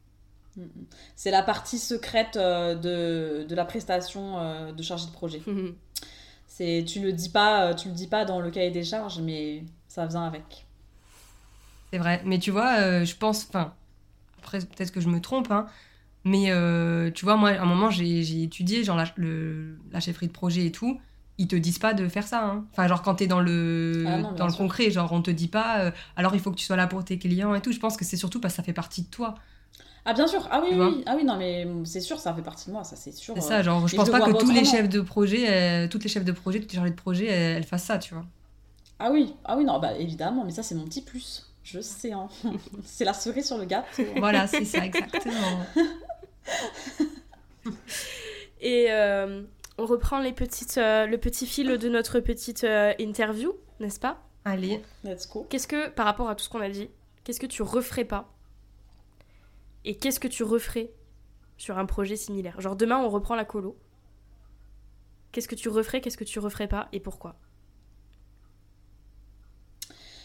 [1.17, 5.41] C'est la partie secrète euh, de, de la prestation de chargé de projet.
[6.47, 9.65] C'est tu le dis pas, tu le dis pas dans le cahier des charges, mais
[9.89, 10.67] ça vient avec.
[11.93, 12.23] C'est vrai.
[12.25, 13.47] Mais tu vois, je pense.
[13.49, 13.75] Enfin,
[14.39, 15.67] après, peut-être que je me trompe, hein.
[16.25, 16.53] Mais
[17.15, 20.33] tu vois, moi, à un moment, j'ai j'ai étudié genre la, le- la chefferie de
[20.33, 21.01] projet et tout.
[21.43, 22.45] Ils te disent pas de faire ça.
[22.45, 22.65] hein.
[22.71, 24.59] Enfin, genre quand t'es dans le Ah non, dans le sûr.
[24.59, 25.81] concret, genre on te dit pas.
[25.81, 27.73] euh, alors il faut que tu sois là pour tes clients et tout.
[27.73, 29.35] Je pense que c'est surtout parce que ça fait partie de toi.
[30.05, 32.67] Ah bien sûr, ah oui, oui, ah oui, non mais c'est sûr, ça fait partie
[32.69, 33.35] de moi, ça c'est sûr.
[33.37, 33.49] C'est euh.
[33.49, 33.63] ça.
[33.63, 36.11] Genre je mais pense je pas que tous les chefs de projet, euh, toutes les
[36.11, 38.25] chefs de projet, toutes les chargés de projet, elles, elles fassent ça, tu vois.
[39.01, 41.47] Ah oui, ah oui, non, bah évidemment, mais ça c'est mon petit plus.
[41.65, 42.29] Je sais, hein.
[42.85, 44.03] c'est la cerise sur le gâteau.
[44.19, 45.35] Voilà, c'est ça exactement.
[48.61, 49.43] Et euh,
[49.79, 54.23] on reprend les petites, euh, le petit fil de notre petite euh, interview, n'est-ce pas?
[54.45, 54.83] Allez.
[55.05, 55.47] Let's go.
[55.49, 56.91] Qu'est-ce que, par rapport à tout ce qu'on a dit,
[57.25, 58.33] qu'est-ce que tu referais pas?
[59.85, 60.93] Et qu'est-ce que tu referais
[61.57, 62.61] sur un projet similaire?
[62.61, 63.77] Genre demain, on reprend la colo.
[65.33, 67.37] Qu'est-ce que tu referais, qu'est-ce que tu referais pas et pourquoi?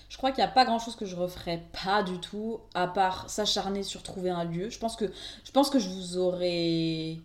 [0.09, 2.87] Je crois qu'il n'y a pas grand chose que je referais pas du tout, à
[2.87, 4.69] part s'acharner sur trouver un lieu.
[4.69, 5.11] Je pense que
[5.43, 7.17] je, pense que je vous aurais.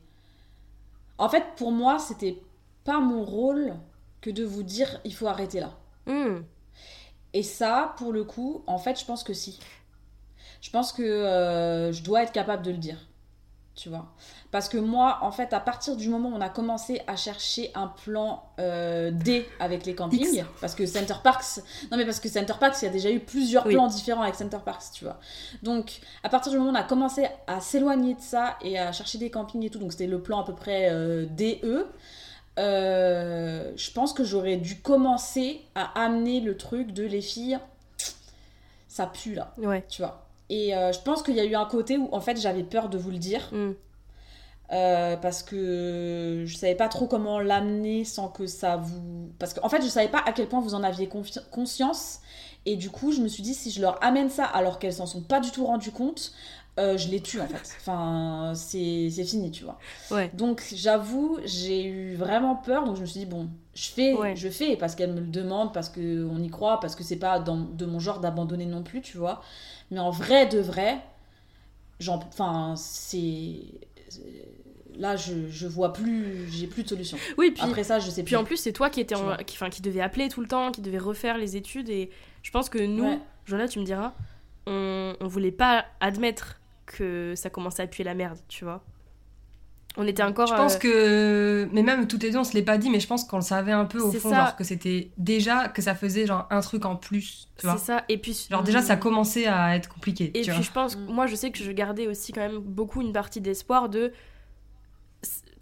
[1.22, 2.42] En fait, pour moi, c'était
[2.84, 3.76] pas mon rôle
[4.20, 5.70] que de vous dire il faut arrêter là.
[6.06, 6.42] Hmm,
[7.34, 9.60] Et ça, pour le coup, en fait, je pense que si.
[10.60, 12.98] Je pense que euh, je dois être capable de le dire.
[13.74, 14.04] Tu vois
[14.50, 17.70] Parce que moi, en fait, à partir du moment où on a commencé à chercher
[17.74, 20.44] un plan euh, D avec les campings, X.
[20.60, 21.60] parce que Center Parks.
[21.90, 23.72] Non, mais parce que Center Parks, il y a déjà eu plusieurs Oui.
[23.72, 25.18] plans différents avec Center Parks, tu vois.
[25.62, 28.92] Donc, à partir du moment où on a commencé à s'éloigner de ça et à
[28.92, 31.86] chercher des campings et tout, donc c'était le plan à peu près euh, DE.
[32.58, 37.58] euh, je pense que j'aurais dû commencer à amener le truc de les filles,
[38.86, 39.84] ça pue là, Ouais.
[39.88, 40.21] tu vois.
[40.52, 42.90] Et euh, je pense qu'il y a eu un côté où en fait j'avais peur
[42.90, 43.70] de vous le dire hmm.
[44.72, 49.32] euh, parce que je savais pas trop comment l'amener sans que ça vous.
[49.38, 51.08] Parce qu'en fait je savais pas à quel point vous en aviez
[51.50, 52.20] conscience
[52.66, 55.06] et du coup je me suis dit si je leur amène ça alors qu'elles s'en
[55.06, 56.34] sont pas du tout rendues compte,
[56.78, 57.74] euh, je les tue en fait.
[57.80, 59.78] Enfin c'est c'est fini tu vois.
[60.10, 60.30] Ouais.
[60.34, 64.36] Donc j'avoue, j'ai eu vraiment peur, donc je me suis dit bon, je fais, Ouais.
[64.36, 67.16] je fais parce qu'elle me le demande, parce que on y croit, parce que c'est
[67.16, 69.40] pas dans, de mon genre d'abandonner non plus, tu vois.
[69.92, 70.98] Mais en vrai de vrai,
[72.00, 73.60] j'en, enfin c'est,
[74.96, 77.16] là je, je vois plus, j'ai plus de solution.
[77.38, 78.36] Oui, puis, Après ça, je sais puis plus.
[78.40, 80.48] en plus, c'est toi qui, étais Tu en- qui, enfin, qui devait appeler tout le
[80.48, 81.88] temps, qui devait refaire les études.
[81.90, 82.10] Et
[82.42, 83.68] je pense que nous, Ouais.
[83.68, 84.12] Tu me diras,
[84.66, 88.82] on, on voulait pas admettre que ça commençait à puer la merde, tu vois.
[89.96, 90.46] On était encore.
[90.46, 91.68] Je pense euh, que.
[91.72, 93.42] Mais même toutes les deux, on se l'est pas dit, mais je pense qu'on le
[93.42, 94.36] savait un peu au fond, ça.
[94.36, 97.76] genre que c'était déjà que ça faisait genre un truc en plus, tu vois.
[97.78, 98.04] C'est ça.
[98.08, 98.46] Et puis.
[98.50, 100.62] Genre déjà, ça commençait à être compliqué, Et tu puis vois.
[100.62, 101.06] je pense, Mm.
[101.12, 104.12] moi je sais que je gardais aussi quand même beaucoup une partie d'espoir de.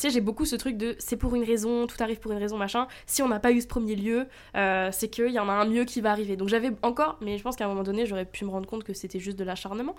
[0.01, 2.39] Tu sais, j'ai beaucoup ce truc de c'est pour une raison, tout arrive pour une
[2.39, 2.87] raison, machin.
[3.05, 5.67] Si on n'a pas eu ce premier lieu, euh, c'est qu'il y en a un
[5.67, 6.37] mieux qui va arriver.
[6.37, 8.83] Donc j'avais encore, mais je pense qu'à un moment donné, j'aurais pu me rendre compte
[8.83, 9.95] que c'était juste de l'acharnement.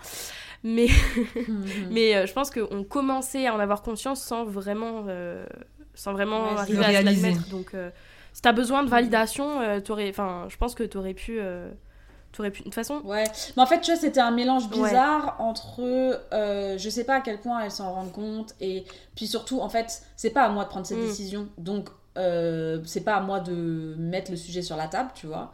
[0.64, 0.88] Mais,
[1.46, 1.64] Mhm.
[1.92, 5.46] mais euh, je pense qu'on commençait à en avoir conscience sans vraiment, euh,
[5.94, 7.48] sans vraiment Ouais, arriver à se l'admettre.
[7.48, 7.90] Donc, euh,
[8.32, 11.38] Si t'as besoin de validation, t'aurais, enfin, je pense que t'aurais pu,
[12.32, 12.60] t'aurais pu.
[12.60, 13.24] De toute façon, Ouais,
[13.56, 14.82] mais en fait, tu vois, c'était un mélange Ouais.
[14.88, 15.80] bizarre entre.
[16.32, 18.84] euh, je sais pas à quel point elles s'en rendent compte, et
[19.14, 21.02] puis surtout, en fait, c'est pas à moi de prendre cette Mm.
[21.06, 21.88] décision, donc
[22.18, 25.52] euh, c'est pas à moi de mettre le sujet sur la table, tu vois.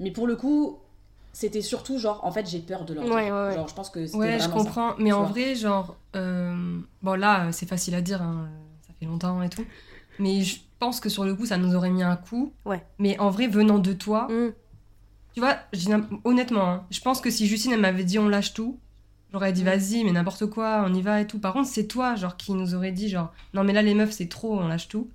[0.00, 0.78] Mais pour le coup,
[1.32, 3.14] c'était surtout genre, en fait, j'ai peur de leur dire.
[3.14, 3.54] Ouais, ouais, ouais.
[3.54, 4.48] Genre, je pense que c'était Ouais, je ça.
[4.48, 4.94] comprends.
[4.98, 5.28] Mais en vois.
[5.30, 8.48] vrai, genre, euh, bon là, c'est facile à dire, hein,
[8.86, 9.64] ça fait longtemps et tout.
[10.18, 12.52] Mais je pense que sur le coup, ça nous aurait mis un coup.
[12.64, 12.84] Ouais.
[12.98, 14.52] Mais en vrai, venant de toi, mm,
[15.34, 15.56] tu vois,
[16.24, 18.78] honnêtement, hein, je pense que si Justine elle m'avait dit on lâche tout,
[19.32, 19.66] j'aurais dit Mm.
[19.66, 21.38] vas-y, mais n'importe quoi, on y va et tout.
[21.38, 24.10] Par contre, c'est toi, genre, qui nous aurait dit genre non mais là les meufs
[24.12, 25.08] c'est trop, on lâche tout.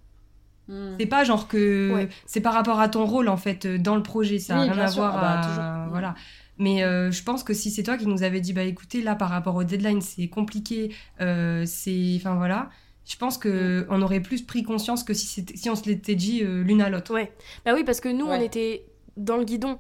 [0.68, 0.96] Mm.
[1.00, 2.10] C'est pas genre que Ouais.
[2.26, 4.70] c'est par rapport à ton rôle en fait euh, dans le projet, ça a Oui,
[4.72, 5.02] rien à sûr.
[5.04, 5.86] voir Ah bah, à-.
[5.86, 5.90] Mm.
[5.90, 6.16] voilà.
[6.58, 9.14] Mais euh, je pense que si c'est toi qui nous avais dit bah écoutez là
[9.16, 12.70] par rapport au deadline c'est compliqué, euh, c'est enfin voilà,
[13.06, 13.88] je pense que Mm.
[13.90, 16.90] on aurait plus pris conscience que si si on se l'était dit euh, l'une à
[16.90, 17.14] l'autre.
[17.14, 17.32] ouais.
[17.66, 18.46] Bah oui, parce que nous, on Ouais.
[18.46, 18.86] était
[19.18, 19.78] dans le guidon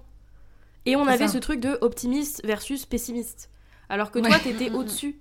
[0.85, 1.33] et on avait ça.
[1.33, 3.49] ce truc de optimiste versus pessimiste,
[3.89, 5.19] alors que toi, t'étais au-dessus.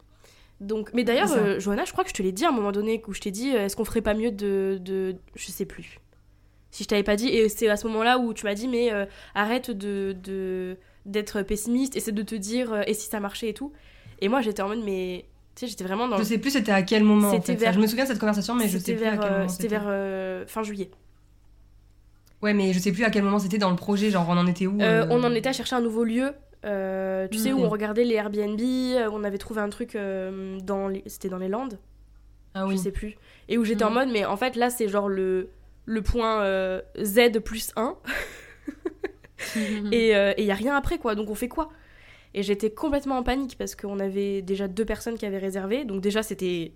[0.60, 2.70] Donc, mais d'ailleurs, euh, Johanna, je crois que je te l'ai dit à un moment
[2.72, 5.64] donné où je t'ai dit, euh, est-ce qu'on ferait pas mieux de, de, je sais
[5.66, 5.98] plus.
[6.70, 8.92] Si je t'avais pas dit, et c'est à ce moment-là où tu m'as dit, mais
[8.92, 9.04] euh,
[9.34, 10.76] arrête de
[11.06, 13.72] d'être pessimiste, essaie de te dire, euh, et si ça marchait et tout.
[14.20, 16.16] Et moi, j'étais en mode, mais tu sais, j'étais vraiment dans.
[16.16, 17.28] Je sais plus c'était à quel moment.
[17.30, 19.20] en fait, vers- Je me souviens de cette conversation, mais je sais plus à vers,
[19.20, 20.90] quel moment c'était vers fin juillet.
[22.44, 24.46] Ouais, mais je sais plus à quel moment c'était dans le projet, genre on en
[24.46, 26.32] était où Euh, euh, on en était à chercher un nouveau lieu.
[26.66, 28.60] euh, tu sais, où on regardait les Airbnb,
[29.12, 31.02] on avait trouvé un truc dans les...
[31.06, 31.78] C'était dans les Landes,
[32.54, 32.78] Ah je oui.
[32.78, 33.16] sais plus.
[33.48, 33.94] Et où j'étais en Mhm.
[33.94, 35.48] mode, mais en fait là c'est genre le,
[35.86, 36.42] le point
[37.02, 37.96] Z plus 1
[39.56, 39.92] Mm.
[39.92, 41.68] et il y a rien après quoi, donc on fait quoi?
[42.34, 46.00] Et j'étais complètement en panique parce qu'on avait déjà deux personnes qui avaient réservé, donc
[46.00, 46.72] déjà c'était...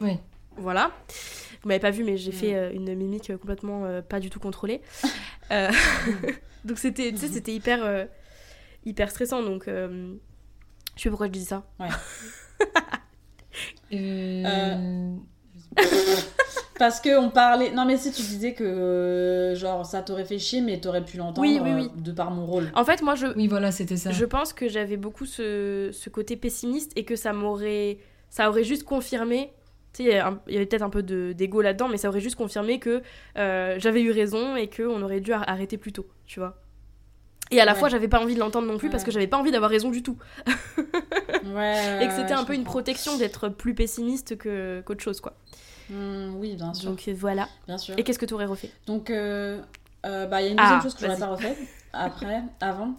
[0.00, 0.18] Ouais.
[0.56, 0.90] Voilà.
[1.62, 4.40] Vous m'avez pas vu, mais j'ai fait euh, une mimique complètement euh, pas du tout
[4.40, 4.80] contrôlée.
[5.52, 5.68] Euh,
[6.64, 8.04] donc c'était, tu sais, c'était hyper, euh,
[8.86, 9.42] hyper stressant.
[9.42, 10.14] Donc euh,
[10.94, 11.64] je sais pourquoi je dis ça.
[13.92, 15.16] Euh,
[16.78, 17.72] Parce que on parlait.
[17.72, 21.16] Non, mais si tu disais que euh, genre ça t'aurait fait chier, mais t'aurais pu
[21.16, 21.90] l'entendre Oui, oui, oui.
[21.94, 22.70] euh, de par mon rôle.
[22.74, 24.12] En fait, moi, je, Oui, voilà, c'était ça.
[24.12, 27.98] je pense que j'avais beaucoup ce, ce côté pessimiste et que ça m'aurait,
[28.30, 29.50] ça aurait juste confirmé.
[29.92, 32.36] Tu sais, il y avait peut-être un peu de- d'ego là-dedans, mais ça aurait juste
[32.36, 33.02] confirmé que
[33.38, 36.56] euh, j'avais eu raison et qu'on aurait dû ar- arrêter plus tôt, tu vois.
[37.50, 37.78] Et à la Ouais.
[37.80, 39.90] fois, j'avais pas envie de l'entendre non plus parce que j'avais pas envie d'avoir raison
[39.90, 40.16] du tout.
[41.44, 41.98] Ouais.
[42.04, 45.34] et que c'était un je peu une protection d'être plus pessimiste que- qu'autre chose, quoi.
[45.88, 46.88] Mm, oui, bien sûr.
[46.90, 47.48] Donc euh, voilà.
[47.66, 47.96] bien sûr.
[47.98, 48.70] Et qu'est-ce que tu aurais refait?
[48.86, 49.60] Donc, euh,
[50.06, 51.20] euh, bah, il y a une Ah, deuxième chose que j'aurais vas-y.
[51.28, 51.58] pas refaite
[51.92, 52.94] après, avant.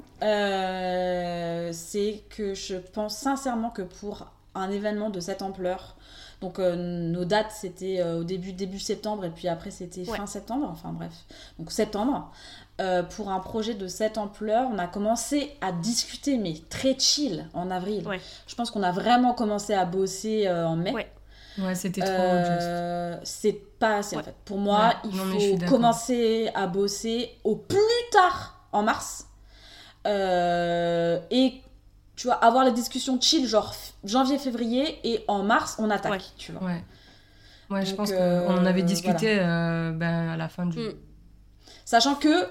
[1.72, 5.96] C'est que je pense sincèrement que pour un événement de cette ampleur,
[6.42, 10.18] donc euh, nos dates c'était euh, au début début septembre et puis après c'était Ouais.
[10.18, 11.14] fin septembre, enfin bref,
[11.60, 12.32] donc septembre.
[12.80, 17.48] Euh, pour un projet de cette ampleur, on a commencé à discuter, mais très chill
[17.54, 18.08] en avril.
[18.08, 18.20] Ouais.
[18.48, 20.92] Je pense qu'on a vraiment commencé à bosser euh, en mai.
[20.92, 21.12] Ouais.
[21.60, 24.34] Ouais, c'était trop Euh, c'est pas assez en fait.
[24.46, 27.78] Pour moi, Ouais, il non, faut commencer à bosser au plus
[28.12, 29.28] tard en mars.
[30.08, 31.62] Euh, et
[32.22, 36.22] tu vois, avoir les discussions chill, genre f- janvier-février, et en mars, on attaque, Ouais.
[36.38, 36.68] tu vois.
[36.68, 36.84] Ouais.
[37.72, 40.78] Ouais, je pense euh, qu'on en avait discuté euh, ben, à la fin du.
[40.78, 40.94] Mm.
[41.84, 42.46] Sachant que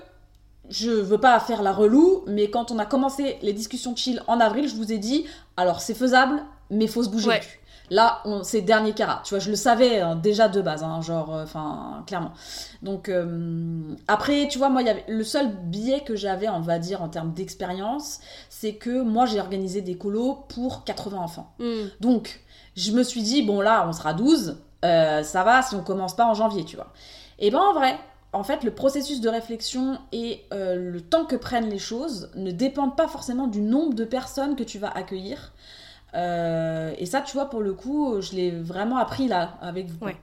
[0.70, 4.40] je veux pas faire la relou, mais quand on a commencé les discussions chill en
[4.40, 5.24] avril, je vous ai dit,
[5.56, 7.40] alors c'est faisable, mais faut se bouger Ouais.
[7.90, 9.20] Là, c'est dernier carat.
[9.24, 12.32] Tu vois, je le savais hein, déjà de base, hein, genre, enfin, clairement.
[12.82, 16.60] Donc, euh, après, tu vois, moi, il y avait le seul biais que j'avais, on
[16.60, 21.52] va dire, en termes d'expérience, c'est que moi, j'ai organisé des colos pour 80 enfants.
[21.58, 21.88] Hmm.
[22.00, 22.40] Donc,
[22.76, 26.14] je me suis dit, bon, là, on sera 12, euh, ça va si on commence
[26.14, 26.92] pas en janvier, tu vois.
[27.38, 27.98] Et ben, en vrai,
[28.32, 32.52] en fait, le processus de réflexion et euh, le temps que prennent les choses ne
[32.52, 35.52] dépendent pas forcément du nombre de personnes que tu vas accueillir.
[36.14, 40.04] Euh, et ça, tu vois, pour le coup, je l'ai vraiment appris là, avec vous.
[40.06, 40.16] Ouais.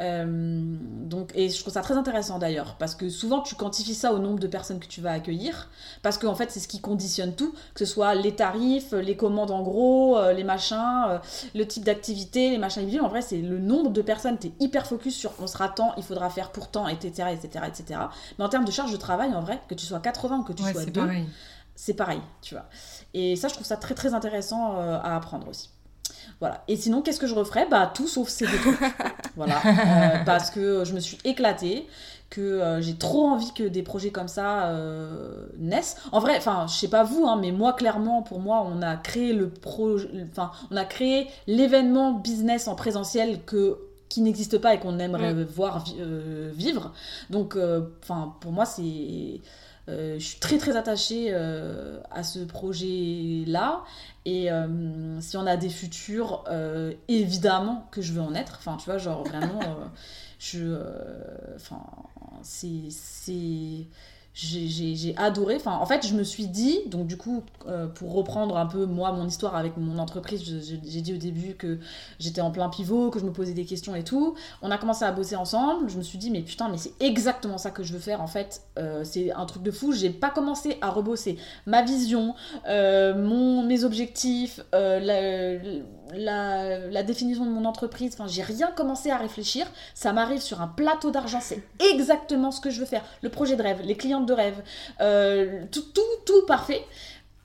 [0.00, 4.12] Euh, donc, et je trouve ça très intéressant d'ailleurs, parce que souvent tu quantifies ça
[4.12, 5.70] au nombre de personnes que tu vas accueillir,
[6.02, 9.50] parce qu'en fait c'est ce qui conditionne tout, que ce soit les tarifs, les commandes
[9.50, 11.18] en gros, euh, les machins, euh,
[11.54, 13.06] le type d'activité, les machins individuels.
[13.06, 15.92] En vrai, c'est le nombre de personnes, tu es hyper focus sur on sera tant,
[15.96, 18.00] il faudra faire pour tant, etc., etc., etc.
[18.38, 20.52] Mais en termes de charge de travail, en vrai, que tu sois 80 ou que
[20.52, 21.26] tu Ouais, sois c'est 2, pareil.
[21.78, 22.64] C'est pareil, tu vois.
[23.14, 25.70] Et ça, je trouve ça très très intéressant euh, à apprendre aussi.
[26.40, 26.64] Voilà.
[26.66, 27.66] Et sinon, qu'est-ce que je referais?
[27.70, 28.80] Bah, tout sauf ces deux trucs.
[29.36, 29.60] voilà.
[29.64, 31.86] Euh, parce que je me suis éclatée,
[32.30, 35.96] que euh, j'ai trop envie que des projets comme ça euh, naissent.
[36.10, 38.96] En vrai, enfin, je sais pas vous, hein, mais moi, clairement, pour moi, on a
[38.96, 43.78] créé le projet, enfin, on a créé l'événement business en présentiel que
[44.08, 45.84] qui n'existe pas et qu'on aimerait voir
[46.54, 46.92] vivre.
[47.28, 47.58] Donc,
[48.02, 49.42] enfin, pour moi, c'est
[49.88, 53.84] je suis très très attachée à ce projet-là
[54.24, 54.48] et
[55.20, 56.44] si on a des futurs,
[57.08, 58.56] évidemment que je veux en être.
[58.58, 59.60] Enfin, tu vois, genre vraiment,
[60.38, 60.78] je,
[61.56, 61.80] enfin,
[62.42, 62.88] c'est
[64.38, 65.56] j'ai adoré.
[65.56, 68.86] Enfin, en fait, je me suis dit, donc du coup, euh, pour reprendre un peu
[68.86, 71.78] moi mon histoire avec mon entreprise, j'ai dit au début que
[72.20, 74.36] j'étais en plein pivot, que je me posais des questions et tout.
[74.62, 75.90] On a commencé à bosser ensemble.
[75.90, 78.20] Je me suis dit, mais putain, mais c'est exactement ça que je veux faire.
[78.20, 79.92] En fait, euh, c'est un truc de fou.
[79.92, 81.36] J'ai pas commencé à rebosser
[81.66, 82.36] ma vision,
[82.68, 85.58] euh, mon, mes objectifs, la, la,
[86.14, 88.12] la, définition de mon entreprise.
[88.14, 89.66] Enfin, j'ai rien commencé à réfléchir.
[89.94, 91.40] Ça m'arrive sur un plateau d'argent.
[91.40, 91.62] C'est
[91.92, 93.04] exactement ce que je veux faire.
[93.22, 94.62] Le projet de rêve, les clientes de rêve,
[95.00, 96.84] euh, tout, tout, tout parfait.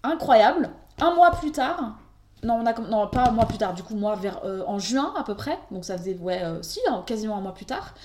[0.03, 0.69] Incroyable.
[0.99, 1.98] Un mois plus tard,
[2.44, 4.77] non, on a, non, pas un mois plus tard, du coup, moi, vers, euh, en
[4.77, 7.65] juin à peu près, donc ça faisait, ouais, euh, si, hein, quasiment un mois plus
[7.65, 7.95] tard,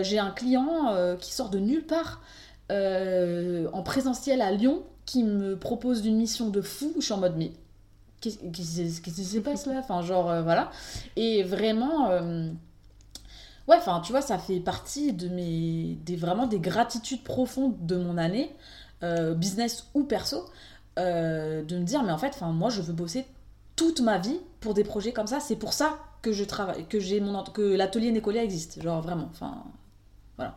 [0.00, 2.20] j'ai un client qui sort de nulle part
[2.70, 6.92] en présentiel à Lyon qui me propose une mission de fou.
[6.96, 7.52] Je suis en mode, mais
[8.30, 10.70] qu'est-ce qui se passe là Enfin, genre, euh, voilà.
[11.16, 12.48] Et vraiment, euh,
[13.68, 17.96] ouais, enfin, tu vois, ça fait partie de mes, des, vraiment des gratitudes profondes de
[17.96, 18.54] mon année,
[19.02, 20.44] euh, business ou perso,
[20.96, 23.26] de me dire, mais en fait, moi, je veux bosser
[23.76, 25.40] toute ma vie pour des projets comme ça.
[25.40, 28.80] C'est pour ça que je travaille, que j'ai mon, que l'atelier Nécolia existe.
[28.82, 29.64] Genre, vraiment, enfin,
[30.36, 30.56] voilà.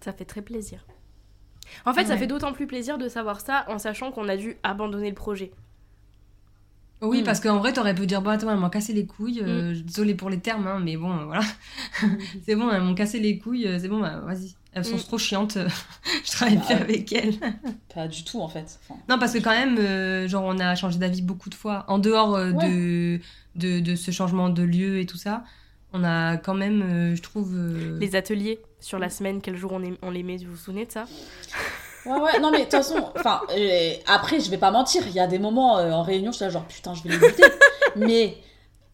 [0.00, 0.84] Ça fait très plaisir.
[1.86, 4.56] En fait, ça fait d'autant plus plaisir de savoir ça en sachant qu'on a dû
[4.62, 5.52] abandonner le projet.
[7.04, 7.24] Oui, mm.
[7.24, 9.80] parce qu'en vrai, t'aurais pu dire, bon, attends, elles m'ont cassé les couilles, euh, mm.
[9.82, 11.42] désolé pour les termes, hein, mais bon, euh, voilà.
[12.46, 14.54] c'est bon, elles m'ont cassé les couilles, euh, c'est bon, bah, vas-y.
[14.72, 15.56] Elles sont trop chiantes,
[16.24, 17.34] je travaille plus bah, avec elles.
[17.94, 18.80] Pas du tout, en fait.
[19.08, 21.84] Non, parce que quand même, genre, on a changé d'avis beaucoup de fois.
[21.86, 23.20] En dehors de,
[23.54, 25.44] de, de, ce changement de lieu et tout ça,
[25.92, 27.56] on a quand même, je trouve...
[28.00, 30.92] Les ateliers sur la semaine, quel jour on, on les met, vous vous souvenez de
[30.92, 31.06] ça?
[32.04, 35.14] Ouais, ouais, non, mais de toute façon, enfin, euh, après, je vais pas mentir, il
[35.14, 37.18] y a des moments euh, en réunion, je suis là, genre, putain, je vais les
[37.18, 37.44] buter.
[37.96, 38.36] mais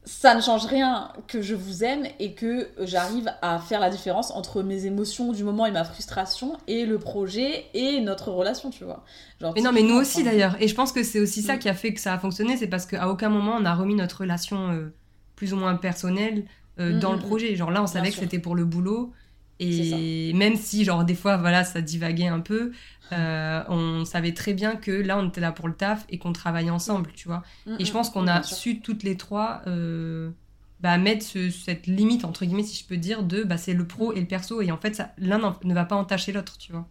[0.04, 4.30] ça ne change rien que je vous aime et que j'arrive à faire la différence
[4.30, 8.84] entre mes émotions du moment et ma frustration et le projet et notre relation, tu
[8.84, 9.04] vois.
[9.40, 10.56] Genre, mais non, mais nous aussi d'ailleurs.
[10.60, 11.58] Et je pense que c'est aussi ça mm.
[11.58, 13.96] qui a fait que ça a fonctionné, c'est parce qu'à aucun moment on a remis
[13.96, 14.94] notre relation euh,
[15.34, 16.44] plus ou moins personnelle
[16.78, 17.56] dans mm, le mm, projet.
[17.56, 19.12] Genre là, on savait que c'était pour le boulot.
[19.60, 22.72] Et même si, genre, des fois, voilà, ça divaguait un peu,
[23.12, 26.32] euh, on savait très bien que là, on était là pour le taf et qu'on
[26.32, 27.42] travaillait ensemble, tu vois.
[27.66, 30.30] Mm, et je mm, pense qu'on a su toutes les trois euh,
[30.80, 34.12] bah, mettre cette limite, entre guillemets, si je peux dire, de bah, c'est le pro
[34.12, 34.62] et le perso.
[34.62, 36.86] Et en fait, l'un ne va pas entacher l'autre, tu vois.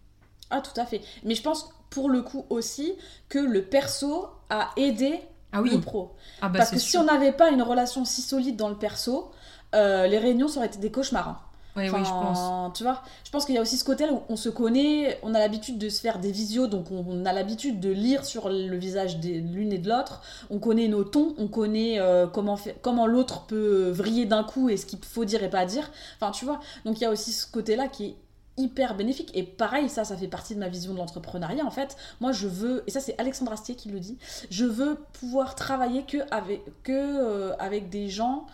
[0.52, 1.02] Ah, tout à fait.
[1.24, 2.94] Mais je pense, pour le coup aussi,
[3.30, 5.20] que le perso a aidé
[5.52, 5.72] ah oui.
[5.72, 6.16] le pro.
[6.42, 9.32] Ah bah, Parce que si on n'avait pas une relation si solide dans le perso,
[9.74, 11.28] euh, les réunions, ça aurait été des cauchemars.
[11.28, 11.40] Hein.
[11.88, 12.74] Je pense.
[12.74, 15.34] Tu vois, je pense qu'il y a aussi ce côté-là où on se connaît, on
[15.34, 18.76] a l'habitude de se faire des visios, donc on, a l'habitude de lire sur le
[18.76, 20.22] visage de l'une et de l'autre.
[20.50, 24.78] On connaît nos tons, on connaît euh, comment, comment l'autre peut vriller d'un coup et
[24.78, 25.90] ce qu'il faut dire et pas dire.
[26.20, 28.16] Enfin, tu vois, donc il y a aussi ce côté-là qui est
[28.60, 31.96] hyper bénéfique et pareil ça ça fait partie de ma vision de l'entrepreneuriat en fait
[32.20, 34.18] moi je veux et ça c'est Alexandre Astier qui le dit
[34.52, 38.46] je veux pouvoir travailler que avec que euh, avec des gens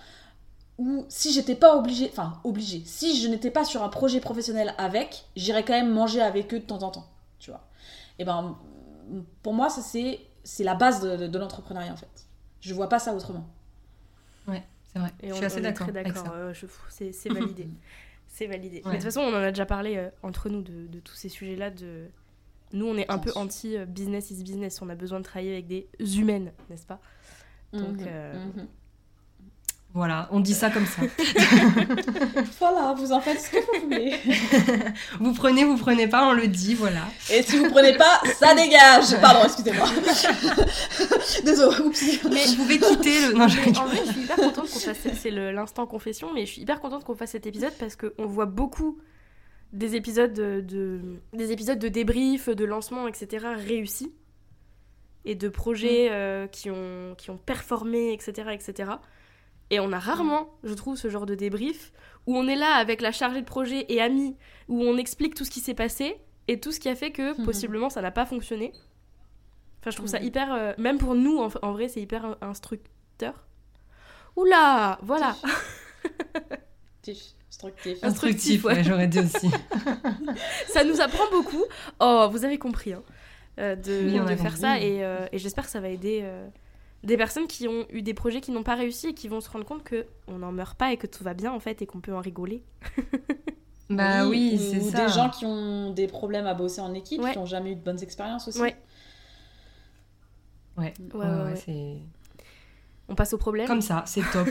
[0.78, 4.74] ou si j'étais pas obligée, enfin obligée, si je n'étais pas sur un projet professionnel
[4.78, 7.08] avec, j'irais quand même manger avec eux de temps en temps,
[7.40, 7.66] tu vois.
[8.20, 8.58] Et ben
[9.42, 12.28] pour moi ça c'est c'est la base de, de, l'entrepreneuriat en fait.
[12.62, 13.50] Je vois pas ça autrement.
[14.48, 15.12] Ouais, c'est vrai.
[15.24, 15.92] je suis assez d'accord.
[15.92, 16.32] d'accord.
[16.34, 16.54] Euh,
[16.90, 17.68] c'est validé.
[18.28, 18.82] c'est validé.
[18.86, 21.16] Mais de toute façon, on en a déjà parlé euh, entre nous de, de, tous
[21.16, 21.72] ces sujets-là.
[21.72, 22.10] De...
[22.74, 24.82] Nous, on est un peu anti-business is business.
[24.82, 25.88] On a besoin de travailler avec des
[26.20, 27.00] humaines, n'est-ce pas?
[27.74, 28.68] Donc, mhm, euh, mhm.
[29.96, 31.04] Voilà, on dit ça comme ça.
[32.60, 34.14] voilà, vous en faites ce que vous voulez.
[35.22, 37.04] vous prenez, vous prenez pas, on le dit, voilà.
[37.32, 39.18] Et si vous prenez pas, ça dégage.
[39.22, 39.88] Pardon, excusez-moi.
[41.46, 41.78] Désolé,
[42.30, 43.34] Mais vous pouvez quitter le.
[43.36, 43.58] Non, je...
[43.80, 44.98] En vrai, je suis hyper contente qu'on fasse.
[45.14, 48.48] C'est l'instant confession, mais je suis hyper contente qu'on fasse cet épisode parce qu'on voit
[48.48, 48.98] beaucoup
[49.72, 51.02] des épisodes de,
[51.32, 53.48] des épisodes de débrief, de lancement, etc.
[53.66, 54.12] réussis
[55.24, 56.14] et de projets mm.
[56.14, 58.92] euh, qui ont qui ont performé, etc., etc.
[59.72, 61.92] Et on a rarement, je trouve, ce genre de débrief
[62.28, 64.36] où on est là avec la chargée de projet et amis,
[64.68, 66.18] où on explique tout ce qui s'est passé
[66.48, 67.46] et tout ce qui a fait que mhm.
[67.46, 68.72] possiblement ça n'a pas fonctionné.
[69.82, 70.52] Enfin, je trouve ça hyper.
[70.54, 73.46] Euh, même pour nous, en, vrai, c'est hyper instructeur.
[74.36, 75.36] Oula Voilà
[77.08, 78.04] Instructif.
[78.04, 79.50] Instructif, ouais, j'aurais dit aussi.
[80.68, 81.64] ça nous apprend beaucoup.
[82.00, 83.04] Oh, vous avez compris, hein,
[83.60, 84.80] euh, de, de faire ça.
[84.80, 86.28] Et, euh, et j'espère que ça va aider
[87.04, 89.50] des personnes qui ont eu des projets qui n'ont pas réussi et qui vont se
[89.50, 91.86] rendre compte que on n'en meurt pas et que tout va bien en fait et
[91.86, 92.64] qu'on peut en rigoler.
[93.90, 95.06] bah oui, c'est ça.
[95.06, 97.84] Des gens qui ont des problèmes à bosser en équipe, qui n'ont jamais eu de
[97.84, 98.60] bonnes expériences aussi.
[98.60, 98.76] Ouais.
[100.78, 101.98] Ouais, ouais, c'est.
[103.08, 103.68] On passe au problème.
[103.68, 104.50] Comme ça, c'est top.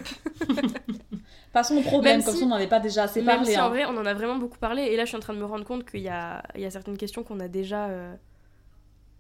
[1.53, 3.53] Passons au problème, comme si on n'en avait pas déjà assez même parlé.
[3.53, 3.69] Si, en hein.
[3.69, 4.83] vrai, on en a vraiment beaucoup parlé.
[4.83, 6.65] Et là, je suis en train de me rendre compte qu'il y a, il y
[6.65, 8.15] a certaines questions qu'on a déjà, euh,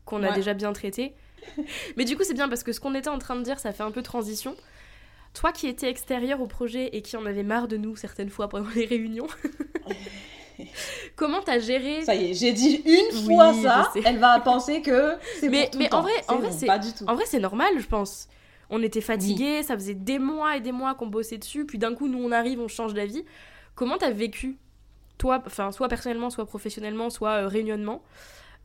[0.05, 1.15] qu'on a déjà bien traitées.
[1.97, 3.73] Mais du coup, c'est bien parce que ce qu'on était en train de dire, ça
[3.73, 4.57] fait un peu transition.
[5.35, 8.49] Toi qui étais extérieur au projet et qui en avait marre de nous certaines fois
[8.49, 9.27] pendant les réunions,
[11.17, 15.15] comment t'as géré Ça y est, j'ai dit une fois ça, elle va penser que
[15.41, 17.05] c'est Mais, pour mais en vrai, en vrai, c'est pas du tout.
[17.09, 18.29] En vrai, c'est normal, je pense.
[18.71, 21.95] On était fatigués, ça faisait des mois et des mois qu'on bossait dessus, puis d'un
[21.95, 23.25] coup, nous, on arrive, on change d'avis.
[23.75, 24.57] Comment t'as vécu,
[25.19, 28.03] toi, enfin, soit personnellement, soit professionnellement, soit euh, réunionnement?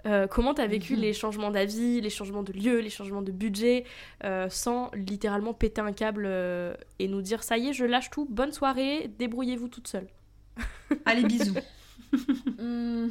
[0.06, 1.02] Euh, comment t'as vécu Mhm.
[1.02, 3.86] les changements d'avis, les changements de lieu, les changements de budget,
[4.24, 8.10] euh, sans littéralement péter un câble euh, et nous dire ça y est, je lâche
[8.10, 10.08] tout, bonne soirée, débrouillez-vous toute seule.
[11.06, 11.56] Allez, bisous.
[12.58, 13.10] Hmm.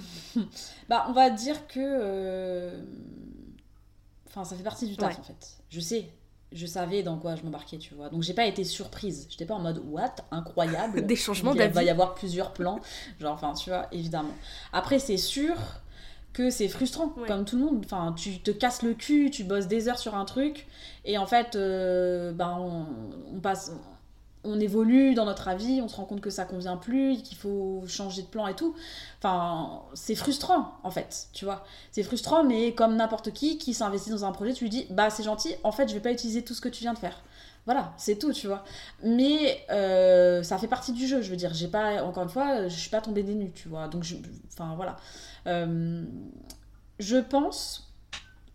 [0.89, 2.73] bah, on va dire que.
[4.27, 5.21] Enfin, ça fait partie du taf Ouais.
[5.21, 5.59] en fait.
[5.71, 6.09] Je sais.
[6.51, 8.09] Je savais dans quoi je m'embarquais, tu vois.
[8.09, 9.27] Donc j'ai pas été surprise.
[9.31, 11.03] J'étais pas en mode what Incroyable.
[11.07, 11.87] Des changements Il va d'avis.
[11.87, 12.81] y avoir plusieurs plans.
[13.21, 14.35] Genre, enfin, tu vois, évidemment.
[14.73, 15.55] Après, c'est sûr
[16.33, 17.27] que c'est frustrant, Ouais.
[17.27, 17.83] comme tout le monde.
[17.85, 20.67] Enfin, tu te casses le cul, tu bosses des heures sur un truc,
[21.05, 22.87] et en fait, euh, ben, on,
[23.37, 23.73] on passe.
[24.45, 27.83] On évolue dans notre avis, on se rend compte que ça convient plus, qu'il faut
[27.89, 28.73] changer de plan et tout.
[29.21, 31.65] Enfin, c'est frustrant, en fait, tu vois.
[31.91, 35.11] C'est frustrant, mais comme n'importe qui qui s'investit dans un projet, tu lui dis, bah
[35.11, 37.21] c'est gentil, en fait, je vais pas utiliser tout ce que tu viens de faire.
[37.69, 38.65] Voilà, c'est tout, tu vois.
[39.05, 41.53] Mais euh, ça fait partie du jeu, je veux dire.
[41.53, 43.89] J'ai pas, encore une fois, je suis pas tombée des nues, tu vois.
[43.89, 44.17] Donc, je,
[44.51, 44.97] enfin, voilà.
[45.47, 46.03] Euh,
[46.99, 47.93] je pense,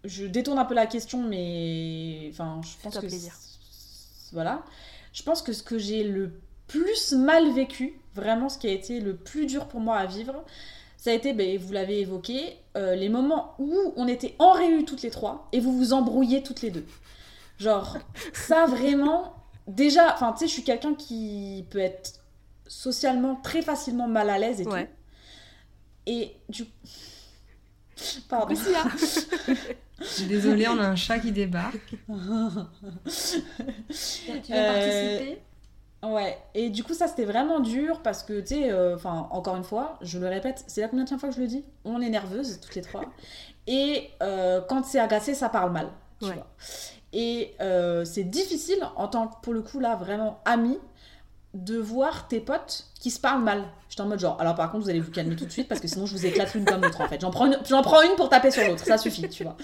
[0.04, 3.36] je détourne un peu la question, mais enfin, je pense que plaisir.
[4.32, 4.64] voilà.
[5.14, 6.32] Je pense que ce que j'ai le
[6.66, 10.44] plus mal vécu, vraiment ce qui a été le plus dur pour moi à vivre,
[10.98, 14.86] ça a été, ben, vous l'avez évoqué, euh, les moments où on était en réu
[14.86, 16.88] toutes les trois et vous vous embrouillez toutes les deux.
[17.60, 17.98] Genre,
[18.34, 19.36] ça vraiment,
[19.68, 22.22] déjà, enfin, tu sais, je suis quelqu'un qui peut être
[22.68, 24.86] socialement très facilement mal à l'aise et Ouais.
[24.86, 24.92] tout.
[26.06, 26.66] Et du
[28.30, 28.56] Pardon.
[28.56, 31.96] Je suis désolée, on a un chat qui débarque.
[34.44, 35.42] Tu veux participer?
[36.04, 39.56] Ouais, et du coup, ça c'était vraiment dur parce que, tu sais, euh, enfin, encore
[39.56, 42.10] une fois, je le répète, c'est la combien fois que je le dis On est
[42.10, 43.14] nerveuse, toutes les trois.
[43.68, 45.90] Et euh, quand c'est agacé, ça parle mal.
[46.20, 46.34] Tu Ouais.
[46.34, 46.48] vois.
[47.14, 50.80] Et euh, c'est difficile, en tant que, pour le coup, là, vraiment ami,
[51.54, 53.64] de voir tes potes qui se parlent mal.
[53.88, 55.80] J'étais en mode genre, alors par contre, vous allez vous calmer tout de suite parce
[55.80, 57.22] que sinon je vous éclate l'une comme l'autre en fait.
[57.22, 59.56] J'en prends, une, prends une pour taper sur l'autre, ça suffit, tu vois.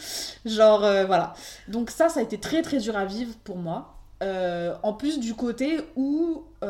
[0.45, 1.33] Genre, euh, voilà.
[1.67, 3.95] Donc, ça, ça a été très très dur à vivre pour moi.
[4.21, 6.67] Euh, en plus du côté où, tu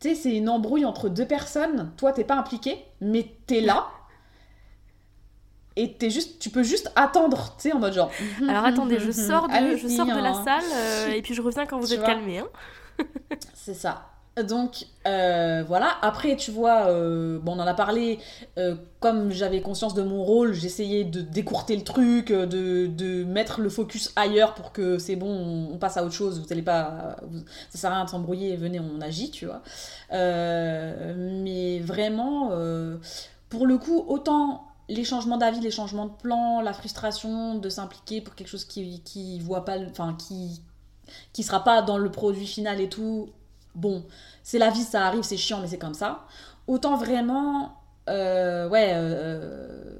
[0.00, 1.92] sais, c'est une embrouille entre deux personnes.
[1.96, 3.86] Toi, t'es pas impliqué, mais t'es là.
[5.76, 8.10] Et t'es juste, tu peux juste attendre, tu sais, en mode genre.
[8.48, 10.44] Alors attendez, je sors de, je sors de la hein.
[10.44, 12.08] salle euh, et puis je reviens quand vous Tu êtes vois.
[12.08, 12.40] calmés.
[12.40, 12.48] Hein.
[13.54, 14.08] C'est ça.
[14.48, 18.18] Donc euh, voilà, après tu vois, euh, bon on en a parlé,
[18.98, 23.68] comme j'avais conscience de mon rôle, j'essayais de décourter le truc, de, de mettre le
[23.68, 27.16] focus ailleurs pour que c'est bon, on, on passe à autre chose, vous allez pas,
[27.28, 29.60] vous- ça sert à rien de s'embrouiller, venez on agit, tu vois.
[30.10, 32.52] Mais vraiment,
[33.50, 38.20] pour le coup, autant les changements d'avis, les changements de plan, la frustration de s'impliquer
[38.20, 42.80] pour quelque chose qui, qui voit pas, enfin qui sera pas dans le produit final
[42.80, 43.30] et tout,
[43.74, 44.04] bon,
[44.42, 46.26] c'est la vie, ça arrive, c'est chiant, mais c'est comme ça.
[46.66, 47.76] Autant vraiment,
[48.08, 49.98] euh, euh,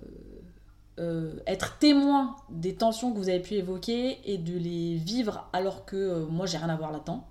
[0.99, 5.85] euh, être témoin des tensions que vous avez pu évoquer et de les vivre alors
[5.85, 7.27] que moi j'ai rien à voir là-dedans,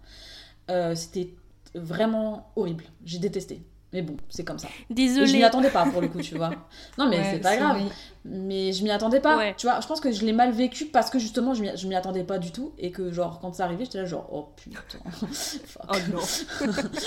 [0.96, 1.36] c'était
[1.76, 2.86] vraiment horrible.
[3.06, 3.62] J'ai détesté.
[3.94, 4.68] Mais bon, c'est comme ça.
[4.68, 5.44] Et je m'y Désolée.
[5.44, 6.50] attendais pas pour le coup, tu vois.
[6.98, 7.82] Non, mais Ouais, c'est pas grave.
[8.24, 9.38] Mais je m'y attendais pas.
[9.38, 9.54] Ouais.
[9.58, 11.88] Tu vois, je pense que je l'ai mal vécu parce que justement, je m'y- je
[11.88, 12.72] m'y attendais pas du tout.
[12.78, 15.00] Et que, genre, quand c'est arrivé, j'étais là, genre, oh putain.
[15.32, 15.84] Fuck.
[15.90, 16.22] Oh non.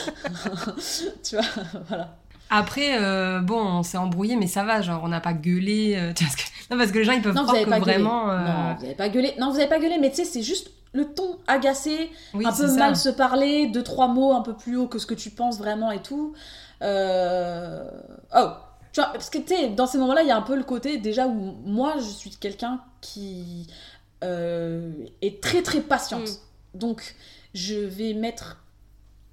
[1.23, 1.44] tu vois,
[1.89, 2.16] voilà.
[2.51, 5.94] Après, euh, bon, on s'est embrouillé, mais ça va, genre, on n'a pas gueulé.
[5.97, 6.43] euh, tu vois, parce que...
[6.70, 8.31] Non, parce que les gens, ils peuvent Non, vous croire avez que pas vraiment.
[8.31, 9.35] euh, Non, vous avez pas gueulé.
[9.39, 12.52] Non, vous avez pas gueulé, mais tu sais, c'est juste le ton agacé, oui, un
[12.52, 12.77] peu ça.
[12.77, 15.59] mal se parler, deux, trois mots un peu plus haut que ce que tu penses
[15.59, 16.35] vraiment et tout.
[16.85, 17.90] Euh...
[18.36, 18.51] Oh,
[18.93, 20.62] tu vois, parce que tu sais, dans ces moments-là, il y a un peu le
[20.62, 23.66] côté déjà où moi, je suis quelqu'un qui
[24.23, 26.28] euh, est très très patiente.
[26.74, 27.16] Donc,
[27.55, 28.62] je vais mettre.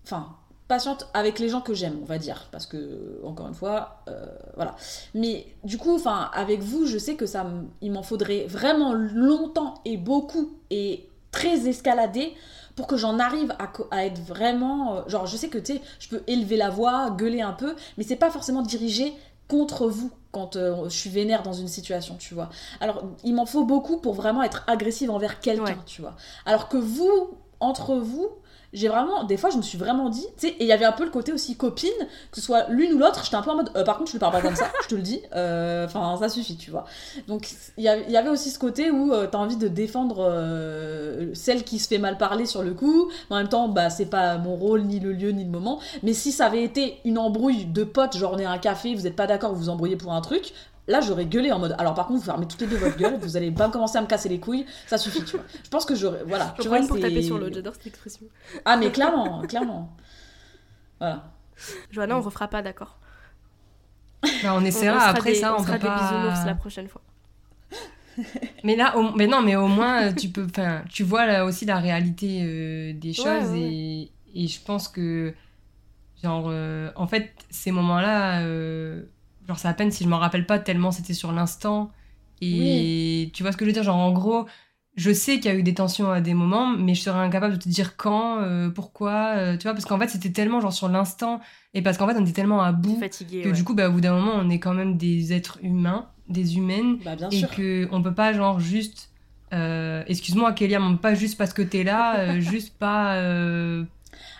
[0.03, 0.35] Enfin,
[0.67, 2.47] patiente avec les gens que j'aime, on va dire.
[2.51, 4.25] Parce que, encore une fois, euh,
[4.55, 4.75] voilà.
[5.13, 7.45] Mais du coup, enfin, avec vous, je sais que ça,
[7.81, 12.33] il m'en faudrait vraiment longtemps et beaucoup et très très escaladé
[12.75, 13.53] pour que j'en arrive
[13.91, 14.95] à, être vraiment.
[14.95, 17.75] euh, genre, je sais que tu sais, je peux élever la voix, gueuler un peu,
[17.97, 19.13] mais c'est pas forcément dirigé
[19.47, 22.49] contre vous quand euh, je suis vénère dans une situation, tu vois.
[22.79, 25.77] Alors, il m'en faut beaucoup pour vraiment être agressive envers quelqu'un, Ouais.
[25.85, 26.15] tu vois.
[26.45, 28.29] Alors que vous, entre vous,
[28.73, 30.85] j'ai vraiment, des fois, je me suis vraiment dit, tu sais, et il y avait
[30.85, 31.89] un peu le côté aussi copine,
[32.31, 34.13] que ce soit l'une ou l'autre, j'étais un peu en mode, euh, par contre, je
[34.13, 36.85] lui parle pas comme ça, je te le dis, euh, enfin, ça suffit, tu vois.
[37.27, 41.63] Donc, il y avait- aussi ce côté où tu t'as envie de défendre euh, celle
[41.63, 44.37] qui se fait mal parler sur le coup, mais en même temps, bah, c'est pas
[44.37, 45.79] mon rôle, ni le lieu, ni le moment.
[46.03, 48.95] Mais si ça avait été une embrouille de potes, genre on est à un café,
[48.95, 50.53] vous êtes pas d'accord, vous vous embrouillez pour un truc,
[50.91, 53.17] là j'aurais gueulé en mode, alors par contre, vous fermez toutes les deux votre gueule,
[53.19, 55.45] vous allez pas commencer à me casser les couilles, ça suffit, tu vois.
[55.63, 56.53] Je pense que j'aurais, voilà.
[56.57, 58.25] Je tu vois pour taper sur l'autre, j'adore cette expression.
[58.65, 59.95] Ah, mais clairement, clairement.
[60.99, 61.31] Voilà.
[61.91, 62.99] Johanna, on refera pas, d'accord
[64.43, 66.55] Bah, on essaiera on après des- ça, on, peut des bisounours la pas.
[66.55, 67.01] prochaine fois.
[68.63, 69.11] Mais là, au...
[69.15, 72.41] mais non, mais au moins euh, tu peux, enfin, tu vois là aussi la réalité
[72.43, 75.33] euh, des choses Ouais, ouais, et et je pense que
[76.21, 79.03] genre euh, en fait ces moments-là, euh,
[79.51, 81.91] genre c'est à peine si je m'en rappelle pas tellement c'était sur l'instant
[82.41, 84.47] et tu vois ce que je veux dire, genre en gros.
[84.97, 87.53] Je sais qu'il y a eu des tensions à des moments, mais je serais incapable
[87.53, 90.73] de te dire quand, euh, pourquoi, euh, tu vois, parce qu'en fait c'était tellement genre
[90.73, 91.39] sur l'instant,
[91.73, 93.53] et parce qu'en fait on était tellement à bout que ouais.
[93.53, 96.57] du coup, bah, au bout d'un moment, on est quand même des êtres humains, des
[96.57, 97.49] humaines, Bah, bien et sûr.
[97.55, 99.11] que on peut pas genre juste,
[99.53, 103.15] euh, excuse-moi, Kélia, mais pas juste parce que t'es là, juste pas,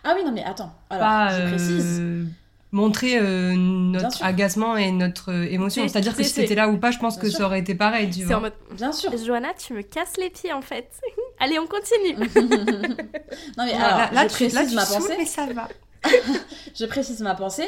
[0.03, 0.73] Ah oui, non, mais attends.
[0.89, 2.01] Alors, pas je précise.
[2.73, 5.83] Montrer euh, notre agacement et notre euh, émotion.
[5.83, 7.39] C'est- C'est-à-dire que si t'étais là ou pas, je pense Bien que sûr.
[7.39, 8.37] ça aurait été pareil, tu C'est vois.
[8.37, 9.11] en mode, Bien sûr.
[9.17, 10.89] Johanna, tu me casses les pieds en fait.
[11.39, 12.15] Allez, on continue.
[13.57, 15.15] non, mais alors, là, je tu, précise là, tu ma saoules, pensée.
[15.17, 15.67] mais ça va.
[16.75, 17.67] Je précise ma pensée.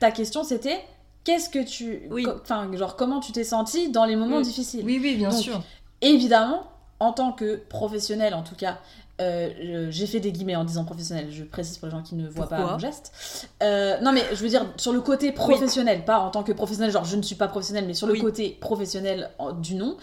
[0.00, 0.78] Ta question, c'était
[1.24, 2.02] qu'est-ce que tu.
[2.10, 2.22] Oui.
[2.24, 4.42] co- Enfin, genre, comment tu t'es senti dans les moments Mm.
[4.44, 4.82] difficiles?
[4.84, 5.62] Oui, oui, bien Donc, sûr.
[6.00, 6.64] Évidemment,
[7.00, 8.78] en tant que professionnel, en tout cas,
[9.20, 12.28] euh, j'ai fait des guillemets en disant professionnel, je précise pour les gens qui ne
[12.28, 13.48] voient pas mon geste.
[13.62, 16.90] Euh, non, mais je veux dire, sur le côté professionnel, pas en tant que professionnel,
[16.90, 18.20] genre je ne suis pas professionnel, mais sur le Oui.
[18.20, 19.96] côté professionnel en- du nom,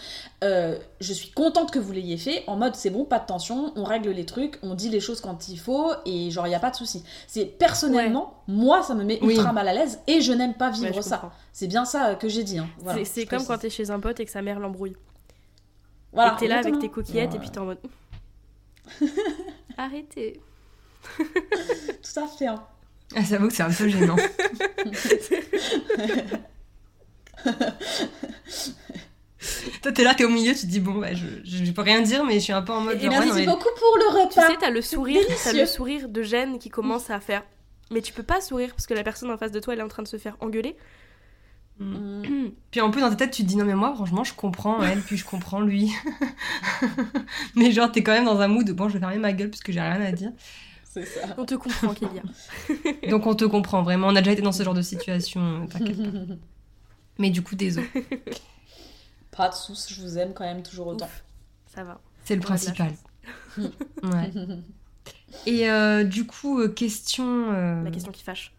[0.44, 3.72] euh, je suis contente que vous l'ayez fait, en mode c'est bon, pas de tension,
[3.76, 6.54] on règle les trucs, on dit les choses quand il faut, et genre il n'y
[6.56, 7.04] a pas de souci.
[7.26, 9.34] C'est personnellement, moi, ça me met Oui.
[9.34, 11.32] ultra mal à l'aise, et je n'aime pas vivre ça.
[11.52, 12.58] C'est bien ça que j'ai dit.
[12.58, 12.68] hein.
[12.78, 14.96] Voilà, C'est- comme quand t'es chez un pote et que sa mère l'embrouille.
[16.14, 17.78] Voilà, et que t'es là avec tes coquillettes et puis t'es en mode.
[19.76, 20.40] Arrêtez.
[21.18, 22.46] Tout à fait.
[22.46, 22.62] hein.
[23.14, 24.16] Ah, J'avoue que c'est un peu gênant.
[29.82, 31.82] Toi, t'es là, t'es au milieu, tu te dis, bon, bah, je, je, je peux
[31.82, 32.96] rien dire, mais je suis un peu en mode.
[32.98, 34.46] Et genre, ouais, merci mais- beaucoup pour le Tu repas.
[34.48, 37.42] sais, t'as le sourire, t'as le sourire de gêne qui commence à faire.
[37.90, 39.84] Mais tu peux pas sourire parce que la personne en face de toi elle est
[39.84, 40.76] en train de se faire engueuler.
[41.82, 42.50] Mm.
[42.70, 44.82] Puis en plus, dans ta tête, tu te dis non, mais moi, franchement, je comprends
[44.82, 45.92] elle, puis je comprends lui.
[47.56, 49.50] mais genre, t'es quand même dans un mood de bon, je vais fermer ma gueule
[49.50, 50.32] parce que j'ai rien à dire.
[50.84, 51.20] C'est ça.
[51.36, 52.22] On te comprend, Kélia.
[53.10, 54.06] Donc on te comprend vraiment.
[54.08, 56.18] On a déjà été dans ce genre de situation, euh, t'inquiète pas.
[57.18, 57.88] Mais du coup, désolé.
[59.30, 61.04] Pas de soucis, je vous aime quand même toujours autant.
[61.06, 61.24] Ouf,
[61.74, 62.00] ça va.
[62.24, 62.92] C'est le principal.
[63.58, 64.32] ouais.
[65.46, 67.52] Et euh, du coup, euh, question.
[67.52, 68.52] euh, La question qui fâche.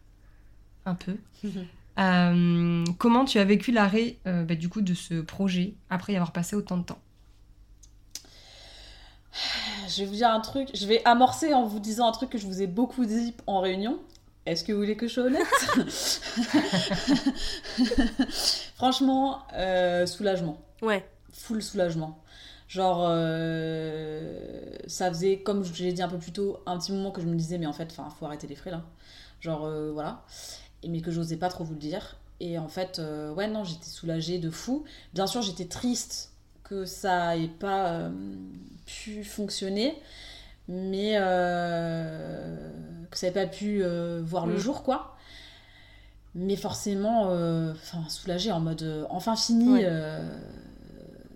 [0.85, 1.15] Un peu.
[1.99, 6.15] Euh, comment tu as vécu l'arrêt euh, bah, du coup de ce projet après y
[6.15, 6.99] avoir passé autant de temps
[9.87, 12.37] Je vais vous dire un truc, je vais amorcer en vous disant un truc que
[12.37, 13.99] je vous ai beaucoup dit en réunion.
[14.45, 15.47] Est-ce que vous voulez que je sois honnête?
[18.75, 20.57] Franchement, euh, soulagement.
[20.81, 21.07] Ouais.
[21.31, 22.19] Full soulagement.
[22.67, 27.11] Genre, euh, ça faisait, comme je l'ai dit un peu plus tôt, un petit moment
[27.11, 28.81] que je me disais, mais en fait, enfin, faut arrêter les frais là.
[29.39, 30.23] Genre, euh, voilà.
[30.89, 32.17] Mais que j'osais pas trop vous le dire.
[32.39, 34.83] Et en fait, euh, ouais, non, j'étais soulagée de fou.
[35.13, 36.31] Bien sûr, j'étais triste
[36.63, 38.11] que ça ait pas euh,
[38.85, 39.95] pu fonctionner,
[40.67, 42.71] mais euh,
[43.11, 43.83] que ça ait pas pu
[44.21, 44.59] voir le Mm.
[44.59, 45.15] jour, quoi.
[46.35, 47.27] Mais forcément,
[47.71, 49.89] enfin, soulagée en mode enfin fini, Ouais.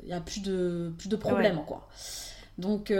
[0.03, 1.87] il n'y a plus de, plus de problème, quoi.
[2.57, 2.91] Donc,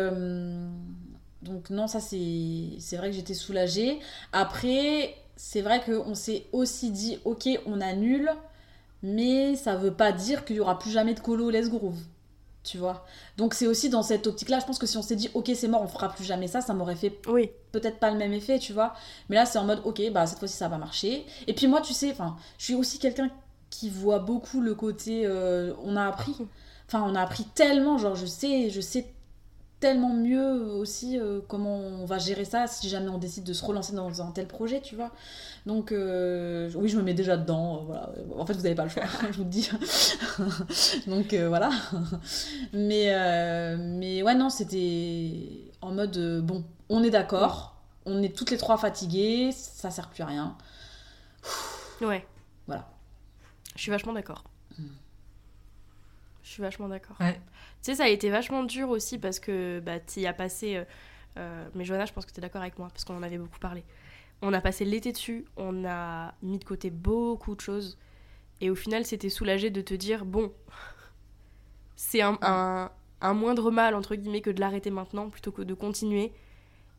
[1.42, 4.00] donc non, ça c'est c'est vrai que j'étais soulagée.
[4.32, 8.30] Après, c'est vrai qu'on s'est aussi dit, ok, on annule,
[9.04, 12.00] mais ça veut pas dire qu'il y aura plus jamais de colo Let's Groove.
[12.64, 13.06] Tu vois
[13.38, 15.70] Donc c'est aussi dans cette optique-là, je pense que si on s'est dit, ok, c'est
[15.70, 17.50] mort, on fera plus jamais ça, ça m'aurait fait Oui.
[17.72, 18.94] peut-être pas le même effet, tu vois.
[19.30, 21.26] Mais là, c'est en mode, ok, bah cette fois-ci, ça va marcher.
[21.48, 23.30] Et puis moi, tu sais, enfin, je suis aussi quelqu'un
[23.70, 26.36] qui voit beaucoup le côté, euh, on a appris.
[26.88, 29.14] Enfin, on a appris tellement, genre, je sais, je sais
[29.80, 33.64] tellement mieux aussi euh, comment on va gérer ça si jamais on décide de se
[33.64, 35.12] relancer dans un tel projet, tu vois.
[35.66, 37.82] Donc, euh, oui, je me mets déjà dedans.
[37.82, 38.12] euh, voilà.
[38.38, 39.70] En fait, vous n'avez pas le choix, je vous le dis.
[41.08, 41.70] Donc, voilà.
[42.74, 45.68] Mais, mais ouais, non, c'était.
[45.84, 47.76] mode euh, bon, on est d'accord,
[48.06, 50.58] on est toutes les trois fatiguées, ça sert plus à rien.
[52.02, 52.26] Ouais.
[52.66, 52.88] Voilà.
[53.76, 54.44] Je suis vachement d'accord.
[54.78, 54.84] Mm.
[56.48, 57.18] Je suis vachement d'accord.
[57.20, 57.34] Ouais.
[57.34, 60.78] Tu sais, ça a été vachement dur aussi parce que bah, tu y as passé.
[60.78, 60.86] euh,
[61.38, 63.38] euh, mais Johanna, je pense que tu es d'accord avec moi parce qu'on en avait
[63.38, 63.84] beaucoup parlé.
[64.42, 67.98] On a passé l'été dessus, on a mis de côté beaucoup de choses.
[68.62, 70.54] Et au final, c'était soulagé de te dire bon,
[71.98, 72.92] c'est un, un-
[73.22, 76.32] un moindre mal, entre guillemets, que de l'arrêter maintenant plutôt que de continuer.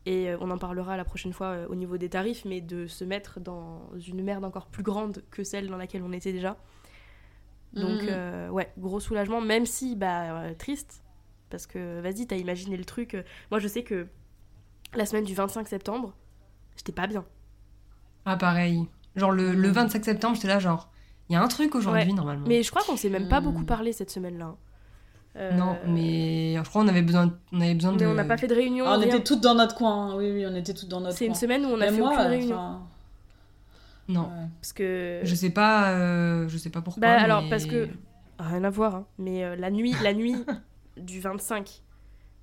[0.05, 3.03] Et euh, on en parlera la prochaine fois au niveau des tarifs, mais de se
[3.03, 6.57] mettre dans une merde encore plus grande que celle dans laquelle on était déjà.
[7.73, 8.07] Donc, Mhm.
[8.09, 11.03] euh, ouais, gros soulagement, même si, bah, euh, triste.
[11.49, 13.13] Parce que, vas-y, t'as imaginé le truc.
[13.15, 14.07] euh, Moi, je sais que
[14.95, 16.13] la semaine du 25 septembre,
[16.75, 17.25] j'étais pas bien.
[18.25, 18.87] Ah, pareil.
[19.15, 19.73] Genre, le, le Mm.
[19.73, 20.89] 25 septembre, j'étais là, genre,
[21.29, 22.13] il y a un truc aujourd'hui, Ouais.
[22.13, 22.45] normalement.
[22.47, 24.45] Mais je crois qu'on s'est même pas beaucoup parlé cette semaine-là.
[24.45, 24.57] hein.
[25.35, 28.05] Euh, Non, mais je crois qu'on avait besoin, on avait besoin Mais de.
[28.07, 28.85] on n'a pas fait de réunion.
[28.87, 29.07] Ah, on rien.
[29.09, 30.15] était toutes dans notre coin.
[30.15, 31.33] Oui, oui, on était toutes dans notre C'est coin.
[31.35, 32.79] une semaine où on a fait moi, aucune réunion.
[34.09, 34.23] Non.
[34.23, 34.47] ouais.
[34.59, 35.21] Parce que.
[35.23, 36.99] Je sais pas, euh, je sais pas pourquoi.
[37.01, 37.87] Bah, alors, mais- parce que-
[38.39, 39.05] Rien à voir, hein.
[39.17, 40.35] mais euh, la nuit, la nuit
[40.97, 41.81] du 25,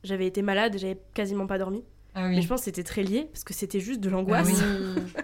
[0.04, 1.82] j'avais été malade j'avais quasiment pas dormi.
[2.14, 2.42] Ah Mais oui.
[2.42, 4.62] je pense que c'était très lié parce que c'était juste de l'angoisse.
[4.62, 5.00] Ah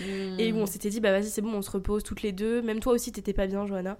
[0.00, 0.04] Mm.
[0.04, 0.40] Mm.
[0.40, 2.62] Et où on s'était dit, bah vas-y, c'est bon, on se repose toutes les deux.
[2.62, 3.98] Même toi aussi, t'étais pas bien, Johanna.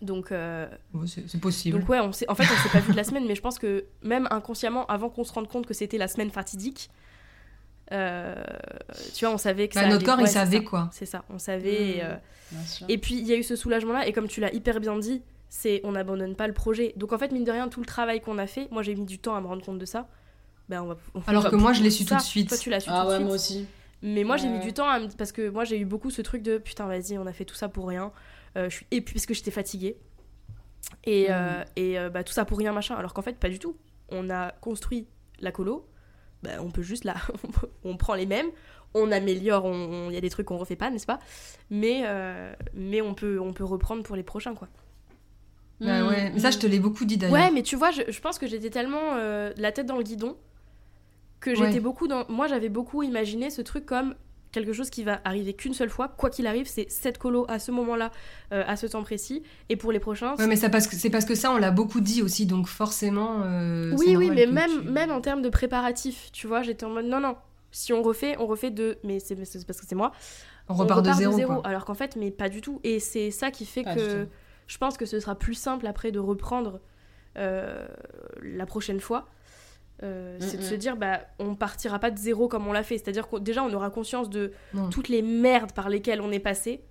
[0.00, 1.78] Donc, euh, Ouais, c'est possible.
[1.78, 3.58] donc ouais, on en fait, on s'est pas vu de la semaine, mais je pense
[3.58, 6.88] que même inconsciemment, avant qu'on se rende compte que c'était la semaine fatidique,
[7.92, 8.34] euh,
[9.14, 10.62] tu vois, on savait que Bah, ça notre allait- corps, il ouais, savait ça.
[10.64, 10.88] quoi.
[10.92, 11.96] C'est ça, on savait.
[11.98, 12.06] et, Mm.
[12.06, 12.16] euh.
[12.88, 15.22] Et puis il y a eu ce soulagement-là, et comme tu l'as hyper bien dit,
[15.48, 16.92] c'est on n'abandonne pas le projet.
[16.96, 19.04] Donc en fait, mine de rien, tout le travail qu'on a fait, moi j'ai mis
[19.06, 20.08] du temps à me rendre compte de ça.
[20.68, 22.16] Ben, on va, on Alors que moi, je l'ai su ça.
[22.16, 22.48] tout de suite.
[22.48, 23.26] Toi, tu l'as su Ah tout de ouais, suite.
[23.26, 23.66] moi aussi.
[24.02, 25.08] Mais moi, j'ai mis du temps à me...
[25.08, 27.54] parce que moi, j'ai eu beaucoup ce truc de putain, vas-y, on a fait tout
[27.54, 28.12] ça pour rien.
[28.56, 29.96] Euh, je suis et puis parce que j'étais fatiguée.
[31.04, 31.32] Et, Mm.
[31.32, 32.94] euh, et euh, bah, tout ça pour rien, machin.
[32.94, 33.76] Alors qu'en fait, pas du tout.
[34.10, 35.06] On a construit
[35.40, 35.86] la colo.
[36.44, 37.14] Bah, on peut juste là,
[37.84, 38.46] on prend les mêmes,
[38.94, 40.10] on améliore, il on...
[40.10, 41.18] y a des trucs qu'on refait pas, n'est-ce pas?
[41.70, 44.68] Mais, euh, mais on, peut, on peut reprendre pour les prochains, quoi.
[45.80, 46.30] Bah ouais.
[46.32, 47.34] Mais ça, je te l'ai beaucoup dit d'ailleurs.
[47.34, 50.04] Ouais, mais tu vois, je, je pense que j'étais tellement euh, la tête dans le
[50.04, 50.36] guidon
[51.40, 51.56] que Ouais.
[51.56, 52.24] j'étais beaucoup dans.
[52.28, 54.14] Moi, j'avais beaucoup imaginé ce truc comme
[54.54, 57.58] quelque chose qui va arriver qu'une seule fois, quoi qu'il arrive, c'est cette colo à
[57.58, 58.10] ce moment-là,
[58.52, 60.34] euh, à ce temps précis, et pour les prochains.
[60.36, 62.68] Ouais, mais ça parce que c'est parce que ça, on l'a beaucoup dit aussi, donc
[62.68, 63.42] forcément.
[63.44, 66.90] euh, oui, oui, mais même, tu- même en termes de préparatifs, tu vois, j'étais en
[66.90, 67.36] mode non, non.
[67.72, 68.96] Si on refait, on refait de.
[69.02, 70.12] Mais c'est parce que c'est moi.
[70.68, 71.36] on repart, de zéro.
[71.36, 71.60] quoi.
[71.64, 72.80] Alors qu'en fait, mais pas du tout.
[72.84, 74.26] Et c'est ça qui fait Pas que
[74.68, 76.80] je pense que ce sera plus simple après de reprendre
[77.36, 77.84] euh,
[78.42, 79.26] la prochaine fois.
[80.02, 80.68] Euh, c'est de Mm-mm.
[80.70, 82.98] se dire, bah, on partira pas de zéro comme on l'a fait.
[82.98, 84.90] C'est-à-dire que déjà, on aura conscience de Non.
[84.90, 86.82] toutes les merdes par lesquelles on est passé.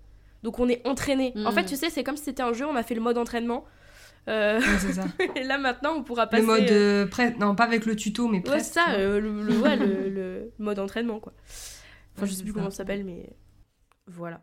[0.42, 1.34] Donc, on est entraîné.
[1.46, 1.56] En Mm.
[1.56, 3.66] fait, tu sais, c'est comme si c'était un jeu, on a fait le mode entraînement.
[4.30, 5.04] Euh, Ouais, c'est ça.
[5.36, 6.42] et là, maintenant, on pourra passer.
[6.42, 8.68] le mode euh, euh, prêt- non pas avec le tuto mais Ouais, presque.
[8.68, 11.34] c'est ça, euh, le, le- ouais, le- le mode entraînement, quoi.
[12.16, 12.60] Enfin, Ouais, je sais plus ça.
[12.60, 13.30] comment ça s'appelle, mais
[14.08, 14.42] voilà.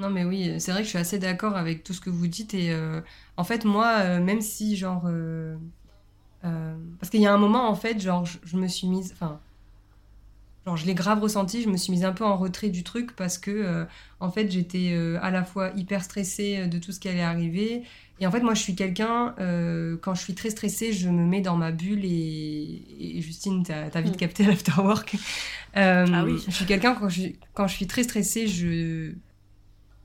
[0.00, 2.28] Non mais oui, c'est vrai que je suis assez d'accord avec tout ce que vous
[2.28, 3.00] dites et euh,
[3.36, 5.02] en fait moi, euh, même si genre,
[6.44, 9.12] euh, parce qu'il y a un moment en fait, genre je, je me suis mise,
[9.12, 9.40] enfin,
[10.66, 13.14] genre je l'ai grave ressenti, je me suis mise un peu en retrait du truc
[13.16, 13.84] parce que euh,
[14.20, 17.82] en fait j'étais euh, à la fois hyper stressée de tout ce qui allait arriver
[18.20, 19.34] et en fait moi je suis quelqu'un
[20.02, 23.86] quand je suis très stressée, je me mets dans ma bulle et, et Justine t'as
[23.92, 24.16] as vite Mm.
[24.16, 25.16] capté l'afterwork.
[25.74, 26.42] Ah oui.
[26.46, 29.12] Je suis quelqu'un quand je quand je suis très stressée, je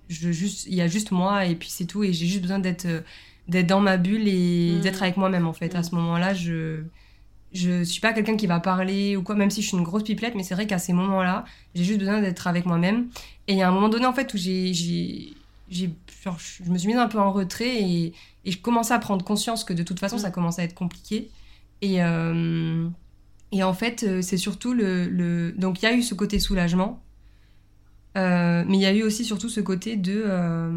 [0.10, 2.60] je juste il y a juste moi et puis c'est tout et j'ai juste besoin
[2.60, 2.88] d'être
[3.48, 4.82] d'être dans ma bulle et Mm.
[4.82, 5.84] d'être avec moi-même en fait à Mm.
[5.84, 6.84] ce moment-là je
[7.54, 10.04] je suis pas quelqu'un qui va parler ou quoi même si je suis une grosse
[10.04, 11.46] pipelette mais c'est vrai qu'à ces moments-là
[11.76, 13.10] j'ai juste besoin d'être avec moi-même
[13.48, 15.34] et il y a un moment donné en fait où j'ai j'ai
[15.70, 18.14] je me suis mise un peu en retrait et,
[18.46, 20.20] et je commençais à prendre conscience que de toute façon Mm.
[20.20, 21.30] ça commençait à être compliqué
[21.82, 22.88] et euh,
[23.52, 26.40] et en fait euh, c'est surtout le, le donc il y a eu ce côté
[26.40, 27.04] soulagement
[28.18, 30.72] euh, mais il y a eu aussi surtout ce côté de euh,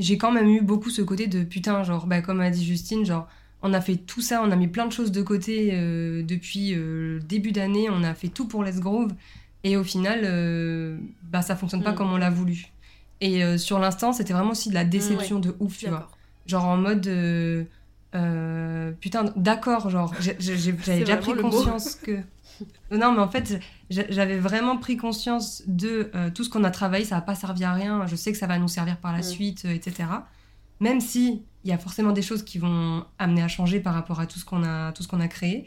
[0.00, 3.04] j'ai quand même eu beaucoup ce côté de putain genre bah comme a dit Justine
[3.06, 3.28] genre
[3.62, 6.72] on a fait tout ça on a mis plein de choses de côté euh, depuis
[6.74, 9.12] euh, le début d'année on a fait tout pour Let's Grove
[9.62, 10.96] et au final euh,
[11.30, 11.96] bah ça fonctionne pas Mm.
[11.96, 12.66] comme on l'a voulu.
[13.20, 16.08] Et euh, sur l'instant c'était vraiment aussi de la déception de ouf tu vois.
[16.46, 17.06] Genre en mode
[19.00, 22.18] putain d'accord genre j'avais déjà pris conscience que
[22.90, 23.60] non mais en fait
[23.90, 27.34] j'a- j'avais vraiment pris conscience de euh, tout ce qu'on a travaillé ça va pas
[27.34, 29.22] servi à rien je sais que ça va nous servir par la Mm.
[29.22, 30.08] suite euh, etc
[30.80, 34.20] même si il y a forcément des choses qui vont amener à changer par rapport
[34.20, 35.66] à tout ce qu'on a tout ce qu'on a créé.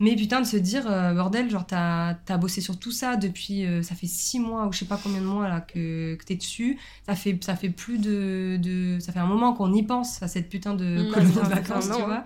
[0.00, 3.64] Mais putain de se dire euh, bordel genre t'as as bossé sur tout ça depuis
[3.84, 6.34] ça fait six mois ou je sais pas combien de mois là que, que t'es
[6.34, 6.78] dessus.
[7.06, 10.28] Ça fait ça fait plus de, de ça fait un moment qu'on y pense à
[10.28, 12.06] cette putain de Mm, de vacances an, tu hein.
[12.06, 12.24] vois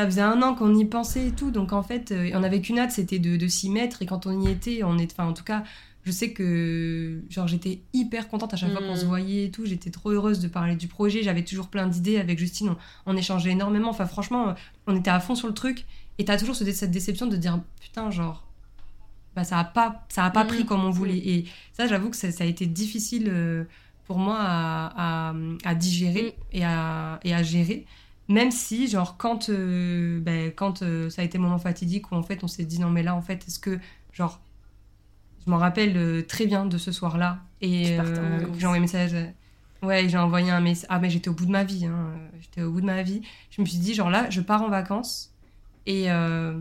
[0.00, 1.50] ça faisait un an qu'on y pensait et tout.
[1.50, 4.02] Donc en fait, euh, on avait qu'une hâte, c'était de, de s'y mettre.
[4.02, 5.62] Et quand on y était, on est, enfin en tout cas,
[6.04, 9.08] je sais que genre j'étais hyper contente à chaque fois qu'on se Mm.
[9.08, 9.66] voyait et tout.
[9.66, 11.22] J'étais trop heureuse de parler du projet.
[11.22, 12.70] J'avais toujours plein d'idées avec Justine.
[12.70, 12.76] On,
[13.12, 13.90] on échangeait énormément.
[13.90, 14.54] Enfin franchement,
[14.86, 15.84] on était à fond sur le truc.
[16.18, 18.46] Et t'as toujours ce- cette déception de dire putain genre
[19.36, 20.48] bah ça a pas ça a pas Mm.
[20.48, 21.18] pris comme on voulait.
[21.18, 23.64] Et ça j'avoue que ça, ça a été difficile euh,
[24.06, 27.86] pour moi à, à, à digérer et à, et à gérer.
[28.30, 32.16] Même si, genre, quand, euh, ben, quand euh, ça a été le moment fatidique où
[32.16, 33.78] en fait on s'est dit non, mais là, en fait, est-ce que,
[34.12, 34.40] genre,
[35.46, 37.38] je m'en rappelle euh, très bien de ce soir-là.
[37.60, 39.14] Et euh, j'ai envoyé un message.
[39.14, 39.26] euh,
[39.82, 40.86] Ouais, j'ai envoyé un message.
[40.90, 41.86] Ah, mais j'étais au bout de ma vie.
[41.86, 43.22] hein, J'étais au bout de ma vie.
[43.50, 45.34] Je me suis dit, genre, là, je pars en vacances.
[45.86, 46.10] Et.
[46.10, 46.60] euh,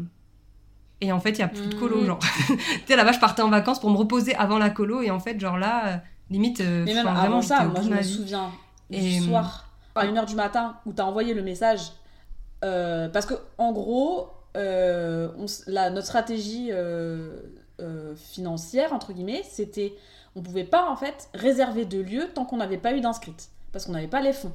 [1.01, 2.05] et en fait, il n'y a plus de colo, Mhm.
[2.07, 2.19] genre.
[2.47, 5.01] tu sais, là-bas, je partais en vacances pour me reposer avant la colo.
[5.01, 8.15] Et en fait, genre là, limite, Mais même avant ça, moi je me vie.
[8.15, 8.51] souviens
[8.91, 9.68] Et, du soir,
[9.99, 11.91] à 1h du matin, où t'as envoyé le message.
[12.65, 14.27] euh, parce que, en gros,
[14.57, 17.39] euh, on s- la, notre stratégie euh,
[18.15, 19.95] financière, entre guillemets, c'était.
[20.35, 23.49] On pouvait pas, en fait, réserver de lieux tant qu'on n'avait pas eu d'inscrite.
[23.71, 24.51] Parce qu'on n'avait pas les fonds.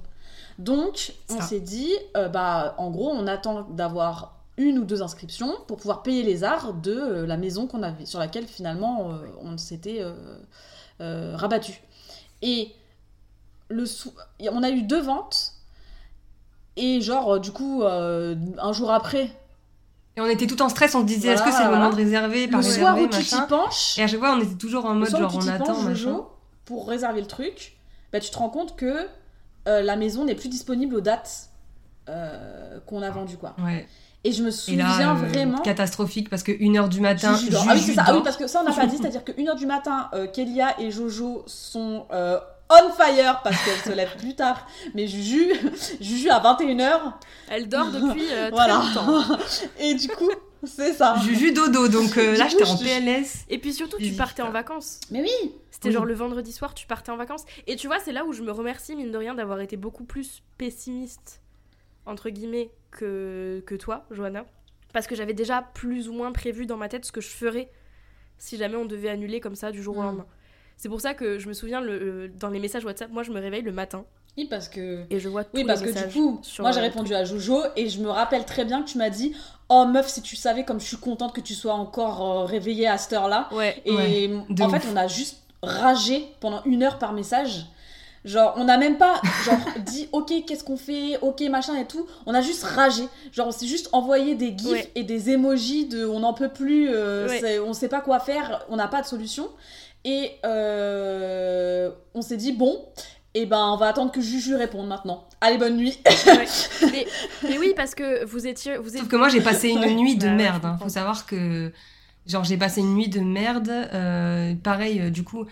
[0.59, 5.79] Donc, on s'est dit, bah, en gros, on attend d'avoir une ou deux inscriptions pour
[5.79, 9.59] pouvoir payer les arts de euh, la maison qu'on avait, sur laquelle finalement euh, on
[9.59, 10.01] s'était
[11.01, 11.81] euh, rabattu.
[12.43, 12.73] Et
[13.75, 14.13] le sou-
[14.53, 15.53] on a eu deux ventes
[16.77, 19.31] et genre euh, du coup euh, un jour après
[20.17, 21.97] Et on était tout en stress, on se disait, est-ce que c'est le moment de
[21.97, 24.85] réserver, pas le soir où tu t'y penches Et à chaque fois, on était toujours
[24.87, 26.21] en mode genre tu on attend, penches machin.
[26.65, 27.77] Pour réserver le truc
[28.13, 29.07] bah, tu te rends compte que
[29.67, 31.49] euh, la maison n'est plus disponible aux dates
[32.09, 33.89] euh, qu'on a vendues quoi Ouais.
[34.25, 37.57] et je me souviens là, euh, vraiment catastrophique parce que 1h du matin, Juju.
[37.59, 38.05] Ah oui, c'est ça.
[38.07, 38.97] Ah oui, parce que ça, on n'a pas dit.
[39.01, 42.07] C'est-à-dire que 1h du matin, Kélia et Jojo sont
[42.71, 44.67] on fire parce qu'elles se lèvent plus tard.
[44.95, 45.53] Mais Juju,
[46.01, 47.13] Juju à 21h.
[47.49, 48.75] Elle dort depuis euh, très Voilà.
[48.95, 49.39] longtemps.
[49.79, 50.31] Et du coup,
[50.65, 51.17] c'est ça.
[51.23, 53.45] Juju dodo, donc euh, là j'étais en PLS.
[53.49, 55.01] Et puis surtout, tu partais en vacances.
[55.11, 55.53] Mais oui.
[55.71, 55.95] C'était Oui.
[55.95, 57.45] genre le vendredi soir, tu partais en vacances.
[57.67, 60.05] Et tu vois, c'est là où je me remercie, mine de rien, d'avoir été beaucoup
[60.05, 61.43] plus pessimiste,
[62.07, 64.45] entre guillemets, que, que toi, Johanna.
[64.93, 67.69] Parce que j'avais déjà plus ou moins prévu dans ma tête ce que je ferais
[68.39, 70.05] si jamais on devait annuler comme ça du jour au Mm.
[70.05, 70.27] lendemain.
[70.77, 73.41] C'est pour ça que je me souviens, le, dans les messages WhatsApp, moi je me
[73.41, 74.05] réveille le matin
[74.37, 75.05] Oui, parce que.
[75.11, 77.25] et je vois tous Oui, parce les que du coup, moi j'ai euh, répondu à
[77.25, 79.35] Jojo et je me rappelle très bien que tu m'as dit
[79.69, 82.87] Oh meuf, si tu savais comme je suis contente que tu sois encore euh, réveillée
[82.89, 83.49] à cette heure-là.
[83.53, 83.81] Ouais.
[83.87, 84.31] Et Ouais,
[84.61, 84.71] en ouf.
[84.73, 87.67] fait, on a juste ragé pendant une heure par message.
[88.27, 92.07] Genre, on n'a même pas genre dit ok, qu'est-ce qu'on fait, ok, machin et tout.
[92.27, 93.05] On a juste ragé.
[93.33, 94.91] Genre, on s'est juste envoyé des gifs Ouais.
[94.95, 97.59] et des emojis de on n'en peut plus, euh, Ouais.
[97.61, 99.49] on sait pas quoi faire, on n'a pas de solution.
[100.05, 102.85] Et euh, on s'est dit bon,
[103.35, 105.27] et ben on va attendre que Juju réponde maintenant.
[105.41, 105.99] Allez, bonne nuit.
[106.27, 106.45] Ouais.
[106.93, 107.07] mais,
[107.43, 108.77] mais oui, parce que vous étiez.
[108.77, 110.63] Vous Sauf que moi j'ai passé une nuit de Bah merde.
[110.63, 110.79] je hein.
[110.83, 111.73] Faut savoir que
[112.27, 113.69] genre j'ai passé une nuit de merde.
[113.71, 115.47] euh, pareil, euh, du coup,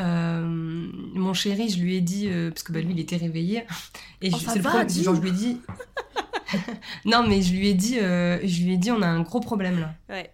[0.00, 3.64] euh, mon chéri, je lui ai dit euh, parce que bah, lui il était réveillé
[4.20, 5.60] et Oh, je- ça le problème, genre je lui ai dit.
[7.04, 9.40] non mais je lui ai dit, euh, je lui ai dit on a un gros
[9.40, 9.94] problème là.
[10.10, 10.30] Ouais.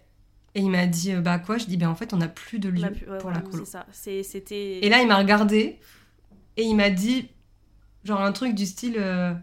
[0.55, 1.57] Et il m'a dit euh, bah quoi?
[1.57, 3.65] Je dis ben en fait on n'a plus de lieu ouais, pour la colo.
[3.65, 3.85] Ça.
[3.91, 4.79] C'était.
[4.79, 5.79] Et là, il m'a regardé
[6.57, 7.29] et il m'a dit,
[8.03, 9.33] genre un truc du style, euh,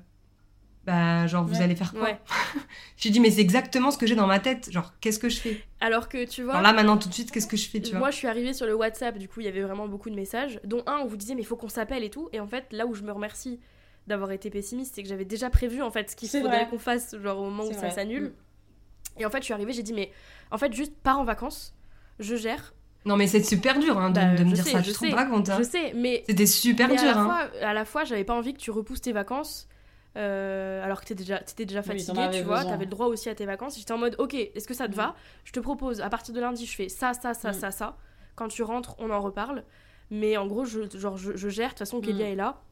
[0.84, 1.62] bah, genre, vous Ouais.
[1.62, 2.02] allez faire quoi?
[2.02, 2.18] Ouais.
[2.96, 4.70] J'ai dit, mais c'est exactement ce que j'ai dans ma tête.
[4.70, 5.60] Genre, qu'est-ce que je fais?
[5.80, 6.52] Alors que tu vois.
[6.54, 7.98] Alors là, maintenant, tout de suite, qu'est-ce que je fais, tu vois?
[8.00, 10.14] Moi, je suis arrivée sur le WhatsApp, du coup, il y avait vraiment beaucoup de
[10.14, 12.28] messages, dont un où vous disiez, mais il faut qu'on s'appelle et tout.
[12.32, 13.58] Et en fait, là où je me remercie
[14.06, 17.16] d'avoir été pessimiste, c'est que j'avais déjà prévu, en fait, ce qu'il faudrait qu'on fasse,
[17.20, 18.24] genre au moment où ça s'annule.
[18.24, 19.20] Mm.
[19.20, 20.12] Et en fait, je suis arrivée, j'ai dit, mais
[20.50, 21.74] en fait, juste pars en vacances,
[22.18, 22.74] je gère.
[23.04, 24.82] Non, mais c'est super dur hein, de, Bah, de me je dire sais, ça.
[24.82, 26.24] je rends sais, pas compte hein Je sais, mais.
[26.26, 27.14] C'était super mais à dur.
[27.14, 27.24] la, hein.
[27.24, 29.68] fois, à la fois, j'avais pas envie que tu repousses tes vacances.
[30.16, 33.28] euh, alors que t'étais déjà, t'étais déjà Oui, avais tu vois, t'avais le droit aussi
[33.28, 33.78] à tes vacances.
[33.78, 34.96] J'étais en mode, ok, est-ce que ça te Mm.
[34.96, 35.14] va?
[35.44, 37.54] Je te propose, à partir de lundi, je fais ça, ça, ça, Mm.
[37.54, 37.96] ça, ça.
[38.34, 39.62] Quand tu rentres, on en reparle.
[40.10, 41.66] Mais en gros, je, genre, je, je gère.
[41.66, 42.32] De toute façon, Kélia Mm.
[42.32, 42.62] est là.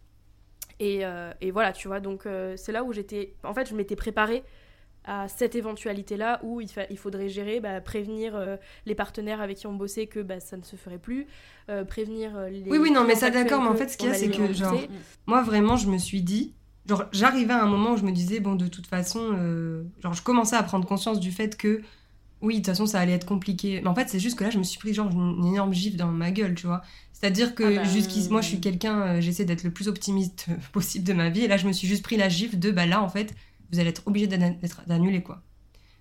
[0.81, 2.01] Et, euh, et voilà, tu vois.
[2.01, 3.35] Donc, euh, c'est là où j'étais.
[3.45, 4.43] En fait, je m'étais préparée
[5.05, 8.57] à cette éventualité-là où il, fa- il faudrait gérer, bah, prévenir euh,
[8.87, 11.27] les partenaires avec qui on bossait que bah, ça ne se ferait plus,
[11.69, 12.63] euh, prévenir euh, les.
[12.71, 14.53] Oui, oui, non, mais ça, d'accord, mais en fait, ce qu'il y a, c'est que,
[14.53, 14.75] genre.
[15.27, 16.55] Moi, vraiment, je me suis dit.
[16.87, 19.33] Genre, j'arrivais à un moment où je me disais, bon, de toute façon,
[20.03, 21.81] genre, je commençais à prendre conscience du fait que,
[22.43, 23.81] oui, de toute façon, ça allait être compliqué.
[23.83, 25.97] Mais en fait, c'est juste que là, je me suis pris, genre, une, énorme gifle
[25.97, 26.83] dans ma gueule, tu vois.
[27.15, 31.05] C'est-à-dire que, Ah bah, jusqu'ici, moi, je suis quelqu'un, j'essaie d'être le plus optimiste possible
[31.07, 31.41] de ma vie.
[31.43, 33.35] Et là, je me suis juste pris la gifle de, bah là, en fait,
[33.73, 35.43] vous allez être obligé d'annuler, quoi.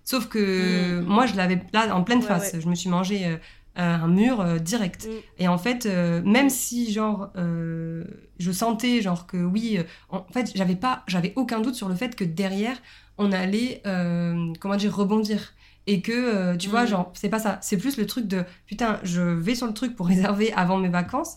[0.04, 1.06] Sauf que, Mhm.
[1.06, 2.52] moi, je l'avais là, en pleine Ouais, face.
[2.52, 2.60] ouais.
[2.60, 3.36] Je me suis mangé euh,
[3.76, 5.06] un mur euh, direct.
[5.08, 5.42] Mm.
[5.42, 8.04] Et en fait, euh, même si genre euh,
[8.38, 11.94] je sentais genre que oui, euh, en fait, j'avais pas, j'avais aucun doute sur le
[11.94, 12.76] fait que derrière,
[13.18, 15.54] on allait, euh, comment dire, rebondir.
[15.86, 16.88] Et que, euh, tu vois, Mhm.
[16.88, 17.58] genre, c'est pas ça.
[17.62, 20.88] C'est plus le truc de, putain, je vais sur le truc pour réserver avant mes
[20.88, 21.34] vacances.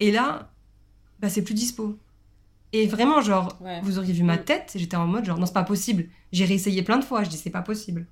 [0.00, 0.50] Et là,
[1.20, 1.98] bah, c'est plus dispo.
[2.72, 3.80] Et vraiment, genre, Ouais.
[3.82, 4.44] vous auriez vu ma Mm.
[4.44, 6.06] tête, j'étais en mode, genre, non, c'est pas possible.
[6.32, 8.06] J'ai réessayé plein de fois, je dis, c'est pas possible.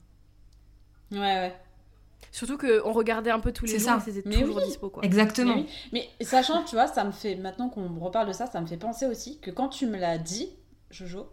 [1.13, 1.55] Ouais, ouais.
[2.33, 4.65] Surtout qu'on regardait un peu tous les C'est jours c'était Mais toujours oui.
[4.67, 5.05] dispo quoi.
[5.05, 5.55] Exactement.
[5.57, 6.09] Mais, oui.
[6.19, 8.67] Mais sachant, tu vois, ça me fait, maintenant qu'on me reparle de ça, ça me
[8.67, 10.49] fait penser aussi que quand tu me l'as dit,
[10.91, 11.31] Jojo,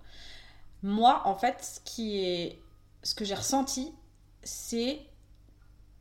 [0.81, 2.59] moi, en fait, ce qui est.
[3.03, 3.91] Ce que j'ai ressenti,
[4.43, 4.99] c'est.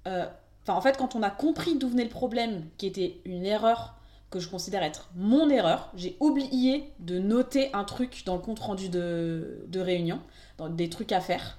[0.07, 0.27] euh,
[0.65, 3.97] Enfin, en fait, quand on a compris d'où venait le problème, qui était une erreur
[4.33, 8.59] que je considère être mon erreur, j'ai oublié de noter un truc dans le compte
[8.59, 10.21] rendu de, de réunion,
[10.59, 11.59] dans des trucs à faire,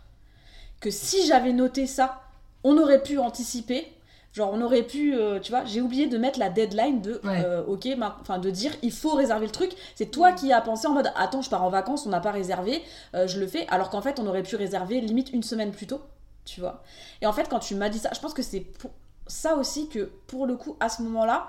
[0.82, 2.22] que si j'avais noté ça,
[2.66, 3.88] on aurait pu anticiper.
[4.34, 7.44] Genre, on aurait pu, euh, tu vois, j'ai oublié de mettre la deadline de, Ouais.
[7.46, 7.88] euh, ok,
[8.22, 9.72] enfin, de dire, il faut réserver le truc.
[9.94, 12.32] C'est toi qui as pensé en mode, attends, je pars en vacances, on n'a pas
[12.32, 12.82] réservé,
[13.14, 13.68] euh, je le fais.
[13.68, 16.02] Alors qu'en fait, on aurait pu réserver limite une semaine plus tôt,
[16.46, 16.82] tu vois.
[17.22, 18.90] Et en fait, quand tu m'as dit ça, je pense que c'est pour
[19.28, 21.48] ça aussi que, pour le coup, à ce moment-là,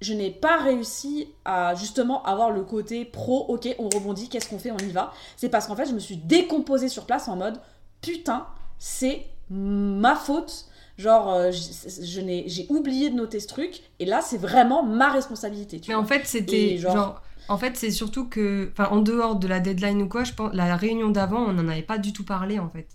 [0.00, 4.58] je n'ai pas réussi à justement avoir le côté pro, ok, on rebondit, qu'est-ce qu'on
[4.58, 5.12] fait, on y va.
[5.36, 7.60] C'est parce qu'en fait, je me suis décomposée sur place en mode,
[8.02, 8.46] putain,
[8.78, 10.66] c'est ma faute.
[10.96, 14.84] Genre, euh, je, je n'ai- j'ai oublié de noter ce truc, et là, c'est vraiment
[14.84, 15.80] ma responsabilité.
[15.80, 16.04] Tu Mais vois.
[16.04, 17.22] en fait, c'était genre- genre...
[17.48, 20.54] En fait, c'est surtout que, enfin, en dehors de la deadline ou quoi, je pense,
[20.54, 22.86] la réunion d'avant, on n'en avait pas du tout parlé, en fait.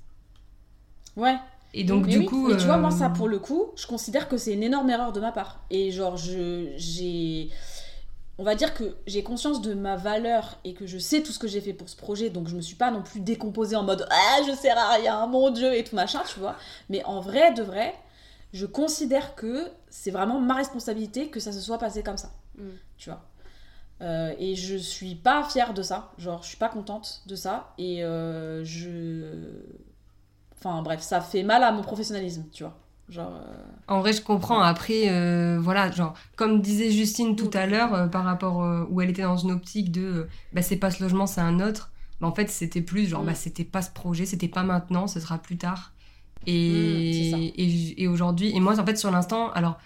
[1.17, 1.35] Ouais.
[1.73, 2.47] Et donc, Mais du oui, coup.
[2.47, 4.89] mais tu vois, moi, euh, ça, pour le coup, je considère que c'est une énorme
[4.89, 5.59] erreur de ma part.
[5.69, 7.49] Et genre, je, j'ai.
[8.37, 11.39] On va dire que j'ai conscience de ma valeur et que je sais tout ce
[11.39, 13.83] que j'ai fait pour ce projet, donc je me suis pas non plus décomposée en
[13.83, 16.55] mode Ah, je sers à rien, mon dieu, et tout machin, tu vois.
[16.89, 17.93] Mais en vrai, de vrai,
[18.53, 22.31] je considère que c'est vraiment ma responsabilité que ça se soit passé comme ça.
[22.57, 22.63] Mm.
[22.97, 23.21] Tu vois.
[24.01, 26.11] Euh, et je suis pas fière de ça.
[26.17, 27.73] Genre, je suis pas contente de ça.
[27.77, 29.25] Et euh, je.
[30.59, 32.77] Enfin, bref, ça fait mal à mon professionnalisme, tu vois.
[33.09, 33.31] Genre.
[33.33, 33.55] euh,
[33.87, 34.59] En vrai, je comprends.
[34.61, 39.09] Après, euh, voilà, genre, comme disait Justine tout à l'heure, euh, par rapport où elle
[39.09, 41.91] était dans une optique de, bah, c'est pas ce logement, c'est un autre.
[42.21, 43.27] Bah, en fait, c'était plus, genre, Mm.
[43.27, 45.93] bah, c'était pas ce projet, c'était pas maintenant, ce sera plus tard.
[46.43, 46.49] Mm.
[46.49, 47.29] Et,
[47.63, 49.79] et, et aujourd'hui, et moi, en fait, sur l'instant, alors,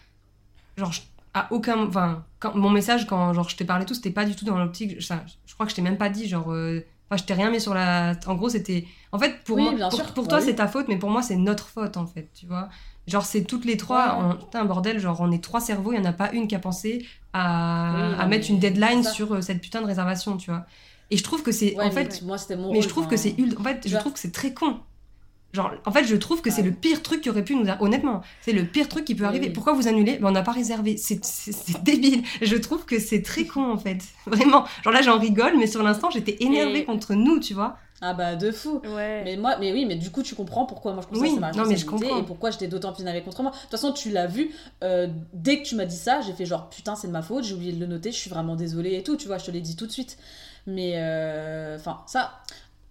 [0.77, 1.01] genre, je-
[1.35, 2.25] à aucun, enfin,
[2.55, 5.13] mon message, quand, genre, je t'ai parlé tout, c'était pas du tout dans l'optique, je,
[5.45, 6.51] je crois que je t'ai même pas dit, genre,
[7.09, 9.75] enfin, je t'ai rien mis sur la, en gros, c'était, en fait, pour Oui, moi,
[9.75, 10.41] bien pour, sûr, pour bah toi, oui.
[10.41, 12.69] c'est ta faute, mais pour moi, c'est notre faute, en fait, tu vois.
[13.07, 15.97] Genre, c'est toutes les trois, Ouais, on- putain, bordel, genre, on est trois cerveaux, il
[15.97, 19.03] y en a pas une qui a pensé à, Oui, à non, mettre une deadline
[19.03, 20.65] sur euh, cette putain de réservation, tu vois.
[21.09, 23.07] Et je trouve que c'est, ouais, en fait, moi, c'était mon mais rôle, je trouve
[23.07, 24.79] que c'est en fait, je trouve que c'est très con.
[25.53, 26.69] Genre, en fait, je trouve que c'est Ouais.
[26.69, 27.83] le pire truc qui aurait pu nous arriver.
[27.83, 29.47] Honnêtement, c'est le pire truc qui peut arriver.
[29.47, 29.53] oui.
[29.53, 30.17] Pourquoi vous annulez?
[30.17, 30.97] Ben, On n'a pas réservé.
[30.97, 31.21] C'est
[31.83, 32.23] débile.
[32.41, 33.99] Je trouve que c'est très con, en fait.
[34.25, 34.65] Vraiment.
[34.83, 37.77] Genre là, j'en rigole, mais sur l'instant, j'étais énervée Et- contre nous, tu vois.
[38.05, 38.81] Ah bah, de fou.
[38.83, 39.21] Ouais.
[39.23, 41.35] Mais moi, mais oui, mais du coup, tu comprends pourquoi moi je considère Oui, que
[41.35, 42.17] c'est ma non, mais je comprends.
[42.19, 43.51] et pourquoi j'étais d'autant plus énervée contre moi.
[43.51, 44.49] De toute façon, tu l'as vu,
[44.83, 47.45] euh, dès que tu m'as dit ça, j'ai fait genre putain, c'est de ma faute,
[47.45, 49.51] j'ai oublié de le noter, je suis vraiment désolée et tout, tu vois, je te
[49.51, 50.17] l'ai dit tout de suite.
[50.67, 52.31] Mais euh, enfin, ça,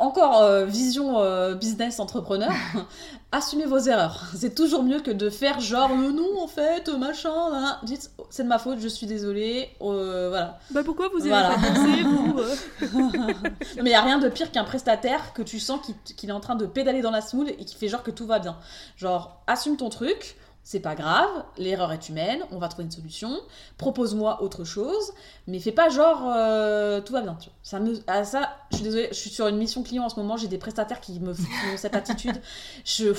[0.03, 2.51] encore euh, vision euh, business entrepreneur,
[3.33, 4.25] assumez vos erreurs.
[4.35, 7.77] C'est toujours mieux que de faire genre euh, non, en fait, machin, nan, nan.
[7.85, 10.59] dites oh, c'est de ma faute, je suis désolée, euh, voilà.
[10.71, 11.51] Bah pourquoi vous avez Voilà.
[11.51, 12.55] pensé vous euh
[13.77, 16.33] Mais il n'y a rien de pire qu'un prestataire que tu sens qu'il qu'il est
[16.33, 18.57] en train de pédaler dans la semoule et qui fait genre que tout va bien.
[18.97, 21.29] Genre, assume ton truc, c'est pas grave,
[21.59, 23.41] l'erreur est humaine, on va trouver une solution,
[23.79, 25.13] propose-moi autre chose,
[25.49, 27.37] mais fais pas genre euh, tout va bien.
[27.63, 30.17] Ça me, ah, ça, je suis désolée, je suis sur une mission client en ce
[30.21, 31.43] moment, j'ai des prestataires qui me font
[31.77, 32.41] cette attitude.
[32.85, 33.13] Je.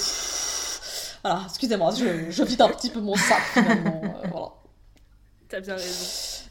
[1.23, 4.01] Voilà, excusez-moi, je, je vide un petit peu mon sac finalement.
[4.03, 4.53] euh, voilà.
[5.49, 6.43] T'as bien raison.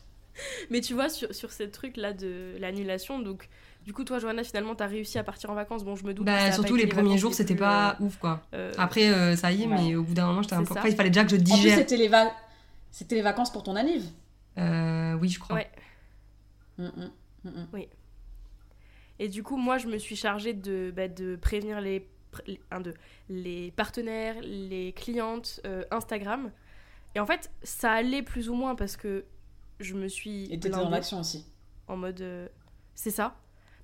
[0.71, 3.49] Mais tu vois, sur, sur ces trucs-là de l'annulation, donc
[3.85, 5.85] du coup, toi, Johanna, finalement, t'as réussi à partir en vacances.
[5.85, 6.25] Bon, je me doute.
[6.27, 8.43] Bah, surtout les premiers jours, c'était pas ouf, quoi.
[8.55, 9.75] euh, euh, Après, euh, ça y est, Ouais.
[9.77, 10.75] mais au bout d'un moment, j'étais un peu.
[10.75, 11.79] Après, il fallait déjà que je En plus, digère.
[11.79, 12.33] c'était les, va-
[12.91, 14.05] c'était les vacances pour ton anniv.
[14.59, 15.57] Euh, oui, je crois.
[15.57, 15.71] Ouais.
[16.79, 17.11] Mm, mm,
[17.45, 17.79] mm, mm.
[19.19, 22.09] Et du coup, moi, je me suis chargée de, bah, de prévenir les,
[22.71, 22.95] un, deux,
[23.29, 26.51] les partenaires, les clientes, euh, Instagram.
[27.15, 29.25] Et en fait, ça allait plus ou moins parce que
[29.81, 31.47] je me suis Et t'étais dans l'action aussi.
[31.89, 32.21] en mode...
[32.21, 32.49] euh,
[32.95, 33.37] c'est ça.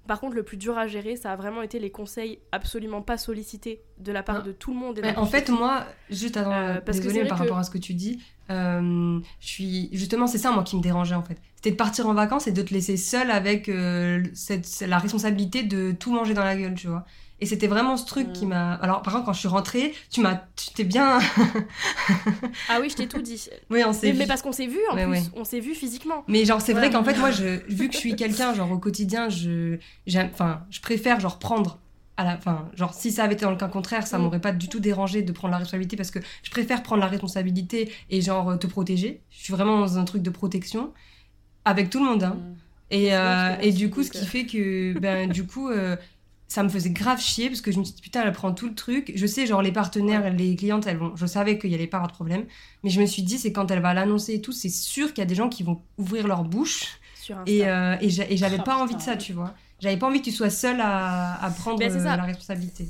[0.09, 3.17] Par contre, le plus dur à gérer, ça a vraiment été les conseils absolument pas
[3.19, 4.47] sollicités de la part Ah.
[4.47, 4.99] de tout le monde.
[4.99, 7.71] Et Mais en fait, moi, juste attends, Euh, parce que par que- rapport à ce
[7.71, 8.19] que tu dis,
[8.51, 11.37] euh, je suis justement, c'est ça moi qui me dérangeait en fait.
[11.57, 15.63] C'était de partir en vacances et de te laisser seule avec euh, cette, la responsabilité
[15.63, 17.05] de tout manger dans la gueule, tu vois.
[17.41, 18.33] Et c'était vraiment ce truc Mm.
[18.33, 18.75] qui m'a.
[18.75, 21.21] Alors, par contre, quand je suis rentrée, tu m'as, tu t'es bien.
[22.69, 23.49] Ah oui, je t'ai tout dit.
[23.71, 24.27] oui, on mais, s'est mais vu.
[24.27, 25.13] parce qu'on s'est vu en Ouais, plus.
[25.13, 25.23] ouais.
[25.37, 26.25] On s'est vu physiquement.
[26.29, 28.79] Mais genre, c'est vrai qu'en fait, moi, je, vu que je suis quelqu'un, genre au
[28.79, 29.79] quotidien, je,
[30.17, 31.79] enfin, je préfère genre prendre
[32.17, 34.23] à la fin, genre si ça avait été dans le cas contraire, ça Mm.
[34.23, 37.07] m'aurait pas du tout dérangé de prendre la responsabilité parce que je préfère prendre la
[37.09, 39.21] responsabilité et genre te protéger.
[39.31, 40.93] Je suis vraiment dans un truc de protection
[41.65, 42.25] avec tout le monde.
[42.25, 42.37] Hein.
[42.37, 42.55] Mm.
[42.91, 45.95] Et, euh, et du coup, ce qui fait que, ben, du coup, euh,
[46.49, 48.69] ça me faisait grave chier parce que je me suis dit, putain, elle prend tout
[48.69, 49.13] le truc.
[49.15, 51.99] Je sais, genre, les partenaires, les clientes, elles vont, je savais qu'il y allait pas
[51.99, 52.47] avoir de problème.
[52.83, 55.19] Mais je me suis dit, c'est quand elle va l'annoncer et tout, c'est sûr qu'il
[55.19, 56.99] y a des gens qui vont ouvrir leur bouche.
[57.15, 57.37] Sur.
[57.47, 59.19] Et, euh, et j'a- et j'avais Ah, pas envie de ça, ouais.
[59.19, 59.55] tu vois.
[59.81, 62.17] J'avais pas envie que tu sois seule à, à prendre Ben, ça.
[62.17, 62.89] la responsabilité.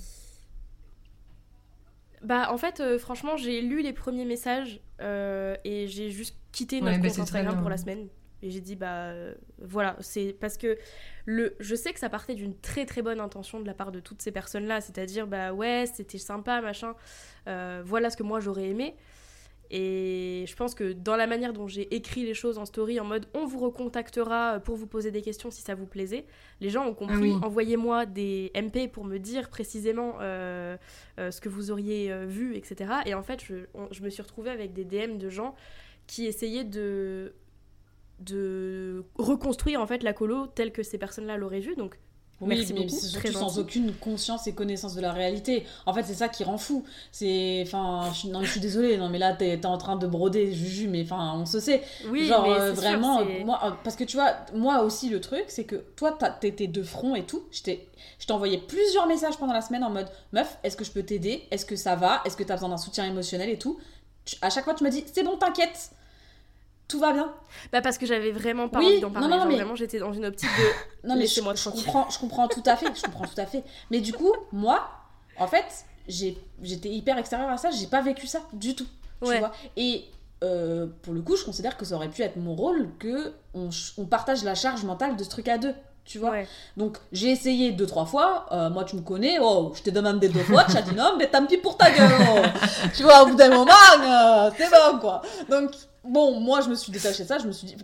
[2.22, 6.80] Bah en fait, euh, franchement, j'ai lu les premiers messages euh, et j'ai juste quitté
[6.80, 7.60] Ouais, notre compte très Instagram bien.
[7.60, 8.08] pour la semaine.
[8.42, 10.78] Et j'ai dit bah euh, voilà, c'est parce que
[11.24, 14.00] le, je sais que ça partait d'une très très bonne intention de la part de
[14.00, 16.94] toutes ces personnes-là, c'est-à-dire bah ouais c'était sympa machin,
[17.48, 18.94] euh, voilà ce que moi j'aurais aimé.
[19.70, 23.04] Et je pense que dans la manière dont j'ai écrit les choses en story, en
[23.04, 26.24] mode on vous recontactera pour vous poser des questions si ça vous plaisait,
[26.62, 27.16] les gens ont compris.
[27.16, 27.32] Ah oui.
[27.42, 30.78] Envoyez-moi des MP pour me dire précisément euh,
[31.18, 32.92] euh, ce que vous auriez euh, vu, etc.
[33.04, 35.54] Et en fait, je, on- je me suis retrouvée avec des DM de gens
[36.06, 37.34] qui essayaient de
[38.20, 41.76] de reconstruire en fait la colo telle que ces personnes-là l'auraient vue.
[41.76, 41.98] Donc
[42.40, 43.60] Oui, Merci mais c'est surtout sans gentil.
[43.60, 45.64] aucune conscience et connaissance de la réalité.
[45.86, 46.84] En fait, c'est ça qui rend fou.
[47.10, 50.06] C'est, enfin, je, non, je suis désolée, non, mais là, t'es t'es en train de
[50.06, 51.82] broder, Juju, mais enfin, on se sait.
[52.08, 55.20] oui, Genre, mais euh, sûr, vraiment, moi, euh, parce que tu vois, moi aussi, le
[55.20, 57.42] truc, c'est que toi, t'étais de front et tout.
[57.50, 57.88] Je t'ai
[58.20, 61.02] je t'ai envoyé plusieurs messages pendant la semaine en mode, meuf, est-ce que je peux
[61.02, 61.42] t'aider?
[61.50, 62.22] Est-ce que ça va?
[62.24, 63.78] Est-ce que t'as besoin d'un soutien émotionnel et tout?
[64.24, 65.90] Tu- À chaque fois, tu m'as dit, c'est bon, t'inquiète.
[66.88, 67.30] Tout va bien.
[67.72, 69.28] Bah parce que j'avais vraiment pas Oui, envie d'en non, parler.
[69.28, 70.64] non, Genre, mais- Vraiment, j'étais dans une optique de
[71.08, 73.62] Non mais je, je comprends, je comprends tout à fait, je comprends tout à fait.
[73.90, 74.88] Mais du coup, moi,
[75.38, 75.66] en fait,
[76.08, 78.86] j'ai- j'étais hyper extérieure à ça, j'ai pas vécu ça du tout,
[79.22, 79.38] tu Ouais.
[79.38, 79.52] vois.
[79.76, 80.06] Et
[80.42, 83.68] euh, pour le coup, je considère que ça aurait pu être mon rôle que on,
[83.98, 85.74] on partage la charge mentale de ce truc à deux,
[86.06, 86.30] tu vois.
[86.30, 86.48] Ouais.
[86.78, 90.28] Donc j'ai essayé deux trois fois, euh, moi tu me connais, oh, je t'ai demandé
[90.28, 92.42] deux fois, tu as dit non, mais tant pis pour ta gueule, oh.
[92.96, 95.20] tu vois, au bout d'un moment, euh, c'est bon quoi.
[95.50, 95.72] Donc
[96.08, 97.76] bon, moi je me suis détachée de ça, je me suis dit,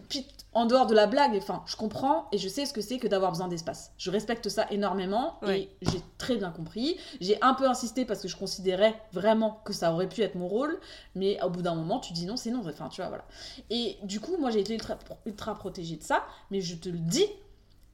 [0.53, 3.09] en dehors de la blague, enfin, je comprends et je sais ce que c'est que
[3.09, 3.93] d'avoir besoin d'espace.
[3.99, 5.69] Je respecte ça énormément Ouais.
[5.81, 6.97] et j'ai très bien compris.
[7.21, 10.47] J'ai un peu insisté parce que je considérais vraiment que ça aurait pu être mon
[10.47, 10.79] rôle,
[11.17, 12.63] mais au bout d'un moment, tu dis non, c'est non.
[12.69, 13.25] Enfin, tu vois, voilà.
[13.71, 14.97] Et du coup, moi j'ai été ultra,
[15.27, 17.27] ultra protégée de ça, mais je te le dis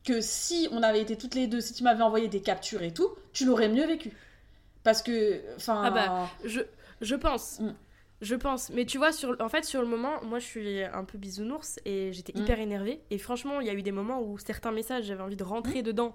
[0.04, 2.92] que si on avait été toutes les deux, si tu m'avais envoyé des captures et
[2.92, 4.12] tout, tu l'aurais mieux vécu.
[4.82, 5.82] Parce que, enfin.
[5.84, 6.60] Ah bah, Je,
[7.00, 7.58] je pense.
[7.60, 7.70] Mm.
[8.20, 8.70] Je pense.
[8.70, 11.78] Mais tu vois, sur, en fait, sur le moment, moi, je suis un peu bisounours
[11.86, 12.42] et j'étais Mm.
[12.42, 13.00] hyper énervée.
[13.10, 15.48] Et franchement, il y a eu des moments où certains messages, j'avais envie de Mm.
[15.48, 16.14] rentrer dedans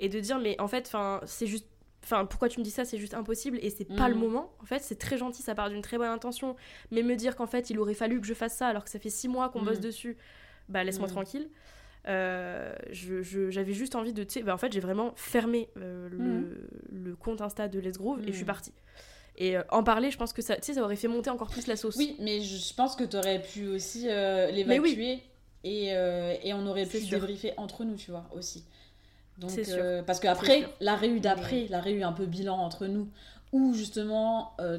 [0.00, 0.90] et de dire, mais en fait,
[1.26, 1.66] c'est juste.
[2.02, 4.12] Enfin, pourquoi tu me dis ça C'est juste impossible et c'est pas Mm.
[4.12, 4.52] le moment.
[4.60, 6.54] En fait, c'est très gentil, ça part d'une très bonne intention.
[6.90, 8.98] Mais me dire qu'en fait, il aurait fallu que je fasse ça alors que ça
[8.98, 9.66] fait six mois qu'on Mm.
[9.66, 10.16] bosse dessus,
[10.68, 11.10] bah laisse-moi Mm.
[11.12, 11.48] tranquille.
[12.08, 14.24] Euh, je- je- j'avais juste envie de.
[14.42, 18.28] Bah, en fait, j'ai vraiment fermé euh, le, le compte Insta de Les Groove et
[18.28, 18.46] je suis Mm.
[18.46, 18.72] partie.
[19.38, 21.48] Et euh, en parler, je pense que ça, tu sais, ça aurait fait monter encore
[21.48, 21.96] plus la sauce.
[21.96, 24.96] Oui, mais je pense que tu aurais pu aussi euh, Mais oui.
[24.96, 25.22] l'évacuer
[25.64, 27.18] et, euh, et on aurait pu sûr.
[27.18, 28.64] débriefer entre nous, tu vois, aussi.
[29.38, 29.64] Donc, sûr.
[29.68, 30.68] euh, parce que C'est après, sûr.
[30.80, 33.08] la réu d'après, la réu un peu bilan entre nous,
[33.52, 34.78] où justement euh,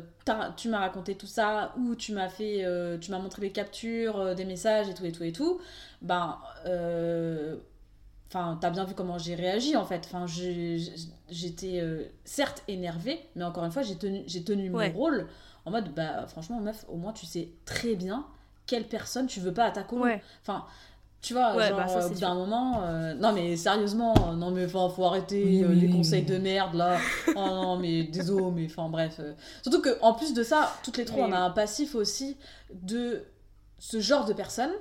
[0.58, 4.20] tu m'as raconté tout ça, où tu m'as fait, euh, tu m'as montré les captures,
[4.20, 5.60] euh, des messages et tout et tout et tout,
[6.02, 6.38] ben,
[8.28, 10.02] enfin, t'as bien vu comment j'ai réagi en fait.
[10.06, 10.26] Enfin,
[11.30, 14.90] j'étais euh, certes énervée, mais encore une fois, j'ai tenu, j'ai tenu Ouais.
[14.91, 15.28] mon rôle
[15.66, 18.26] en mode, bah, franchement, meuf, au moins tu sais très bien
[18.66, 20.04] quelle personne tu veux pas à ta colo.
[20.04, 20.22] Ouais.
[20.41, 20.66] Enfin,
[21.22, 24.52] tu vois, Ouais, genre, bah, ça, euh, d'un moment, euh, non mais sérieusement, euh, non
[24.52, 26.26] mais enfin, faut arrêter Oui, euh, oui, les conseils oui.
[26.28, 26.98] de merde là.
[27.30, 29.18] Oh non mais désolé, mais enfin bref.
[29.20, 29.34] euh.
[29.64, 32.38] Surtout que en plus de ça, toutes les trois, Oui, on a un passif aussi
[32.74, 33.24] de
[33.80, 34.72] ce genre de personnes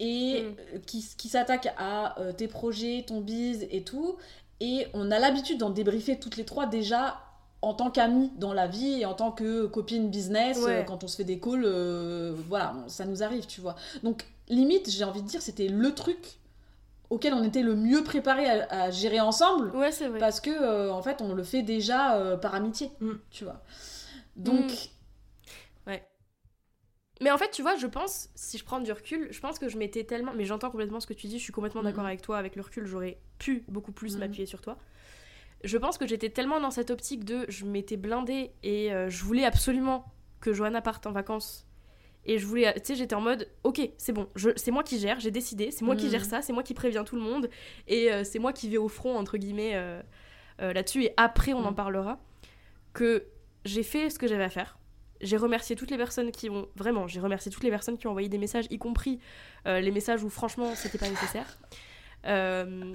[0.00, 0.46] et Mm.
[0.74, 4.16] euh, qui, qui s'attaquent à euh, tes projets, ton bise et tout.
[4.60, 7.20] Et on a l'habitude d'en débriefer toutes les trois déjà
[7.62, 10.78] en tant qu'amis dans la vie et en tant que copine business, Ouais.
[10.78, 13.74] euh, quand on se fait des calls, euh, voilà, ça nous arrive, tu vois.
[14.02, 16.38] Donc, limite, j'ai envie de dire, c'était le truc
[17.10, 20.18] auquel on était le mieux préparé à, à gérer ensemble, Ouais, c'est vrai.
[20.18, 23.12] parce que, en fait, on le fait déjà par amitié, Mm.
[23.30, 23.60] tu vois.
[24.36, 24.90] Donc,
[27.22, 29.68] Mais en fait, tu vois, je pense, si je prends du recul, je pense que
[29.68, 30.32] je m'étais tellement.
[30.34, 32.08] Mais j'entends complètement ce que tu dis, je suis complètement d'accord Mhm.
[32.08, 32.36] avec toi.
[32.38, 34.20] Avec le recul, j'aurais pu beaucoup plus Mhm.
[34.20, 34.76] m'appuyer sur toi.
[35.64, 37.46] Je pense que j'étais tellement dans cette optique de.
[37.48, 40.04] Je m'étais blindée et euh, je voulais absolument
[40.40, 41.66] que Johanna parte en vacances.
[42.26, 42.74] Et je voulais.
[42.74, 45.84] Tu sais, j'étais en mode, ok, c'est bon, c'est moi qui gère, j'ai décidé, c'est
[45.84, 46.10] moi qui Mhm.
[46.12, 47.48] gère ça, c'est moi qui préviens tout le monde.
[47.88, 50.02] Et euh, c'est moi qui vais au front, entre guillemets, euh,
[50.58, 51.04] là-dessus.
[51.04, 51.74] Et après, on en Mhm.
[51.76, 52.20] parlera.
[52.92, 53.24] Que
[53.64, 54.78] j'ai fait ce que j'avais à faire.
[55.20, 58.10] J'ai remercié toutes les personnes qui ont vraiment, j'ai remercié toutes les personnes qui ont
[58.10, 59.18] envoyé des messages, y compris
[59.66, 61.58] euh, les messages où franchement c'était pas nécessaire.
[62.26, 62.92] Euh,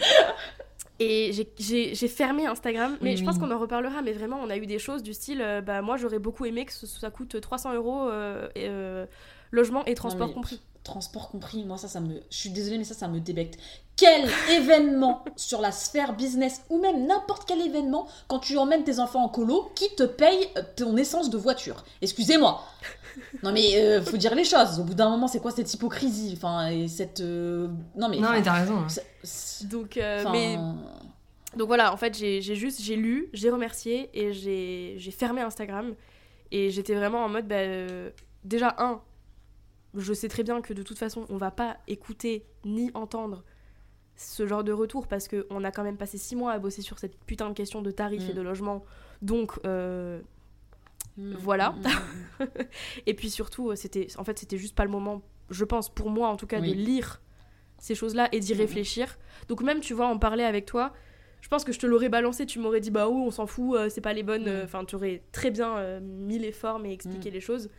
[1.00, 3.42] Et j'ai- fermé Instagram, mais Oui, je pense oui.
[3.42, 4.02] qu'on en reparlera.
[4.04, 6.66] Mais vraiment, on a eu des choses du style, euh, bah moi j'aurais beaucoup aimé
[6.66, 9.06] que ce- ça coûte 300 euros euh, euh,
[9.50, 10.62] logement et transport compris.
[10.84, 12.22] Transport compris, moi ça, ça me.
[12.30, 13.58] Je suis désolée, mais ça, ça me débecte.
[14.02, 18.98] Quel événement sur la sphère business ou même n'importe quel événement quand tu emmènes tes
[19.00, 22.64] enfants en colo qui te paye ton essence de voiture Excusez-moi.
[23.44, 24.80] Non mais euh, faut dire les choses.
[24.80, 26.34] Au bout d'un moment, c'est quoi cette hypocrisie?
[26.36, 27.20] Enfin, et cette.
[27.20, 28.18] euh, Non mais.
[28.18, 28.86] Non, mais t'as raison.
[29.70, 30.58] Donc, euh, mais
[31.56, 35.94] Donc voilà, en fait, j'ai juste, j'ai lu, j'ai remercié et j'ai j'ai fermé Instagram.
[36.52, 38.10] Et j'étais vraiment en mode, bah, euh,
[38.44, 39.00] déjà, un,
[39.96, 43.44] je sais très bien que de toute façon, on va pas écouter ni entendre
[44.24, 47.00] ce genre de retour parce qu'on a quand même passé six mois à bosser sur
[47.00, 48.36] cette putain de question de tarifs et Mm.
[48.36, 48.84] de logement.
[49.22, 50.20] Donc, euh,
[51.18, 51.72] mm, voilà.
[51.72, 52.44] mm,
[53.08, 56.10] et puis surtout, euh, c'était, en fait, c'était juste pas le moment, je pense, pour
[56.10, 56.70] moi en tout cas, Oui.
[56.72, 57.22] de lire
[57.78, 59.18] ces choses-là et d'y réfléchir.
[59.48, 60.94] Donc même, tu vois, en parler avec toi,
[61.42, 63.76] je pense que je te l'aurais balancé, tu m'aurais dit, bah oh, on s'en fout,
[63.76, 64.48] euh, c'est pas les bonnes...
[64.64, 67.70] Enfin, tu aurais très bien euh, mis les formes et expliqué les choses.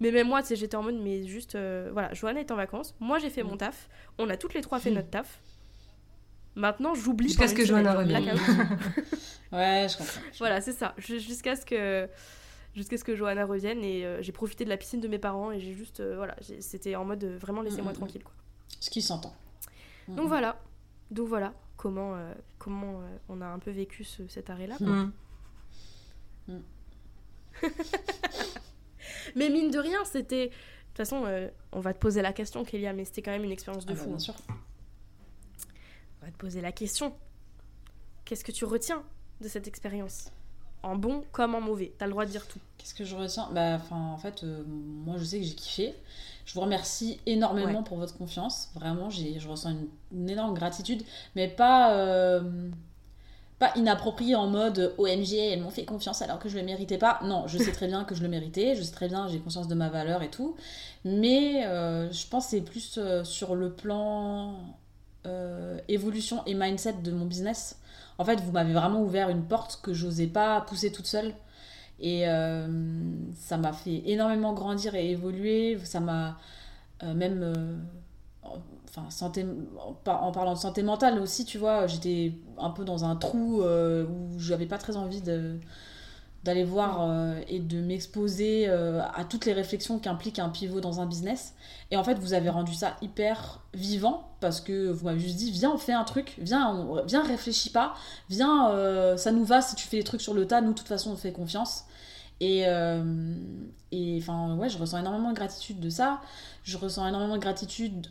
[0.00, 2.56] Mais même moi, tu sais, j'étais en mode, mais juste, euh, voilà, Johanna est en
[2.56, 5.42] vacances, moi j'ai fait mon taf, on a toutes les trois fait notre taf.
[6.60, 7.28] Maintenant, j'oublie.
[7.28, 8.24] Jusqu'à ce que Johanna revienne.
[9.52, 10.20] Ouais, je comprends.
[10.38, 10.94] Voilà, c'est ça.
[10.96, 12.08] Ju- Jusqu'à ce que
[12.76, 15.50] jusqu'à ce que Johanna revienne et euh, j'ai profité de la piscine de mes parents
[15.50, 18.32] et j'ai juste euh, voilà, c'était en mode euh, vraiment laissez-moi Mm, mm, tranquille quoi.
[18.78, 19.34] Ce qui s'entend.
[20.06, 20.56] Mm, Donc voilà.
[21.10, 24.76] Donc voilà comment euh, comment euh, on a un peu vécu ce- cet arrêt là.
[24.78, 25.10] Mm.
[29.36, 32.64] Mais mine de rien, c'était de toute façon euh, on va te poser la question
[32.64, 34.06] Kélia mais c'était quand même une expérience de Ah bah, fou.
[34.08, 34.18] bien hein.
[34.20, 34.34] sûr.
[36.22, 37.12] On va te poser la question.
[38.24, 39.02] Qu'est-ce que tu retiens
[39.40, 40.30] de cette expérience?
[40.82, 41.92] En bon comme en mauvais.
[41.98, 42.58] T'as le droit de dire tout.
[42.78, 43.48] Qu'est-ce que je retiens?
[43.52, 45.94] Bah, enfin, en fait, euh, moi, je sais que j'ai kiffé.
[46.46, 47.84] Je vous remercie énormément Ouais.
[47.84, 48.70] pour votre confiance.
[48.74, 51.02] Vraiment, j'ai, je ressens une, une énorme gratitude,
[51.36, 52.70] mais pas, euh,
[53.58, 57.20] pas inappropriée en mode OMG, elles m'ont fait confiance alors que je le méritais pas.
[57.24, 58.74] Non, je sais très bien que je le méritais.
[58.74, 60.56] Je sais très bien, j'ai conscience de ma valeur et tout.
[61.04, 64.56] Mais euh, je pense que c'est plus euh, sur le plan
[65.26, 67.78] euh, évolution et mindset de mon business.
[68.18, 71.34] En fait, vous m'avez vraiment ouvert une porte que j'osais pas pousser toute seule.
[72.00, 72.66] Et euh,
[73.36, 75.78] ça m'a fait énormément grandir et évoluer.
[75.84, 76.38] Ça m'a
[77.02, 77.82] euh, même.
[78.42, 78.58] en-
[78.92, 79.06] Enfin,
[79.78, 83.14] en, par- en parlant de santé mentale aussi, tu vois, j'étais un peu dans un
[83.14, 85.60] trou où j'avais pas très envie de
[86.42, 91.00] d'aller voir euh, et de m'exposer euh, à toutes les réflexions qu'implique un pivot dans
[91.00, 91.54] un business.
[91.90, 95.50] Et en fait, vous avez rendu ça hyper vivant parce que vous m'avez juste dit
[95.50, 97.94] viens, on fait un truc, viens, on, viens, réfléchis pas,
[98.30, 100.78] viens, euh, ça nous va si tu fais les trucs sur le tas, nous, de
[100.78, 101.84] toute façon, on fait confiance.
[102.42, 102.60] Et,
[103.92, 106.22] et enfin, ouais, je ressens énormément de gratitude de ça.
[106.62, 108.06] Je ressens énormément de gratitude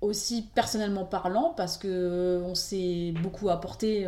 [0.00, 4.06] aussi personnellement parlant parce que on s'est beaucoup apporté.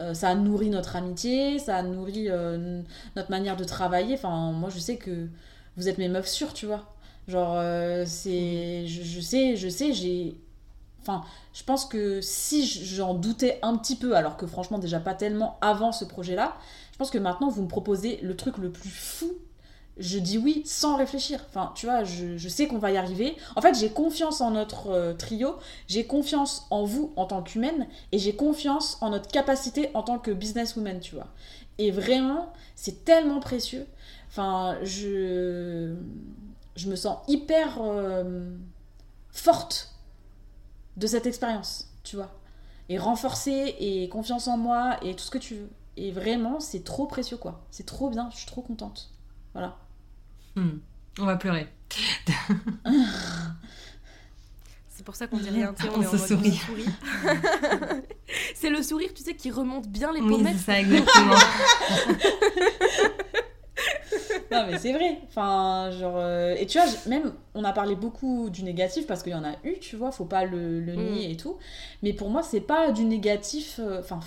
[0.00, 2.82] Euh, ça a nourri notre amitié, ça a nourri euh,
[3.16, 4.14] notre manière de travailler.
[4.14, 5.28] Enfin, moi, je sais que
[5.76, 6.94] vous êtes mes meufs sûres, tu vois.
[7.28, 8.86] Genre, euh, c'est.
[8.86, 10.36] Je, je sais, je sais, j'ai.
[11.02, 11.24] Enfin,
[11.54, 15.58] je pense que si j'en doutais un petit peu, alors que franchement, déjà pas tellement
[15.60, 16.56] avant ce projet-là,
[16.92, 19.32] je pense que maintenant, vous me proposez le truc le plus fou.
[20.00, 21.44] Je dis oui sans réfléchir.
[21.50, 23.36] Enfin, tu vois, je, sais qu'on va y arriver.
[23.54, 25.56] En fait, j'ai confiance en notre euh, trio,
[25.88, 30.18] j'ai confiance en vous en tant qu'humaine, et j'ai confiance en notre capacité en tant
[30.18, 31.28] que businesswoman, tu vois.
[31.76, 33.86] Et vraiment, c'est tellement précieux.
[34.30, 35.94] Enfin, je,
[36.76, 38.56] je me sens hyper euh,
[39.30, 39.94] forte
[40.96, 42.30] de cette expérience, tu vois.
[42.88, 45.70] Et renforcée, et confiance en moi, et tout ce que tu veux.
[45.98, 47.60] Et vraiment, c'est trop précieux, quoi.
[47.70, 49.10] C'est trop bien, je suis trop contente.
[49.52, 49.76] Voilà.
[50.62, 50.78] Hmm.
[51.18, 51.66] On va pleurer.
[54.88, 56.60] C'est pour ça qu'on dit rien, on, On est en se sourit.
[58.54, 60.56] c'est le sourire, tu sais, qui remonte bien les Oui, pommettes.
[60.58, 61.34] c'est ça, exactement.
[64.52, 65.18] Non, mais c'est vrai.
[65.28, 66.16] Enfin, genre.
[66.18, 69.44] euh, Et tu vois, même, on a parlé beaucoup du négatif parce qu'il y en
[69.44, 71.12] a eu, tu vois, faut pas le, le Mm.
[71.12, 71.56] nier et tout.
[72.02, 73.76] Mais pour moi, c'est pas du négatif.
[73.78, 74.20] euh, Enfin.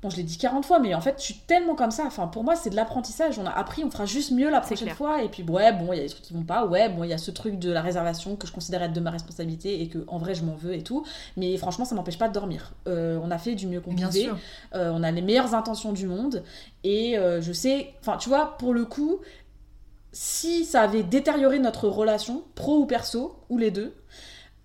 [0.00, 2.04] Bon, je l'ai dit 40 fois, mais en fait, je suis tellement comme ça.
[2.06, 3.36] Enfin, pour moi, c'est de l'apprentissage.
[3.40, 5.24] On a appris, on fera juste mieux la prochaine fois.
[5.24, 6.66] Et puis, ouais, bon, il y a des trucs qui vont pas.
[6.66, 9.00] Ouais, bon, il y a ce truc de la réservation que je considère être de
[9.00, 11.04] ma responsabilité et que, en vrai, je m'en veux et tout.
[11.36, 12.74] Mais franchement, ça m'empêche pas de dormir.
[12.86, 14.28] Euh, on a fait du mieux qu'on pouvait.
[14.74, 16.44] Euh, on a les meilleures intentions du monde.
[16.84, 19.18] Et euh, je sais, enfin, tu vois, pour le coup,
[20.12, 23.94] si ça avait détérioré notre relation, pro ou perso, ou les deux,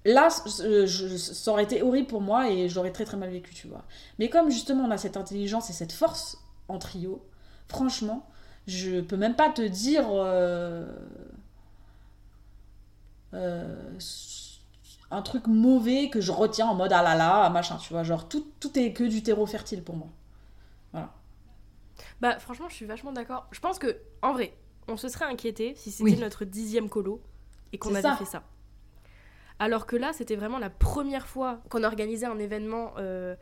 [0.06, 3.54] là, je- je- ça aurait été horrible pour moi et j'aurais très très mal vécu,
[3.54, 3.84] tu vois.
[4.20, 7.26] Mais comme justement on a cette intelligence et cette force en trio,
[7.68, 8.28] franchement,
[8.68, 10.06] je peux même pas te dire.
[10.12, 10.86] euh,
[13.34, 14.00] euh,
[15.12, 18.04] un truc mauvais que je retiens en mode ah là là, machin, tu vois.
[18.04, 20.08] Genre, tout, tout est que du terreau fertile pour moi.
[20.92, 21.14] Voilà.
[22.20, 23.46] Bah, franchement, je suis vachement d'accord.
[23.52, 24.58] Je pense que, en vrai,
[24.88, 26.18] on se serait inquiété si c'était Oui.
[26.18, 27.22] notre dixième colo
[27.72, 28.16] et qu'on avait ça.
[28.16, 28.44] fait ça.
[29.60, 33.36] Alors que là, c'était vraiment la première fois qu'on organisait un événement euh,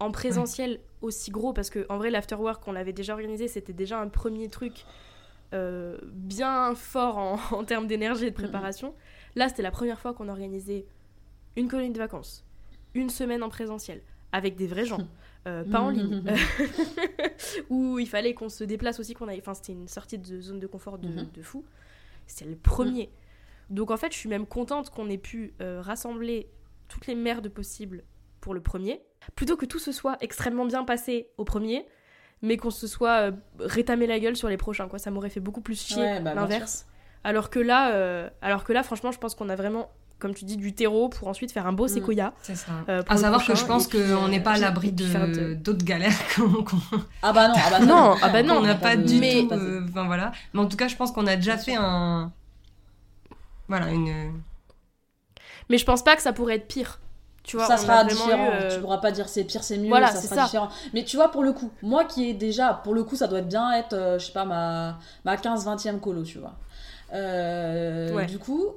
[0.00, 3.98] en présentiel aussi gros, parce que en vrai, l'afterwork, on l'avait déjà organisé, c'était déjà
[4.00, 4.84] un premier truc
[5.54, 8.94] euh, bien fort en, en termes d'énergie et de préparation.
[9.34, 10.84] Là, c'était la première fois qu'on organisait
[11.56, 12.44] une colonie de vacances,
[12.94, 14.02] une semaine en présentiel,
[14.32, 15.06] avec des vrais gens,
[15.46, 16.22] euh, pas en ligne,
[17.70, 19.38] où il fallait qu'on se déplace aussi, qu'on aille.
[19.40, 21.28] Enfin, c'était une sortie de zone de confort de, Mhm.
[21.32, 21.64] de fou.
[22.26, 23.10] C'était le premier.
[23.70, 26.48] Donc en fait, je suis même contente qu'on ait pu euh, rassembler
[26.88, 28.04] toutes les merdes possibles
[28.40, 29.02] pour le premier,
[29.34, 31.84] plutôt que tout se soit extrêmement bien passé au premier,
[32.42, 34.86] mais qu'on se soit euh, rétamé la gueule sur les prochains.
[34.88, 36.86] Quoi, ça m'aurait fait beaucoup plus chier Ouais, bah, l'inverse.
[37.24, 39.90] Alors que là, euh, alors que là, franchement, je pense qu'on a vraiment,
[40.20, 41.88] comme tu dis, du terreau pour ensuite faire un beau Mm.
[41.88, 42.34] séquoia.
[42.42, 42.70] C'est ça.
[42.88, 46.12] Euh, à savoir que je pense qu'on n'est pas à l'abri de- d'autres galères
[47.22, 49.46] Ah bah non, ah bah Non, ah bah non, on n'a pas de- du mais-
[49.48, 49.54] tout.
[49.54, 50.30] euh, Enfin voilà.
[50.54, 52.32] Mais en tout cas, je pense qu'on a déjà fait un.
[53.68, 54.40] Voilà, une.
[55.68, 57.00] Mais je pense pas que ça pourrait être pire.
[57.42, 58.46] Tu vois, ça sera différent.
[58.46, 59.88] eu, euh, Tu pourras pas dire c'est pire, c'est mieux.
[59.88, 60.44] Voilà, ça c'est sera ça.
[60.46, 60.68] différent.
[60.94, 63.38] Mais tu vois, pour le coup, moi qui est déjà, pour le coup, ça doit
[63.38, 66.56] être bien être, euh, je sais pas, ma, ma 15-20e colo, tu vois.
[67.12, 68.26] Euh, Ouais.
[68.26, 68.70] Du coup,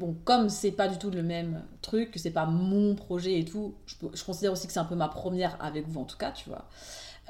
[0.00, 3.44] bon, comme c'est pas du tout le même truc, que c'est pas mon projet et
[3.44, 6.16] tout, je, je considère aussi que c'est un peu ma première avec vous en tout
[6.16, 6.64] cas, tu vois.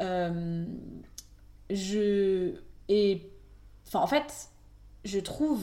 [0.00, 0.64] Euh,
[1.70, 2.54] je.
[2.88, 3.30] Et.
[3.86, 4.48] Enfin, en fait,
[5.04, 5.62] je trouve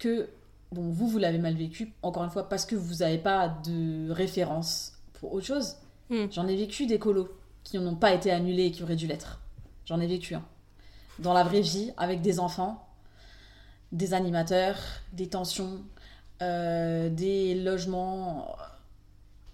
[0.00, 0.28] que.
[0.72, 4.10] Bon, vous, vous l'avez mal vécu, encore une fois, parce que vous n'avez pas de
[4.10, 5.76] référence pour autre chose.
[6.10, 6.26] Hmm.
[6.30, 7.28] J'en ai vécu des colos
[7.64, 9.40] qui n'ont pas été annulés et qui auraient dû l'être.
[9.84, 10.44] J'en ai vécu un.
[11.18, 12.86] Dans la vraie vie, avec des enfants,
[13.92, 14.78] des animateurs,
[15.12, 15.82] des tensions,
[16.42, 18.56] euh, des logements.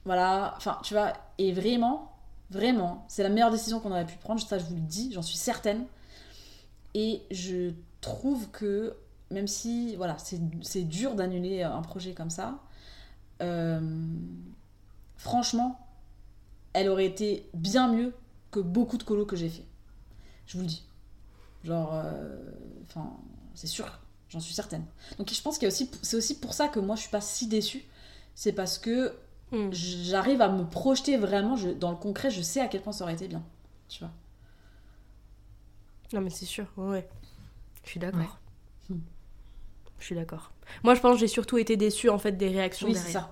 [0.05, 2.13] Voilà, enfin, tu vois, et vraiment,
[2.51, 5.23] vraiment, c'est la meilleure décision qu'on aurait pu prendre, ça je vous le dis, j'en
[5.23, 5.87] suis certaine.
[6.95, 8.97] Et je trouve que,
[9.31, 12.61] même si, voilà, c'est c'est dur d'annuler un projet comme ça,
[13.43, 13.81] euh,
[15.17, 15.87] franchement,
[16.73, 18.15] elle aurait été bien mieux
[18.51, 19.65] que beaucoup de colos que j'ai fait.
[20.47, 20.85] Je vous le dis.
[21.65, 22.51] Genre, euh,
[22.85, 23.17] enfin,
[23.55, 23.99] c'est sûr,
[24.29, 24.85] j'en suis certaine.
[25.19, 27.11] Donc je pense qu'il y a aussi, c'est aussi pour ça que moi je suis
[27.11, 27.85] pas si déçue.
[28.35, 29.17] C'est parce que
[29.53, 29.71] hmm.
[29.73, 33.05] j'arrive à me projeter vraiment je- dans le concret, je sais à quel point ça
[33.05, 33.43] aurait été bien.
[33.89, 34.13] Tu vois.
[36.13, 37.09] Non, mais c'est sûr, ouais, ouais.
[37.85, 38.21] Je suis d'accord.
[38.21, 38.29] Ouais.
[39.99, 40.53] Je suis d'accord.
[40.85, 43.31] Moi, je pense que j'ai surtout été déçue en fait des réactions Oui, c'est ça.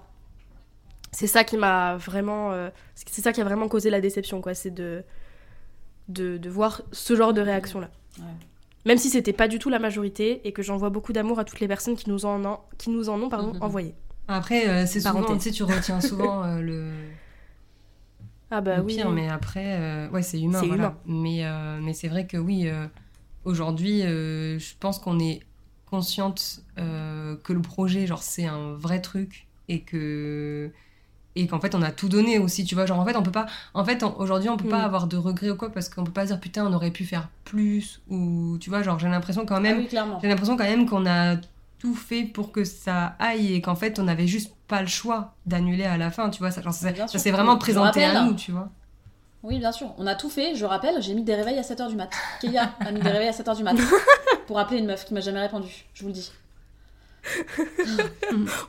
[1.12, 2.52] C'est ça qui m'a vraiment.
[2.52, 4.54] euh, c'est ça qui a vraiment causé la déception, quoi.
[4.54, 5.04] C'est de,
[6.08, 7.90] de, de voir ce genre de réaction-là.
[8.18, 8.24] Ouais.
[8.86, 11.60] Même si c'était pas du tout la majorité et que j'envoie beaucoup d'amour à toutes
[11.60, 13.62] les personnes qui nous en ont, qui nous en ont pardon, Mhm.
[13.62, 13.94] envoyé.
[14.26, 16.90] Après, euh, c'est souvent, tu sais, tu retiens souvent euh, le,
[18.50, 18.94] Ah bah le oui.
[18.96, 20.60] pire, mais après, ouais, c'est humain.
[20.60, 20.94] C'est voilà.
[21.06, 21.22] humain.
[21.22, 22.68] Mais, mais c'est vrai que oui,
[23.44, 25.40] aujourd'hui, je pense qu'on est
[25.94, 30.70] consciente euh, que le projet, genre, c'est un vrai truc et que
[31.36, 32.86] et qu'en fait on a tout donné aussi tu vois.
[32.86, 34.84] Genre en fait on peut pas en fait aujourd'hui on peut pas Mm.
[34.90, 37.28] avoir de regrets ou quoi parce qu'on peut pas dire putain on aurait pu faire
[37.44, 40.86] plus ou tu vois genre j'ai l'impression quand même Ah oui, j'ai l'impression quand même
[40.88, 41.34] qu'on a
[41.80, 45.34] tout fait pour que ça aille et qu'en fait on avait juste pas le choix
[45.44, 46.52] d'annuler à la fin tu vois.
[46.52, 48.70] Ça, genre, ça, s'est vraiment présenté à nous tu vois
[49.44, 49.94] Oui, bien sûr.
[49.98, 50.54] On a tout fait.
[50.56, 52.10] Je rappelle, j'ai mis des réveils à 7h du mat.
[52.40, 53.76] Kélia a mis des réveils à 7h du mat.
[54.46, 55.84] pour appeler une meuf qui m'a jamais répondu.
[55.94, 56.32] Je vous le dis.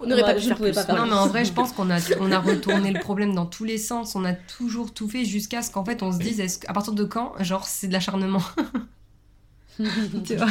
[0.01, 0.75] On n'aurait Bah, pas pu je faire pouvais plus.
[0.75, 3.35] pas faire non mais en vrai je pense qu'on a on a retourné le problème
[3.35, 6.19] dans tous les sens on a toujours tout fait jusqu'à ce qu'en fait on se
[6.19, 8.39] dise est-ce à partir de quand genre c'est de l'acharnement
[9.77, 10.47] tu vois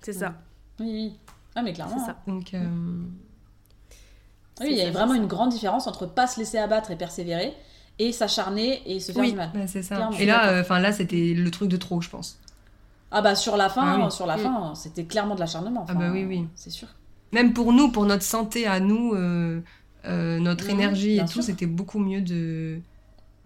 [0.00, 0.36] C'est ça.
[0.80, 1.18] Oui, oui.
[1.54, 1.98] Ah, mais clairement.
[1.98, 2.16] C'est ça.
[2.26, 2.66] donc euh,
[4.62, 7.52] Oui, il y a vraiment une grande différence entre pas se laisser abattre et persévérer
[7.98, 9.30] et s'acharner et se faire Oui.
[9.32, 9.50] du mal.
[9.54, 10.16] bah, c'est ça Clairement.
[10.18, 12.38] et là enfin là c'était le truc de trop je pense
[13.10, 14.10] Ah bah sur la fin, Ah oui.
[14.10, 14.40] sur la Mm.
[14.40, 15.84] fin, c'était clairement de l'acharnement.
[15.88, 16.46] Ah bah oui, oui.
[16.54, 16.88] C'est sûr.
[17.32, 19.60] même pour nous pour notre santé à nous euh,
[20.06, 22.80] euh, notre Mhm, énergie et tout c'était beaucoup mieux de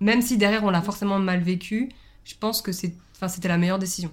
[0.00, 1.90] même si derrière on l'a forcément mal vécu
[2.24, 4.10] je pense que c'est enfin c'était la meilleure décision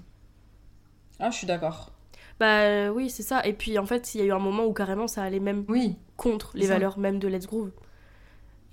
[1.20, 1.92] Ah, je suis d'accord.
[2.40, 3.46] Bah euh, oui, c'est ça.
[3.46, 5.66] Et puis en fait, il y a eu un moment où carrément ça allait même
[5.70, 6.74] oui contre les ça.
[6.74, 7.72] valeurs même de Let's Groove.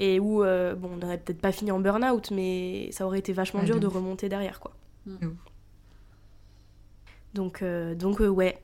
[0.02, 3.35] Et où, euh, bon, on n'aurait peut-être pas fini en burn-out, mais ça aurait été
[3.35, 3.93] vachement dur de ouf.
[3.94, 4.72] remonter derrière, quoi.
[5.06, 5.16] Ouf.
[7.35, 8.62] Donc, euh, donc euh, ouais.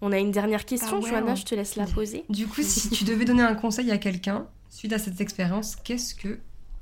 [0.00, 2.24] On a une dernière question, Ah ouais, Johanna, on- je te laisse la poser.
[2.28, 6.14] Du coup, si tu devais donner un conseil à quelqu'un suite à cette expérience, qu'est-ce
[6.16, 6.28] que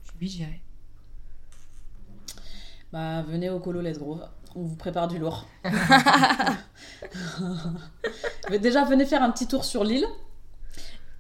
[0.05, 0.61] tu lui dirais?
[2.93, 4.27] Bah venez au colo Let's Grove.
[4.57, 5.47] On vous prépare du lourd.
[8.51, 10.07] Mais Déjà, venez faire un petit tour sur l'île.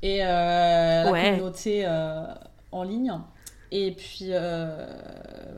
[0.02, 1.30] et euh, la Ouais.
[1.30, 2.26] communauté euh,
[2.74, 3.12] en ligne.
[3.76, 4.86] Et puis, euh,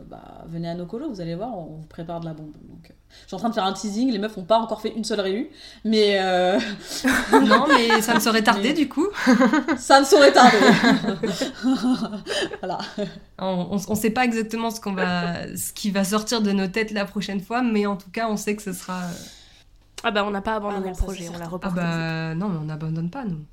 [0.09, 2.53] bah, venez à nos colos, vous allez voir, on vous prépare de la bombe.
[2.67, 4.81] Donc, euh, je suis en train de faire un teasing, les meufs n'ont pas encore
[4.81, 5.51] fait une seule réu,
[5.85, 6.59] mais euh,
[7.33, 9.07] non, mais ça me serait tardé Mais- du coup.
[9.77, 10.57] ça ne saurait tarder.
[12.61, 12.79] voilà.
[13.39, 16.69] On, on, on sait pas exactement ce qu'on va, ce qui va sortir de nos
[16.69, 19.03] têtes la prochaine fois, mais en tout cas, on sait que ce sera.
[20.05, 21.45] Ah bah on n'a pas abandonné Ah non, le projet, on l'a.
[21.45, 21.77] Ah reporté.
[21.77, 23.45] bah non, mais on n'abandonne pas nous.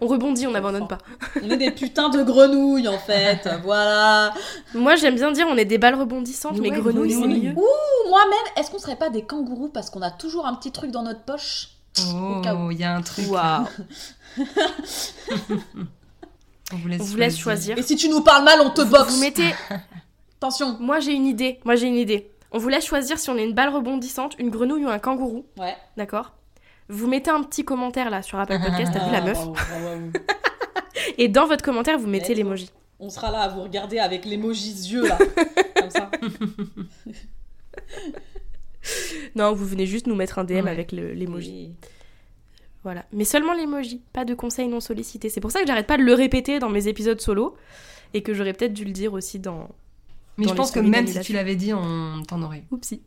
[0.00, 0.98] On rebondit, on n'abandonne pas.
[1.42, 4.32] On est des putains de grenouilles en fait, voilà.
[4.74, 7.52] Moi j'aime bien dire on est des balles rebondissantes, mais Ouais, grenouilles c'est mieux.
[7.52, 10.90] Ouh, moi-même, est-ce qu'on serait pas des kangourous parce qu'on a toujours un petit truc
[10.90, 11.68] dans notre poche.
[12.12, 13.26] Oh, il y a un truc.
[13.30, 13.66] Waouh.
[16.72, 17.76] On vous laisse, On vous laisse choisir.
[17.78, 19.14] Et si tu nous parles mal, on te boxe.
[19.14, 19.52] Vous mettez.
[20.38, 20.76] Attention.
[20.78, 21.58] Moi j'ai une idée.
[21.64, 22.30] Moi j'ai une idée.
[22.52, 25.44] On vous laisse choisir si on est une balle rebondissante, une grenouille ou un kangourou,
[25.58, 25.76] Ouais.
[25.96, 26.32] d'accord
[26.90, 29.52] Vous mettez un petit commentaire là sur Apple Podcast, t'as vu la Ah, meuf bravo,
[29.52, 30.10] bravo, bravo.
[31.18, 32.70] Et dans votre commentaire vous mettez l'emoji.
[32.98, 35.16] On sera là à vous regarder avec l'emoji yeux là.
[35.76, 36.10] Comme ça.
[39.36, 40.70] Non, vous venez juste nous mettre un DM Ouais.
[40.70, 41.64] avec le- l'emoji.
[41.64, 41.70] Et-
[42.82, 43.04] Voilà.
[43.12, 45.28] Mais seulement l'emoji, pas de conseils non sollicités.
[45.28, 47.56] C'est pour ça que j'arrête pas de le répéter dans mes épisodes solo
[48.14, 49.68] et que j'aurais peut-être dû le dire aussi dans.
[50.38, 52.64] Mais dans je pense que même si tu l'avais dit, on t'en aurait.
[52.70, 53.02] Oupsie.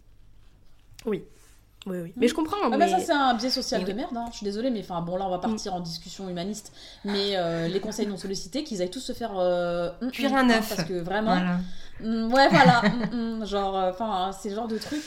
[1.06, 1.24] Oui.
[1.86, 2.14] Oui, oui.
[2.16, 2.56] Mais je comprends.
[2.64, 2.78] Ah, mais...
[2.78, 3.98] mais ça c'est un biais social Mais de oui.
[3.98, 4.26] merde, hein.
[4.32, 6.72] je suis désolée, mais enfin bon là on va partir en discussion humaniste,
[7.04, 10.50] mais euh, les conseils non sollicités, qu'ils aillent tous se faire euh, hum, Cuire un
[10.50, 10.70] hein, œuf.
[10.76, 12.28] parce que vraiment, Voilà.
[12.28, 12.82] ouais voilà,
[13.46, 15.02] genre, euh, enfin c'est le genre de truc.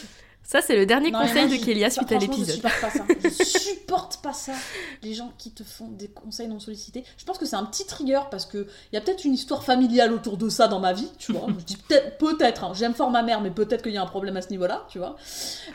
[0.47, 2.47] Ça, c'est le dernier Non, conseil de Kélia suite à l'épisode.
[2.49, 3.05] Je supporte pas ça.
[3.25, 4.53] Je supporte pas ça.
[5.03, 7.03] Les gens qui te font des conseils non sollicités.
[7.19, 9.65] Je pense que c'est un petit trigger parce que il y a peut-être une histoire
[9.65, 11.47] familiale autour de ça dans ma vie, tu vois.
[11.59, 12.63] Je dis peut-être, peut-être.
[12.65, 12.73] hein.
[12.75, 14.99] J'aime fort ma mère, mais peut-être qu'il y a un problème à ce niveau-là, tu
[14.99, 15.17] vois.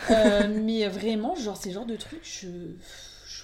[0.09, 2.47] Euh, mais vraiment, genre ces genres de trucs, je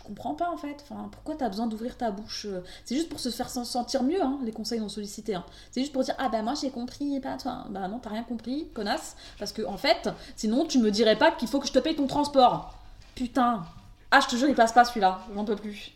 [0.07, 0.77] comprends pas en fait.
[0.89, 4.01] Enfin, pourquoi t'as besoin d'ouvrir ta bouche euh, C'est juste pour se faire sen- sentir
[4.03, 5.35] mieux, hein, les conseils non sollicités.
[5.35, 5.43] hein.
[5.71, 7.65] C'est juste pour dire ah bah moi j'ai compris et pas toi.
[7.69, 9.15] Bah non, t'as rien compris, connasse.
[9.37, 11.95] Parce que en fait, sinon tu me dirais pas qu'il faut que je te paye
[11.95, 12.73] ton transport.
[13.15, 13.63] Putain.
[14.11, 15.19] Ah, je te jure, il passe pas celui-là.
[15.35, 15.91] J'en peux plus.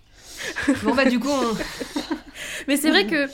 [0.84, 1.56] Bon bah du coup, on...
[2.68, 3.28] Mais c'est vrai que,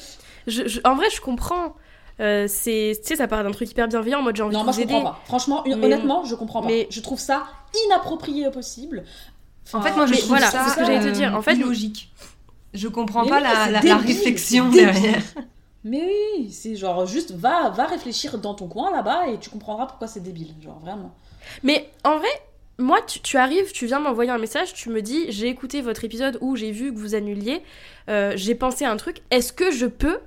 [0.47, 1.73] je, je- en vrai, je comprends.
[2.19, 4.61] Euh, c'est, tu sais, ça part d'un truc hyper bienveillant en mode j'ai envie Non,
[4.61, 4.93] de moi vous je aider.
[4.95, 5.21] comprends pas.
[5.25, 6.67] Franchement, Mais- honnêtement, je comprends pas.
[6.67, 7.43] mais- Je trouve ça
[7.85, 9.03] inapproprié au possible.
[9.73, 11.35] En fait, moi je trouve voilà, ça c'est ce que j'allais te dire.
[11.35, 12.11] En fait- illogique.
[12.73, 14.85] Je comprends Mais pas oui, la, la- réflexion débile.
[14.91, 15.23] derrière.
[15.83, 16.03] Mais
[16.37, 20.07] oui, c'est genre juste va, va réfléchir dans ton coin là-bas et tu comprendras pourquoi
[20.07, 20.53] c'est débile.
[20.61, 21.15] Genre vraiment.
[21.63, 22.27] Mais en vrai,
[22.77, 26.03] moi, tu, tu arrives, tu viens m'envoyer un message, tu me dis j'ai écouté votre
[26.03, 27.63] épisode où j'ai vu que vous annuliez,
[28.09, 30.19] euh, j'ai pensé à un truc, est-ce que je peux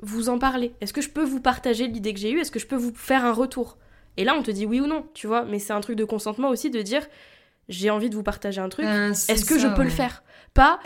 [0.00, 0.72] vous en parler?
[0.80, 2.40] Est-ce que je peux vous partager l'idée que j'ai eue?
[2.40, 3.76] Est-ce que je peux vous faire un retour?
[4.16, 6.04] Et là, on te dit oui ou non, tu vois, mais c'est un truc de
[6.04, 7.04] consentement aussi de dire
[7.68, 10.22] j'ai envie de vous partager un truc, c'est est-ce que je peux le faire
[10.54, 10.78] Pas.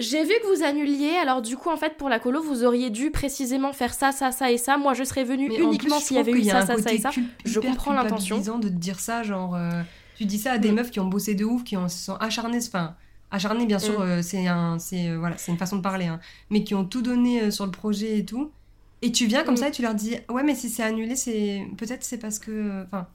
[0.00, 2.90] J'ai vu que vous annuliez, alors du coup, en fait, pour la colo, vous auriez
[2.90, 4.76] dû précisément faire ça, ça, ça et ça.
[4.76, 6.98] Moi, je serais venue Mais uniquement s'il y avait eu y ça, ça, ça et
[6.98, 7.10] ça.
[7.44, 8.38] Je comprends l'intention.
[8.58, 9.70] de te dire ça, genre, euh,
[10.16, 10.74] tu dis ça à des Mm.
[10.74, 12.96] meufs qui ont bossé de ouf, qui ont, se sont acharnées, enfin,
[13.30, 14.02] acharnées bien sûr, Mm.
[14.02, 16.18] euh, c'est un, c'est euh, voilà, c'est une façon de parler, hein,
[16.50, 18.50] mais qui ont tout donné euh, sur le projet et tout.
[19.00, 19.58] Et tu viens comme Mm.
[19.58, 22.50] ça et tu leur dis, ouais, mais si c'est annulé, c'est peut-être c'est parce que,
[22.50, 23.06] euh, enfin,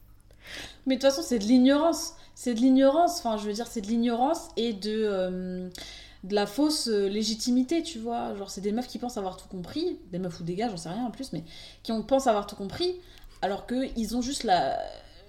[0.87, 2.13] Mais de toute façon, c'est de l'ignorance.
[2.39, 3.19] C'est de l'ignorance.
[3.19, 5.67] Enfin, je veux dire, c'est de l'ignorance et de, euh,
[6.23, 8.33] de la fausse euh, légitimité, tu vois.
[8.35, 9.99] Genre, c'est des meufs qui pensent avoir tout compris.
[10.13, 11.43] Des meufs ou des gars, j'en sais rien en plus, mais
[11.83, 12.95] qui ont, pensent avoir tout compris.
[13.41, 14.79] Alors qu'ils ont juste la,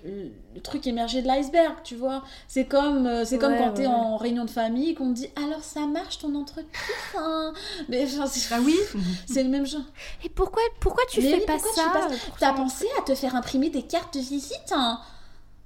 [0.05, 0.31] le,
[0.63, 2.23] truc émergé de l'iceberg, tu vois.
[2.47, 5.31] C'est comme, euh, c'est comme quand ouais, t'es en réunion de famille qu'on te dit
[5.35, 6.71] alors ça marche ton entreprise
[7.19, 7.53] hein
[7.89, 8.77] Mais enfin, c'est bah oui,
[9.27, 9.83] c'est le même jeu.
[10.25, 12.31] Et pourquoi, pourquoi tu Mais fais oui, pas pourquoi tu ça?
[12.39, 15.01] T'as pensé à te faire imprimer des cartes de visite hein?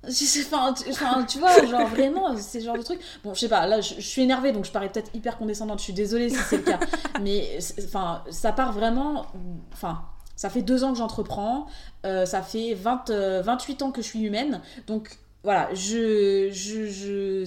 [0.08, 3.00] Enfin, tu, enfin, tu vois, genre vraiment, c'est ce genre de truc.
[3.22, 5.78] Bon, je sais pas, là, je, je suis énervée, donc je parais peut-être hyper condescendante.
[5.78, 6.78] Je suis désolée si c'est le cas.
[7.22, 9.26] Mais, enfin, ça part vraiment.
[9.72, 10.02] Enfin,
[10.36, 11.66] ça fait deux ans que j'entreprends.
[12.04, 14.60] euh, ça fait 20, euh, 28 ans que je suis humaine.
[14.86, 16.48] Donc, voilà, je.
[16.52, 17.44] je, je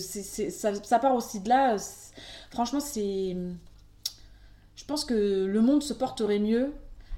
[0.49, 1.77] ça, ça part aussi de là.
[2.51, 3.35] Franchement, c'est.
[4.75, 6.73] Je pense que le monde se porterait mieux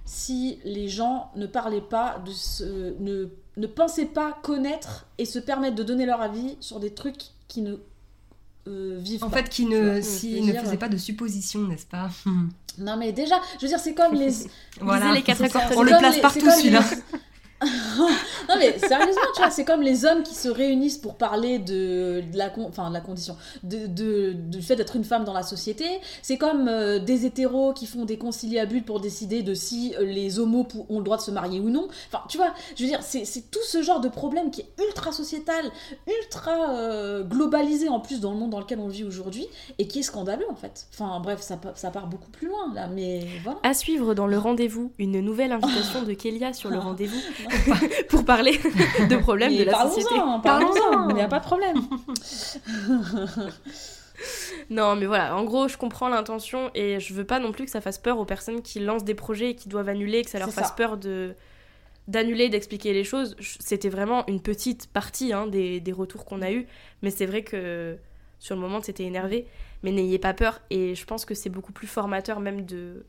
[0.05, 3.29] si les gens ne parlaient pas de ce, ne,
[3.59, 7.61] ne pensaient pas connaître et se permettre de donner leur avis sur des trucs qui
[7.61, 7.75] ne
[8.67, 9.37] euh, vivent en pas.
[9.37, 10.61] fait, qui ne, si, ne dire.
[10.63, 12.09] faisait pas de suppositions, n'est-ce pas
[12.77, 14.33] Non mais déjà, je veux dire, c'est comme les...
[14.81, 15.11] Voilà.
[15.13, 15.61] les quatre accords.
[15.75, 16.83] On le place les- partout, celui-là.
[18.49, 22.21] non mais sérieusement, tu vois, c'est comme les hommes qui se réunissent pour parler de,
[22.31, 25.43] de la, enfin, de la condition, de, de- du fait d'être une femme dans la
[25.43, 25.85] société.
[26.21, 30.39] C'est comme euh, des hétéros qui font des conciliabules pour décider de si euh, les
[30.39, 31.87] homos ont le droit de se marier ou non.
[32.11, 35.11] Enfin, tu vois, je veux dire, c'est tout ce genre de problème qui est ultra
[35.11, 35.65] sociétal,
[36.07, 39.99] ultra euh, globalisé en plus dans le monde dans lequel on vit aujourd'hui et qui
[39.99, 40.87] est scandaleux en fait.
[40.93, 43.59] Enfin bref, ça, ça part beaucoup plus loin là, mais voilà.
[43.63, 47.19] À suivre dans le rendez-vous, une nouvelle invitation de Kélia sur le rendez-vous
[48.09, 48.57] pour parler
[49.09, 50.15] de problèmes de la parlons-en, société.
[50.43, 51.09] Parlons-en.
[51.09, 51.77] il n'y a pas de problème.
[54.69, 57.71] Non, mais voilà, en gros, je comprends l'intention et je veux pas non plus que
[57.71, 60.39] ça fasse peur aux personnes qui lancent des projets et qui doivent annuler, que ça
[60.39, 60.73] leur C'est fasse ça.
[60.75, 61.35] peur de
[62.09, 63.35] d'annuler, d'expliquer les choses.
[63.39, 66.65] C'était vraiment une petite partie hein, des, des retours qu'on a eus,
[67.01, 67.97] mais c'est vrai que
[68.39, 69.47] sur le moment, c'était énervé.
[69.83, 73.05] Mais n'ayez pas peur et je pense que c'est beaucoup plus formateur même de,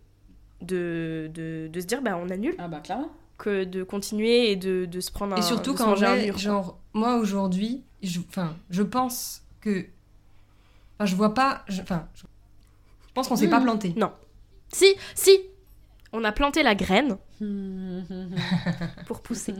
[0.62, 3.10] de, de, de se dire, bah on annule, Ah bah clairement.
[3.40, 6.36] Que de continuer et de, de se prendre un Et surtout quand quoi.
[6.36, 9.86] genre, moi aujourd'hui, je, enfin, je pense que.
[10.98, 11.64] Enfin, je vois pas.
[11.68, 13.64] je- Enfin, je, je pense qu'on s'est pas Mhm.
[13.64, 13.94] planté.
[13.96, 14.12] Non.
[14.72, 15.30] Si, si
[16.12, 17.16] On a planté la graine
[19.06, 19.54] pour pousser.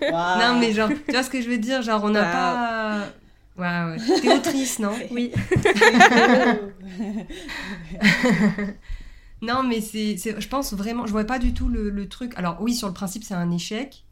[0.00, 0.38] Waouh.
[0.40, 1.82] Non, mais genre, tu vois ce que je veux dire?
[1.82, 2.32] Genre, on n'a Waouh.
[2.32, 3.06] pas.
[3.58, 4.20] Ouais, ouais.
[4.20, 4.92] T'es autrice, non?
[5.12, 5.30] Oui.
[9.42, 12.32] Non, mais c'est, c'est- je pense vraiment, je vois pas du tout le, le truc.
[12.36, 14.04] Alors oui, sur le principe, c'est un échec,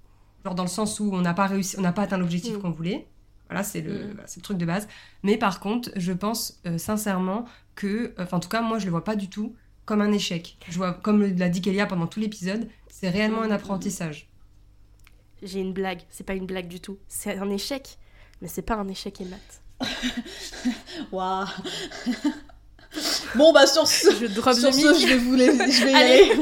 [0.44, 2.60] genre dans le sens où on n'a pas réussi, on n'a pas atteint l'objectif Mm.
[2.60, 3.06] qu'on voulait.
[3.48, 4.12] Voilà, c'est le, Mm.
[4.14, 4.88] voilà, le truc de base.
[5.22, 7.44] Mais par contre, je pense euh, sincèrement
[7.76, 9.54] que, enfin en tout cas, moi, je le vois pas du tout
[9.84, 10.56] comme un échec.
[10.68, 13.52] Je vois, comme l'a dit Kélia pendant tout l'épisode, c'est réellement un Mm.
[13.52, 14.28] apprentissage.
[15.42, 16.98] J'ai une blague, c'est pas une blague du tout.
[17.08, 17.98] C'est un échec,
[18.42, 19.62] mais c'est pas un échec et maths.
[21.12, 21.46] Waouh.
[23.36, 25.94] Bon bah sur ce, Je drop sur ce, je vais vous les, je vais y
[25.94, 26.34] aller.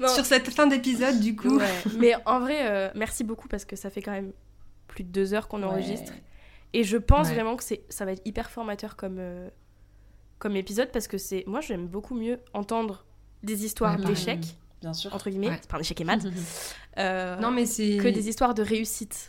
[0.00, 0.08] Non.
[0.14, 1.66] Sur cette fin d'épisode, du coup, Ouais.
[1.98, 4.32] Mais en vrai, euh, merci beaucoup parce que ça fait quand même
[4.88, 6.12] plus de deux heures qu'on enregistre.
[6.12, 6.22] Ouais.
[6.72, 7.34] Et je pense Ouais.
[7.34, 9.48] vraiment que c'est, ça va être hyper formateur comme, euh,
[10.38, 13.04] comme épisode parce que c'est, moi j'aime beaucoup mieux entendre
[13.42, 15.12] des histoires d'échecs, Bien sûr.
[15.14, 15.58] entre guillemets, Ouais.
[15.60, 16.26] c'est pas un échec et maths,
[16.98, 19.28] euh, non mais c'est que des histoires de réussite.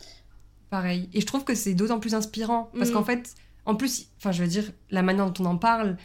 [0.70, 1.10] Pareil.
[1.14, 2.70] Et je trouve que c'est d'autant plus inspirant.
[2.78, 2.94] Parce Mm.
[2.94, 3.34] qu'en fait,
[3.66, 5.98] en plus, enfin, je veux dire, la manière dont on en parle,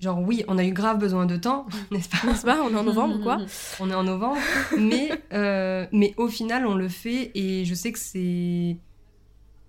[0.00, 2.60] genre, oui, on a eu grave besoin de temps, n'est-ce pas N'est-ce pas?
[2.62, 3.38] On est en novembre quoi
[3.80, 4.38] On est en novembre.
[4.78, 8.76] mais, euh, mais au final, on le fait et je sais que c'est.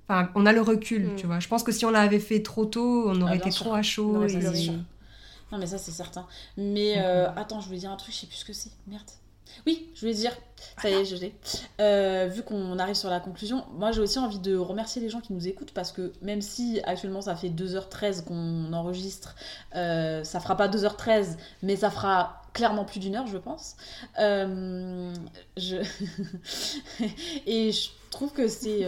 [0.07, 1.15] Enfin, on a le recul, Mm.
[1.17, 1.39] tu vois.
[1.39, 3.65] Je pense que si on l'avait fait trop tôt, on aurait Ah, bien été sûr.
[3.65, 4.13] trop à chaud.
[4.13, 4.73] Non, mais et- ça, c'est sûr.
[5.51, 6.27] Non mais ça c'est certain.
[6.57, 8.69] Mais euh, attends, je voulais dire un truc, je sais plus ce que c'est.
[8.87, 9.01] Merde.
[9.65, 10.35] Oui, je voulais dire.
[10.81, 11.33] Ça y est, je l'ai.
[11.79, 15.21] Euh, vu qu'on arrive sur la conclusion, moi j'ai aussi envie de remercier les gens
[15.21, 19.35] qui nous écoutent parce que même si actuellement ça fait 2h13 qu'on enregistre,
[19.75, 23.75] euh, ça fera pas 2h13, mais ça fera clairement plus d'une heure, je pense.
[24.19, 25.13] Euh.
[27.45, 28.85] Et je trouve que c'est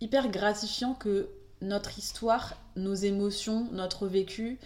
[0.00, 1.28] hyper gratifiant que
[1.62, 4.58] notre histoire, nos émotions, notre vécu,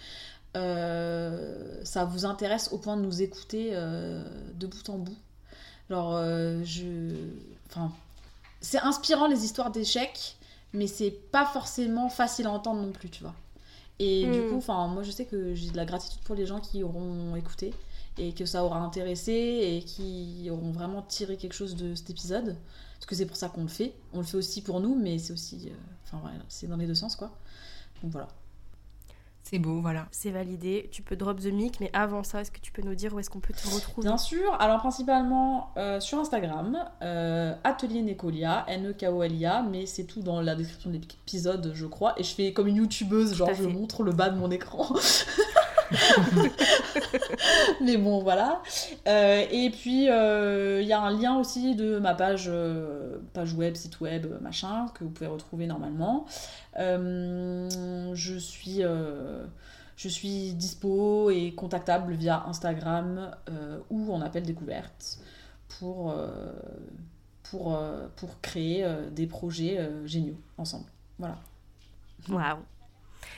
[0.55, 4.23] euh, ça vous intéresse au point de nous écouter euh,
[4.55, 5.17] de bout en bout.
[5.89, 7.11] Genre, euh, je.
[7.69, 7.91] Enfin.
[8.59, 10.35] C'est inspirant les histoires d'échecs,
[10.73, 13.35] mais c'est pas forcément facile à entendre non plus, tu vois.
[13.99, 14.49] Et du Mm.
[14.49, 17.35] coup, enfin, moi je sais que j'ai de la gratitude pour les gens qui auront
[17.35, 17.73] écouté
[18.17, 22.55] et que ça aura intéressé et qui auront vraiment tiré quelque chose de cet épisode.
[22.95, 23.93] Parce que c'est pour ça qu'on le fait.
[24.13, 25.69] On le fait aussi pour nous, mais c'est aussi.
[25.69, 25.73] euh,
[26.05, 27.31] Enfin, voilà, c'est dans les deux sens, quoi.
[28.01, 28.27] Donc voilà.
[29.49, 30.07] C'est beau, voilà.
[30.11, 32.95] C'est validé, tu peux drop the mic, mais avant ça, est-ce que tu peux nous
[32.95, 34.05] dire où est-ce qu'on peut te retrouver?
[34.05, 40.41] Bien sûr, alors principalement euh, sur Instagram, euh, Atelier Necolia, N-E-K-O-L-I-A, mais c'est tout dans
[40.41, 42.13] la description de l'épisode, je crois.
[42.19, 44.93] Et je fais comme une youtubeuse, genre je montre le bas de mon écran.
[47.81, 48.61] mais bon, voilà.
[49.07, 53.53] Euh, et puis, euh, il y a un lien aussi de ma page, euh, page
[53.53, 56.25] web, site web, machin, que vous pouvez retrouver normalement.
[56.75, 58.81] Je suis.
[58.81, 63.31] je suis dispo et contactable via Instagram
[63.89, 65.19] ou en appel découverte
[65.79, 66.15] pour,
[67.43, 67.79] pour,
[68.15, 70.85] pour créer des projets géniaux ensemble.
[71.17, 71.37] Voilà.
[72.29, 72.59] Waouh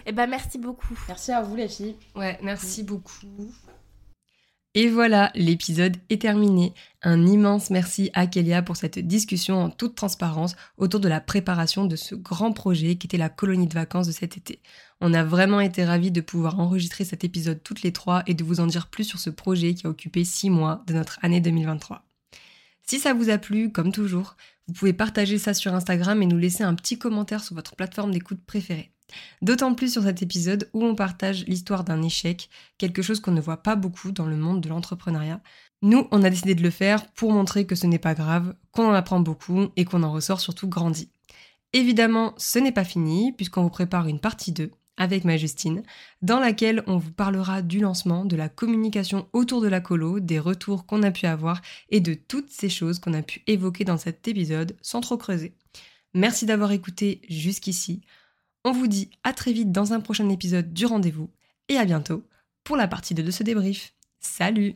[0.05, 0.97] Eh ben merci beaucoup.
[1.07, 1.95] Merci à vous les filles.
[2.15, 3.51] Ouais, merci beaucoup.
[4.75, 6.73] Et voilà, l'épisode est terminé.
[7.01, 11.85] Un immense merci à Kélia pour cette discussion en toute transparence autour de la préparation
[11.85, 14.61] de ce grand projet qui était la colonie de vacances de cet été.
[15.01, 18.43] On a vraiment été ravis de pouvoir enregistrer cet épisode toutes les trois et de
[18.43, 21.41] vous en dire plus sur ce projet qui a occupé six mois de notre année
[21.41, 22.05] 2023.
[22.85, 24.35] Si ça vous a plu, comme toujours,
[24.67, 28.11] vous pouvez partager ça sur Instagram et nous laisser un petit commentaire sur votre plateforme
[28.11, 28.91] d'écoute préférée.
[29.41, 33.41] D'autant plus sur cet épisode où on partage l'histoire d'un échec, quelque chose qu'on ne
[33.41, 35.41] voit pas beaucoup dans le monde de l'entrepreneuriat.
[35.81, 38.89] Nous, on a décidé de le faire pour montrer que ce n'est pas grave, qu'on
[38.89, 41.09] en apprend beaucoup et qu'on en ressort surtout grandi.
[41.73, 45.81] Évidemment, ce n'est pas fini, puisqu'on vous prépare une partie 2 avec ma Justine,
[46.21, 50.39] dans laquelle on vous parlera du lancement, de la communication autour de la colo, des
[50.39, 53.97] retours qu'on a pu avoir et de toutes ces choses qu'on a pu évoquer dans
[53.97, 55.55] cet épisode sans trop creuser.
[56.13, 58.01] Merci d'avoir écouté jusqu'ici.
[58.65, 61.29] On vous dit à très vite dans un prochain épisode du rendez-vous
[61.69, 62.23] et à bientôt
[62.65, 63.93] pour la partie 2 de ce débrief.
[64.19, 64.75] Salut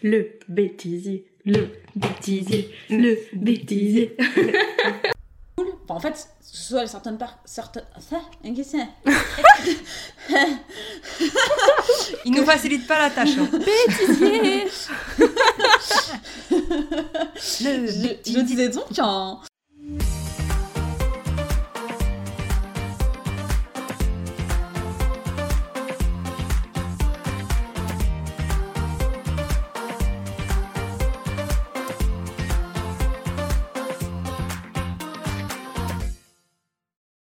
[0.00, 4.16] Le bêtisier, le bêtisier, le bêtisier.
[5.88, 7.40] en fait, soit certaines parts.
[7.44, 7.82] Certaines...
[7.98, 8.88] Ça, un.
[12.24, 13.36] Il nous facilite pas la tâche.
[13.38, 13.48] Hein.
[13.58, 14.68] Bêtisier
[16.48, 19.40] je, je disais donc qu'en